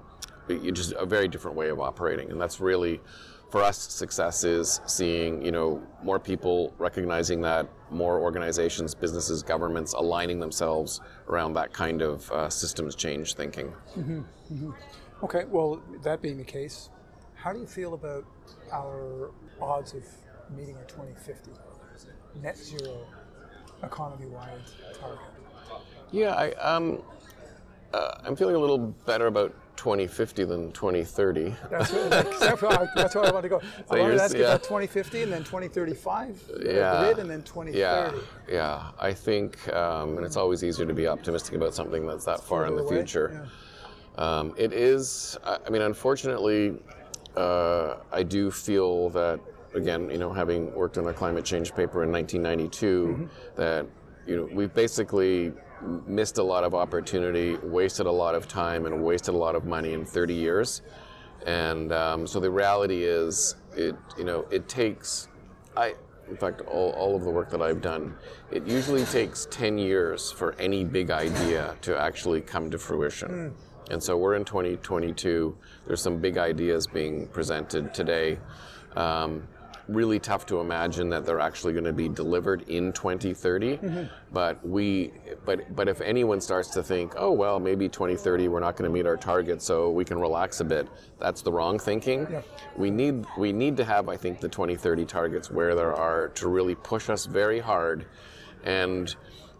just 0.73 0.93
a 0.93 1.05
very 1.05 1.27
different 1.27 1.57
way 1.57 1.69
of 1.69 1.79
operating. 1.79 2.31
And 2.31 2.39
that's 2.39 2.59
really, 2.59 3.01
for 3.51 3.61
us, 3.61 3.77
success 3.77 4.43
is 4.43 4.81
seeing 4.85 5.43
you 5.43 5.51
know 5.51 5.81
more 6.03 6.19
people 6.19 6.73
recognizing 6.77 7.41
that, 7.41 7.67
more 7.89 8.19
organizations, 8.19 8.95
businesses, 8.95 9.43
governments 9.43 9.93
aligning 9.93 10.39
themselves 10.39 11.01
around 11.27 11.53
that 11.53 11.73
kind 11.73 12.01
of 12.01 12.31
uh, 12.31 12.49
systems 12.49 12.95
change 12.95 13.35
thinking. 13.35 13.73
Okay, 15.23 15.45
well, 15.45 15.81
that 16.03 16.21
being 16.21 16.37
the 16.37 16.43
case, 16.43 16.89
how 17.35 17.53
do 17.53 17.59
you 17.59 17.65
feel 17.65 17.93
about 17.93 18.25
our 18.71 19.31
odds 19.61 19.93
of 19.93 20.03
meeting 20.55 20.75
our 20.75 20.83
2050 20.83 21.51
net 22.41 22.57
zero 22.57 22.97
economy 23.83 24.25
wide 24.27 24.49
target? 24.99 25.19
Yeah, 26.11 26.33
I, 26.33 26.51
um, 26.53 27.01
uh, 27.93 28.19
I'm 28.23 28.35
feeling 28.35 28.55
a 28.55 28.59
little 28.59 28.77
better 28.77 29.27
about 29.27 29.53
2050 29.77 30.45
than 30.45 30.71
2030. 30.71 31.53
That's, 31.69 31.91
what, 31.91 32.09
that's, 32.09 32.39
that's 32.39 32.61
what- 32.61 32.89
that's 32.95 33.15
where 33.15 33.25
I 33.25 33.31
want 33.31 33.43
to 33.43 33.49
go. 33.49 33.61
I 33.91 33.99
wanted 33.99 34.03
yours- 34.13 34.17
to 34.19 34.23
ask 34.23 34.33
yeah. 34.37 34.41
about 34.45 34.63
2050 34.63 35.23
and 35.23 35.31
then 35.33 35.39
2035 35.43 36.43
Yeah. 36.63 37.03
grid 37.03 37.19
and 37.19 37.29
then 37.29 37.41
2030. 37.43 37.77
Yeah, 37.77 38.11
yeah. 38.49 38.91
I 38.99 39.13
think, 39.13 39.67
um, 39.73 40.17
and 40.17 40.25
it's 40.25 40.37
always 40.37 40.63
easier 40.63 40.85
to 40.85 40.93
be 40.93 41.07
optimistic 41.07 41.55
about 41.55 41.73
something 41.73 42.05
that's 42.07 42.25
that 42.25 42.41
far 42.41 42.65
in 42.67 42.75
the 42.75 42.83
away, 42.83 42.95
future. 42.97 43.47
Um, 44.17 44.53
it 44.57 44.71
is. 44.71 45.37
I 45.43 45.57
I 45.67 45.69
mean, 45.69 45.81
unfortunately, 45.81 46.77
uh, 47.35 47.95
I 48.13 48.23
do 48.23 48.49
feel 48.49 49.09
that 49.09 49.41
again, 49.75 50.09
you 50.09 50.17
know, 50.17 50.31
having 50.31 50.73
worked 50.73 50.97
on 50.97 51.07
a 51.07 51.13
climate 51.13 51.45
change 51.45 51.75
paper 51.75 52.03
in 52.03 52.11
1992, 52.11 53.29
that 53.55 53.85
you 54.25 54.37
know 54.37 54.49
we've 54.51 54.73
basically 54.73 55.53
missed 56.07 56.37
a 56.37 56.43
lot 56.43 56.63
of 56.63 56.73
opportunity, 56.73 57.57
wasted 57.57 58.05
a 58.05 58.11
lot 58.11 58.35
of 58.35 58.47
time, 58.47 58.85
and 58.85 59.03
wasted 59.03 59.35
a 59.35 59.37
lot 59.37 59.55
of 59.55 59.65
money 59.65 59.93
in 59.93 60.05
30 60.05 60.33
years. 60.33 60.81
And 61.45 61.91
um, 61.91 62.25
so 62.25 62.39
the 62.39 62.49
reality 62.49 63.03
is, 63.03 63.55
it 63.75 63.95
you 64.17 64.23
know, 64.23 64.45
it 64.49 64.67
takes. 64.67 65.27
I, 65.77 65.95
in 66.29 66.37
fact, 66.37 66.61
all, 66.61 66.91
all 66.91 67.15
of 67.15 67.23
the 67.23 67.29
work 67.29 67.51
that 67.51 67.61
I've 67.61 67.81
done, 67.81 68.15
it 68.49 68.65
usually 68.65 69.03
takes 69.05 69.47
10 69.51 69.77
years 69.77 70.31
for 70.31 70.53
any 70.53 70.83
big 70.83 71.11
idea 71.11 71.75
to 71.81 71.99
actually 71.99 72.41
come 72.41 72.71
to 72.71 72.79
fruition. 72.79 73.53
And 73.91 74.01
so 74.01 74.17
we're 74.17 74.33
in 74.33 74.45
2022. 74.45 75.55
There's 75.85 76.01
some 76.01 76.17
big 76.17 76.39
ideas 76.39 76.87
being 76.87 77.27
presented 77.27 77.93
today. 77.93 78.39
Um, 78.95 79.47
really 79.87 80.19
tough 80.19 80.45
to 80.47 80.59
imagine 80.59 81.09
that 81.09 81.25
they're 81.25 81.39
actually 81.39 81.73
going 81.73 81.85
to 81.85 81.93
be 81.93 82.09
delivered 82.09 82.67
in 82.69 82.91
2030. 82.93 83.77
Mm-hmm. 83.77 84.03
But 84.33 84.65
we, 84.67 85.11
but 85.45 85.75
but 85.75 85.87
if 85.87 86.01
anyone 86.01 86.41
starts 86.41 86.69
to 86.69 86.83
think, 86.83 87.13
oh 87.17 87.31
well, 87.31 87.59
maybe 87.59 87.87
2030 87.87 88.47
we're 88.47 88.59
not 88.59 88.75
going 88.75 88.89
to 88.89 88.93
meet 88.93 89.05
our 89.05 89.17
target, 89.17 89.61
so 89.61 89.89
we 89.91 90.05
can 90.05 90.19
relax 90.19 90.59
a 90.59 90.65
bit. 90.65 90.87
That's 91.19 91.41
the 91.41 91.51
wrong 91.51 91.79
thinking. 91.79 92.27
Yeah. 92.29 92.41
We 92.75 92.89
need 92.89 93.25
we 93.37 93.53
need 93.53 93.77
to 93.77 93.85
have, 93.85 94.09
I 94.09 94.17
think, 94.17 94.39
the 94.39 94.49
2030 94.49 95.05
targets 95.05 95.51
where 95.51 95.75
there 95.75 95.93
are 95.93 96.29
to 96.29 96.47
really 96.47 96.75
push 96.75 97.09
us 97.09 97.25
very 97.25 97.59
hard, 97.59 98.05
and 98.63 99.15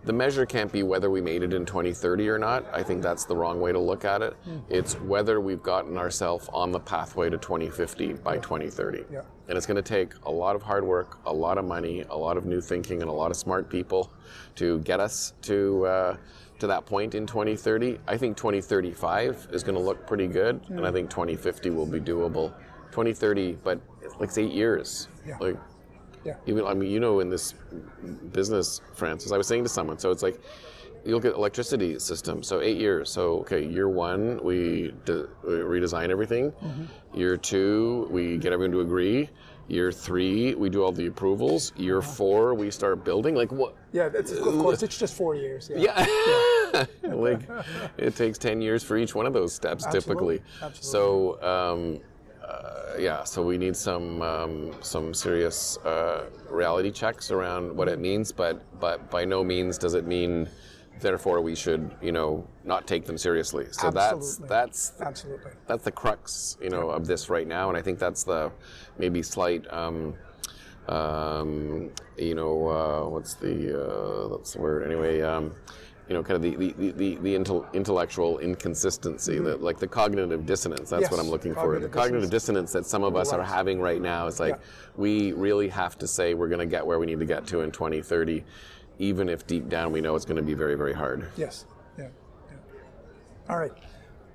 the 0.06 0.14
measure 0.14 0.45
can't 0.45 0.72
be 0.72 0.84
whether 0.84 1.10
we 1.10 1.20
made 1.20 1.41
it 1.41 1.53
in 1.53 1.66
2030 1.66 2.30
or 2.30 2.38
not. 2.38 2.66
I 2.72 2.84
think 2.84 3.01
that's 3.01 3.26
the 3.26 3.36
wrong 3.36 3.60
way 3.60 3.72
to 3.72 3.80
look 3.80 4.06
at 4.06 4.22
it. 4.22 4.36
It's 4.70 4.93
whether 5.01 5.41
we've 5.41 5.64
gotten 5.64 5.97
ourselves 5.97 6.47
on 6.53 6.72
the 6.72 6.80
pathway 6.80 7.30
to 7.30 7.38
2050 7.38 8.14
by 8.14 8.38
2030. 8.38 9.06
Yeah. 9.12 9.22
And 9.47 9.58
it's 9.58 9.66
going 9.66 9.76
to 9.76 9.82
take 9.82 10.14
a 10.24 10.32
lot 10.32 10.56
of 10.56 10.62
hard 10.62 10.84
work, 10.86 11.20
a 11.26 11.34
lot 11.34 11.58
of 11.58 11.66
money, 11.66 12.06
a 12.10 12.18
lot 12.18 12.38
of 12.38 12.45
new 12.45 12.62
thinking, 12.62 13.01
and 13.01 13.10
a 13.10 13.14
lot 13.14 13.32
of 13.32 13.38
smart 13.38 13.70
people 13.70 14.12
to 14.56 14.80
get 14.80 14.99
us 14.99 15.34
to 15.43 15.86
uh, 15.86 16.18
to 16.60 16.68
that 16.68 16.86
point 16.86 17.16
in 17.16 17.26
2030. 17.28 17.99
I 18.08 18.18
think 18.18 18.38
2035 18.38 19.49
is 19.51 19.64
going 19.64 19.76
to 19.76 19.82
look 19.82 20.08
pretty 20.08 20.28
good, 20.28 20.62
and 20.70 20.86
I 20.86 20.91
think 20.91 21.10
2050 21.10 21.70
will 21.72 21.86
be 21.86 21.99
doable. 21.99 22.53
2030, 22.91 23.58
but 23.64 23.80
it's 24.01 24.14
like 24.16 24.24
it's 24.30 24.38
eight 24.38 24.51
years. 24.51 25.10
Yeah. 25.28 25.38
Like 25.39 25.58
Yeah. 26.26 26.36
even 26.48 26.66
I 26.66 26.74
mean, 26.74 26.92
you 26.92 27.00
know, 27.00 27.20
in 27.20 27.30
this 27.30 27.54
business, 28.32 28.82
Francis, 28.96 29.32
I 29.32 29.38
was 29.38 29.48
saying 29.48 29.64
to 29.64 29.70
someone, 29.70 30.00
so 30.00 30.12
it's 30.12 30.24
like 30.24 30.40
you 31.06 31.14
look 31.14 31.26
at 31.26 31.34
electricity 31.34 32.00
system. 32.00 32.42
So 32.42 32.62
eight 32.62 32.78
years. 32.78 33.12
So 33.12 33.40
okay, 33.42 33.64
year 33.64 33.88
one 33.88 34.44
we, 34.44 34.94
de- 35.06 35.28
we 35.44 35.54
redesign 35.54 36.10
everything. 36.10 36.52
Year 37.14 37.38
two 37.38 38.08
we 38.10 38.38
get 38.38 38.52
everyone 38.52 38.72
to 38.72 38.82
agree. 38.82 39.30
Year 39.68 39.92
three 39.92 40.56
we 40.56 40.70
do 40.70 40.84
all 40.84 40.92
the 40.92 41.06
approvals. 41.08 41.74
Year 41.76 42.02
four 42.02 42.54
we 42.56 42.72
start 42.72 43.06
building. 43.06 43.36
Like 43.36 43.52
what? 43.52 43.76
Yeah, 43.94 44.10
that's, 44.10 44.32
of 44.32 44.42
course, 44.42 44.84
it's 44.84 44.98
just 44.98 45.16
four 45.16 45.36
years. 45.36 45.70
Yeah. 45.74 46.06
Yeah. 46.74 46.86
like 47.14 47.42
it 47.98 48.16
takes 48.16 48.38
10 48.38 48.62
years 48.62 48.84
for 48.84 48.98
each 48.98 49.16
one 49.16 49.26
of 49.26 49.34
those 49.34 49.54
steps 49.54 49.86
Absolutely. 49.86 50.40
typically. 50.40 50.74
So 50.82 51.42
um, 51.42 51.96
uh, 51.96 52.14
yeah, 52.98 53.24
so 53.24 53.43
we 53.43 53.58
need 53.58 53.76
some 53.76 54.22
um, 54.22 54.72
some 54.82 55.14
serious 55.14 55.78
uh, 55.78 56.26
reality 56.50 56.91
checks 56.91 57.32
around 57.32 57.76
what 57.76 57.88
it 57.88 58.00
means, 58.00 58.32
but 58.32 58.62
but 58.80 59.10
by 59.10 59.26
no 59.26 59.43
means 59.43 59.78
does 59.78 59.93
it 59.93 60.06
mean 60.06 60.48
therefore 61.00 61.41
we 61.41 61.56
should, 61.56 61.91
you 62.02 62.12
know, 62.12 62.48
not 62.64 62.88
take 62.88 63.06
them 63.06 63.18
seriously. 63.18 63.68
So 63.72 63.91
that's 63.91 64.14
Absolutely. 64.14 64.48
that's 64.48 64.93
Absolutely. 65.02 65.52
that's 65.68 65.84
the 65.84 65.91
crux, 65.91 66.58
you 66.62 66.70
know, 66.70 66.89
of 66.89 67.06
this 67.06 67.30
right 67.30 67.48
now, 67.48 67.70
and 67.70 67.78
I 67.78 67.82
think 67.82 68.00
that's 68.00 68.24
the 68.24 68.52
maybe 68.98 69.22
slight, 69.22 69.66
um, 69.72 70.16
um, 70.88 71.91
you 72.18 72.36
know, 72.36 72.68
uh, 72.68 73.10
what's 73.10 73.34
the 73.36 73.84
uh, 73.86 74.28
that's 74.30 74.54
the 74.54 74.62
word 74.62 74.86
anyway. 74.86 75.22
Um, 75.22 75.54
you 76.08 76.14
know, 76.14 76.22
kind 76.22 76.36
of 76.36 76.41
the 76.43 76.56
the, 76.74 76.91
the, 76.91 77.16
the 77.16 77.36
intel, 77.36 77.72
intellectual 77.74 78.38
inconsistency, 78.39 79.39
that 79.39 79.62
like 79.62 79.80
the 79.80 79.88
cognitive 79.88 80.45
dissonance. 80.45 80.89
That's 80.89 81.10
what 81.10 81.20
I'm 81.20 81.30
looking 81.30 81.53
for. 81.56 81.80
The 81.80 81.89
cognitive 81.89 82.30
dissonance 82.30 82.72
that 82.74 82.86
some 82.86 83.03
of 83.03 83.16
us 83.16 83.34
are 83.34 83.43
having 83.43 83.80
right 83.82 84.01
now. 84.01 84.28
is 84.28 84.39
like 84.39 84.56
Yeah. 84.56 84.62
we 84.97 85.32
really 85.34 85.68
have 85.70 85.97
to 85.99 86.08
say 86.08 86.34
we're 86.34 86.47
going 86.49 86.60
to 86.60 86.66
get 86.68 86.86
where 86.86 86.99
we 86.99 87.06
need 87.06 87.20
to 87.20 87.26
get 87.26 87.47
to 87.47 87.62
in 87.62 87.72
2030. 87.72 88.43
even 88.99 89.28
if 89.28 89.45
deep 89.45 89.68
down 89.68 89.91
we 89.91 89.99
know 89.99 90.16
it's 90.16 90.24
going 90.26 90.38
to 90.38 90.43
be 90.43 90.53
very, 90.53 90.76
very 90.76 90.93
hard. 90.93 91.28
Yes. 91.36 91.66
Yeah. 91.97 92.08
yeah. 92.49 92.58
All 93.49 93.58
right. 93.60 93.74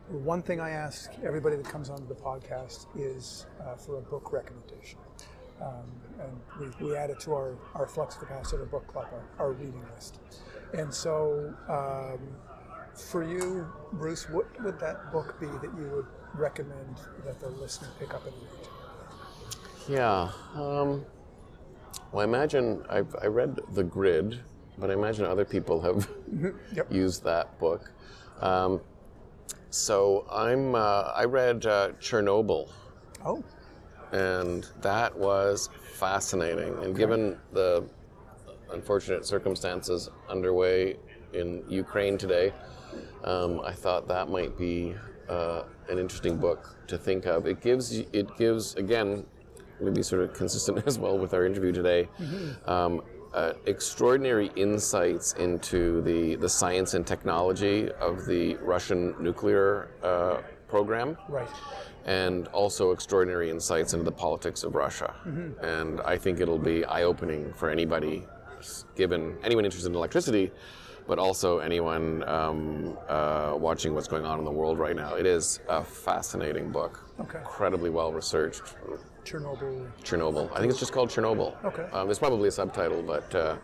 One 0.09 0.43
thing 0.43 0.61
I 0.61 0.71
ask 0.71 1.11
everybody 1.25 1.57
that 1.57 1.65
comes 1.67 1.89
onto 1.89 2.07
the 2.09 2.15
podcast 2.17 2.87
is 2.97 3.47
uh, 3.65 3.77
for 3.77 3.97
a 3.99 4.03
book 4.03 4.33
recommendation. 4.33 4.99
Um, 5.63 5.87
and 6.21 6.75
we, 6.81 6.87
we 6.89 6.97
add 6.97 7.11
it 7.11 7.21
to 7.21 7.33
our, 7.33 7.55
our 7.75 7.87
Flux 7.87 8.17
Capacitor 8.17 8.69
book 8.71 8.87
club, 8.89 9.07
our, 9.39 9.47
our 9.47 9.53
reading 9.53 9.83
list. 9.95 10.19
And 10.73 10.93
so, 10.93 11.53
um, 11.69 12.19
for 12.95 13.23
you, 13.23 13.67
Bruce, 13.93 14.29
what 14.29 14.47
would 14.63 14.79
that 14.81 15.11
book 15.13 15.39
be 15.41 15.47
that 15.47 15.71
you 15.77 15.91
would 15.95 16.07
recommend 16.35 16.97
that 17.25 17.41
the 17.41 17.49
listener 17.49 17.89
pick 17.99 18.15
up 18.15 18.25
and 18.27 18.35
read? 18.35 18.69
Yeah. 19.89 20.31
Um, 20.55 21.05
well, 22.13 22.21
I 22.21 22.25
imagine 22.25 22.85
I've, 22.89 23.15
I 23.23 23.27
read 23.27 23.59
The 23.73 23.83
Grid, 23.85 24.41
but 24.79 24.91
I 24.91 24.95
imagine 24.95 25.25
other 25.25 25.45
people 25.45 25.81
have 25.81 26.09
Yep. 26.73 26.93
used 26.93 27.25
that 27.25 27.59
book. 27.59 27.91
Um, 28.41 28.81
so 29.71 30.27
I'm 30.31 30.75
uh, 30.75 31.13
I 31.15 31.25
read 31.25 31.67
uh, 31.67 31.91
Chernobyl, 32.01 32.69
Oh, 33.25 33.43
and 34.13 34.67
that 34.81 35.17
was 35.17 35.69
fascinating. 35.95 36.75
And 36.83 36.97
given 36.97 37.39
the 37.53 37.85
unfortunate 38.73 39.27
circumstances 39.27 40.11
underway 40.29 40.97
in 41.33 41.63
Ukraine 41.69 42.19
today, 42.19 42.53
um, 43.25 43.61
I 43.61 43.73
thought 43.73 44.09
that 44.09 44.29
might 44.29 44.59
be 44.59 44.95
uh, 45.29 45.63
an 45.89 45.99
interesting 45.99 46.37
book 46.37 46.77
to 46.89 46.99
think 46.99 47.27
of. 47.27 47.47
It 47.47 47.61
gives 47.61 47.99
it 47.99 48.37
gives 48.37 48.75
again 48.75 49.25
maybe 49.81 50.03
sort 50.03 50.23
of 50.23 50.35
consistent 50.35 50.83
as 50.87 50.99
well 50.99 51.19
with 51.19 51.35
our 51.35 51.47
interview 51.47 51.73
today. 51.73 52.09
Um, 52.67 53.03
uh, 53.33 53.53
extraordinary 53.67 54.51
insights 54.57 55.35
into 55.35 56.03
the, 56.03 56.35
the 56.37 56.49
science 56.49 56.95
and 56.95 57.07
technology 57.07 57.91
of 58.01 58.27
the 58.27 58.57
Russian 58.57 59.15
nuclear 59.21 59.89
uh, 60.03 60.39
program 60.67 61.17
right. 61.29 61.49
and 62.07 62.49
also 62.49 62.91
extraordinary 62.91 63.51
insights 63.51 63.93
into 63.93 64.05
the 64.05 64.13
politics 64.13 64.65
of 64.65 64.75
Russia. 64.75 65.15
And 65.63 66.01
I 66.01 66.17
think 66.17 66.41
it'll 66.41 66.59
be 66.59 66.85
eye-opening 66.85 67.53
for 67.53 67.71
anybody, 67.71 68.27
given 68.97 69.37
anyone 69.43 69.65
interested 69.65 69.89
in 69.91 69.95
electricity, 69.97 70.51
but 71.07 71.19
also 71.19 71.59
anyone 71.59 72.23
um, 72.29 72.97
uh, 73.09 73.55
watching 73.57 73.95
what's 73.95 74.09
going 74.09 74.25
on 74.25 74.39
in 74.39 74.45
the 74.45 74.51
world 74.51 74.79
right 74.79 74.95
now. 74.97 75.15
It 75.15 75.27
is 75.27 75.61
a 75.69 75.83
fascinating 75.83 76.71
book, 76.71 77.01
Okay. 77.21 77.39
incredibly 77.39 77.91
well 77.91 78.13
researched. 78.13 78.63
Chernobyl. 79.25 79.91
Chernobyl. 80.03 80.51
I 80.55 80.61
think 80.61 80.71
it's 80.71 80.79
just 80.81 80.93
called 80.93 81.11
Chernobyl. 81.11 81.63
Okay. 81.65 81.83
Um, 81.93 82.07
there's 82.07 82.19
probably 82.19 82.49
a 82.49 82.53
subtitle, 82.53 83.03
but 83.03 83.35
uh, 83.35 83.57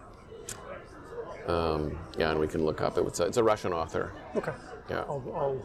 um, 1.47 1.99
yeah, 2.19 2.31
and 2.31 2.41
we 2.41 2.49
can 2.49 2.65
look 2.65 2.81
up. 2.81 2.99
It, 2.99 3.07
It's 3.07 3.21
a, 3.21 3.25
it's 3.27 3.37
a 3.37 3.43
Russian 3.45 3.73
author. 3.73 4.13
Okay. 4.37 4.53
Yeah. 4.91 5.05
I'll, 5.09 5.23
I'll 5.35 5.63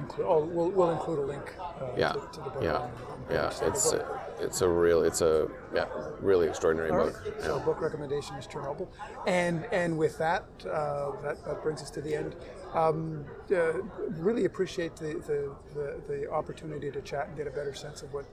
include. 0.00 0.26
I'll, 0.26 0.46
we'll, 0.46 0.70
we'll 0.70 0.90
include 0.92 1.18
a 1.18 1.22
link. 1.22 1.54
Uh, 1.60 1.86
Yeah, 1.96 2.12
To, 2.12 2.20
to 2.20 2.38
the 2.44 2.50
book. 2.50 2.62
yeah, 2.62 2.88
yeah. 3.30 3.52
It's 3.68 3.92
a, 3.92 3.98
it's 4.44 4.60
a 4.60 4.68
real, 4.68 5.02
it's 5.02 5.20
a 5.22 5.48
yeah, 5.74 5.86
really 6.20 6.46
extraordinary 6.46 6.90
right. 6.90 7.12
book. 7.12 7.34
So 7.40 7.56
Yeah. 7.56 7.64
book 7.64 7.80
recommendation 7.80 8.36
is 8.36 8.46
Chernobyl, 8.46 8.88
and 9.26 9.64
and 9.72 9.98
with 9.98 10.18
that, 10.18 10.44
uh, 10.70 11.12
that 11.22 11.44
that 11.44 11.62
brings 11.62 11.82
us 11.82 11.90
to 11.90 12.00
the 12.00 12.14
end. 12.14 12.36
Um, 12.74 13.24
uh, 13.52 13.74
really 14.18 14.46
appreciate 14.46 14.96
the, 14.96 15.14
the, 15.28 15.54
the, 15.74 16.00
the 16.08 16.30
opportunity 16.30 16.90
to 16.90 17.00
chat 17.02 17.28
and 17.28 17.36
get 17.36 17.46
a 17.46 17.50
better 17.50 17.72
sense 17.72 18.02
of 18.02 18.12
what 18.12 18.24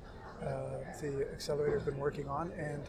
uh, 0.41 0.47
the 0.99 1.27
accelerator 1.31 1.77
has 1.77 1.85
been 1.85 1.97
working 1.99 2.27
on, 2.27 2.51
and 2.57 2.81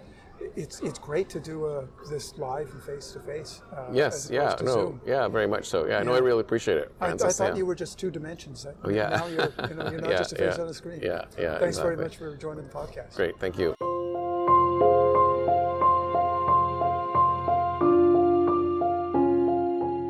it's 0.57 0.81
it's 0.81 0.99
great 0.99 1.29
to 1.31 1.41
do 1.41 1.67
a, 1.67 1.87
this 2.11 2.37
live 2.39 2.71
and 2.73 2.83
face 2.83 3.15
uh, 3.17 3.21
to 3.21 3.27
face. 3.27 3.63
Yes, 3.93 4.29
yeah, 4.33 4.57
no, 4.63 5.01
yeah, 5.07 5.29
very 5.29 5.47
much 5.47 5.69
so. 5.69 5.87
Yeah, 5.87 6.03
no, 6.03 6.15
I 6.15 6.19
really 6.19 6.41
appreciate 6.41 6.79
it, 6.79 6.93
I, 7.01 7.13
I 7.13 7.17
thought 7.17 7.39
yeah. 7.41 7.55
you 7.57 7.67
were 7.67 7.75
just 7.75 7.99
two 7.99 8.11
dimensions. 8.11 8.67
Oh 8.85 8.91
yeah. 8.91 9.09
Now 9.09 9.27
you're, 9.27 9.53
you 9.69 9.75
know, 9.75 9.91
you're 9.91 10.01
not 10.01 10.11
Yeah, 10.11 10.19
just 10.19 10.33
a 10.33 10.37
face 10.37 10.55
yeah, 10.57 10.63
on 10.63 10.69
the 10.69 10.75
screen. 10.75 11.01
yeah, 11.03 11.25
yeah, 11.39 11.59
Thanks 11.59 11.79
very 11.79 11.97
much 11.97 12.17
for 12.17 12.37
joining 12.37 12.65
the 12.65 12.71
podcast. 12.73 13.17
Great, 13.17 13.39
thank 13.39 13.59
you. 13.59 13.75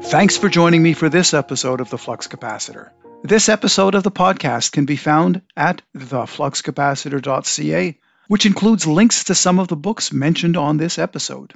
Thanks 0.05 0.37
for 0.37 0.49
joining 0.51 0.83
me 0.83 0.93
for 0.93 1.09
this 1.09 1.33
episode 1.33 1.81
of 1.81 1.89
the 1.89 1.97
Flux 1.97 2.29
Capacitor. 2.29 2.91
This 3.23 3.49
episode 3.49 3.95
of 3.95 4.03
the 4.03 4.11
podcast 4.11 4.73
can 4.73 4.85
be 4.85 4.97
found 4.97 5.41
at 5.57 5.81
thefluxcapacitor.ca, 5.97 7.99
which 8.33 8.47
includes 8.47 8.87
links 8.87 9.25
to 9.25 9.35
some 9.35 9.59
of 9.59 9.69
the 9.69 9.77
books 9.77 10.11
mentioned 10.11 10.57
on 10.57 10.79
this 10.79 10.99
episode. 10.99 11.53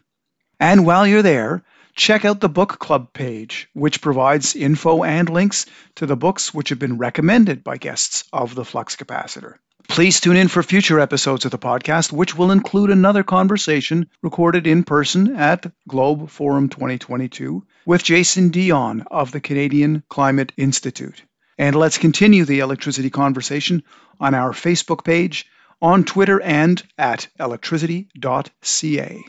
And 0.60 0.84
while 0.84 1.06
you're 1.06 1.22
there, 1.22 1.62
check 1.94 2.26
out 2.26 2.38
the 2.38 2.50
book 2.50 2.78
club 2.78 3.14
page, 3.14 3.66
which 3.72 4.02
provides 4.02 4.54
info 4.54 5.02
and 5.02 5.26
links 5.30 5.64
to 5.94 6.04
the 6.04 6.16
books 6.16 6.52
which 6.52 6.68
have 6.68 6.78
been 6.78 6.98
recommended 6.98 7.64
by 7.64 7.78
guests 7.78 8.24
of 8.30 8.54
the 8.54 8.62
Flux 8.62 8.94
Capacitor. 8.94 9.54
Please 9.88 10.20
tune 10.20 10.36
in 10.36 10.48
for 10.48 10.62
future 10.62 11.00
episodes 11.00 11.46
of 11.46 11.50
the 11.50 11.58
podcast, 11.58 12.12
which 12.12 12.36
will 12.36 12.50
include 12.50 12.90
another 12.90 13.22
conversation 13.22 14.10
recorded 14.20 14.66
in 14.66 14.84
person 14.84 15.34
at 15.34 15.72
Globe 15.88 16.28
Forum 16.28 16.68
2022 16.68 17.64
with 17.86 18.04
Jason 18.04 18.50
Dion 18.50 19.00
of 19.10 19.32
the 19.32 19.40
Canadian 19.40 20.02
Climate 20.10 20.52
Institute. 20.58 21.22
And 21.56 21.74
let's 21.74 21.96
continue 21.96 22.44
the 22.44 22.58
electricity 22.58 23.08
conversation 23.08 23.82
on 24.20 24.34
our 24.34 24.52
Facebook 24.52 25.04
page, 25.04 25.46
on 25.80 26.04
Twitter, 26.04 26.40
and 26.40 26.82
at 26.98 27.28
electricity.ca. 27.38 29.24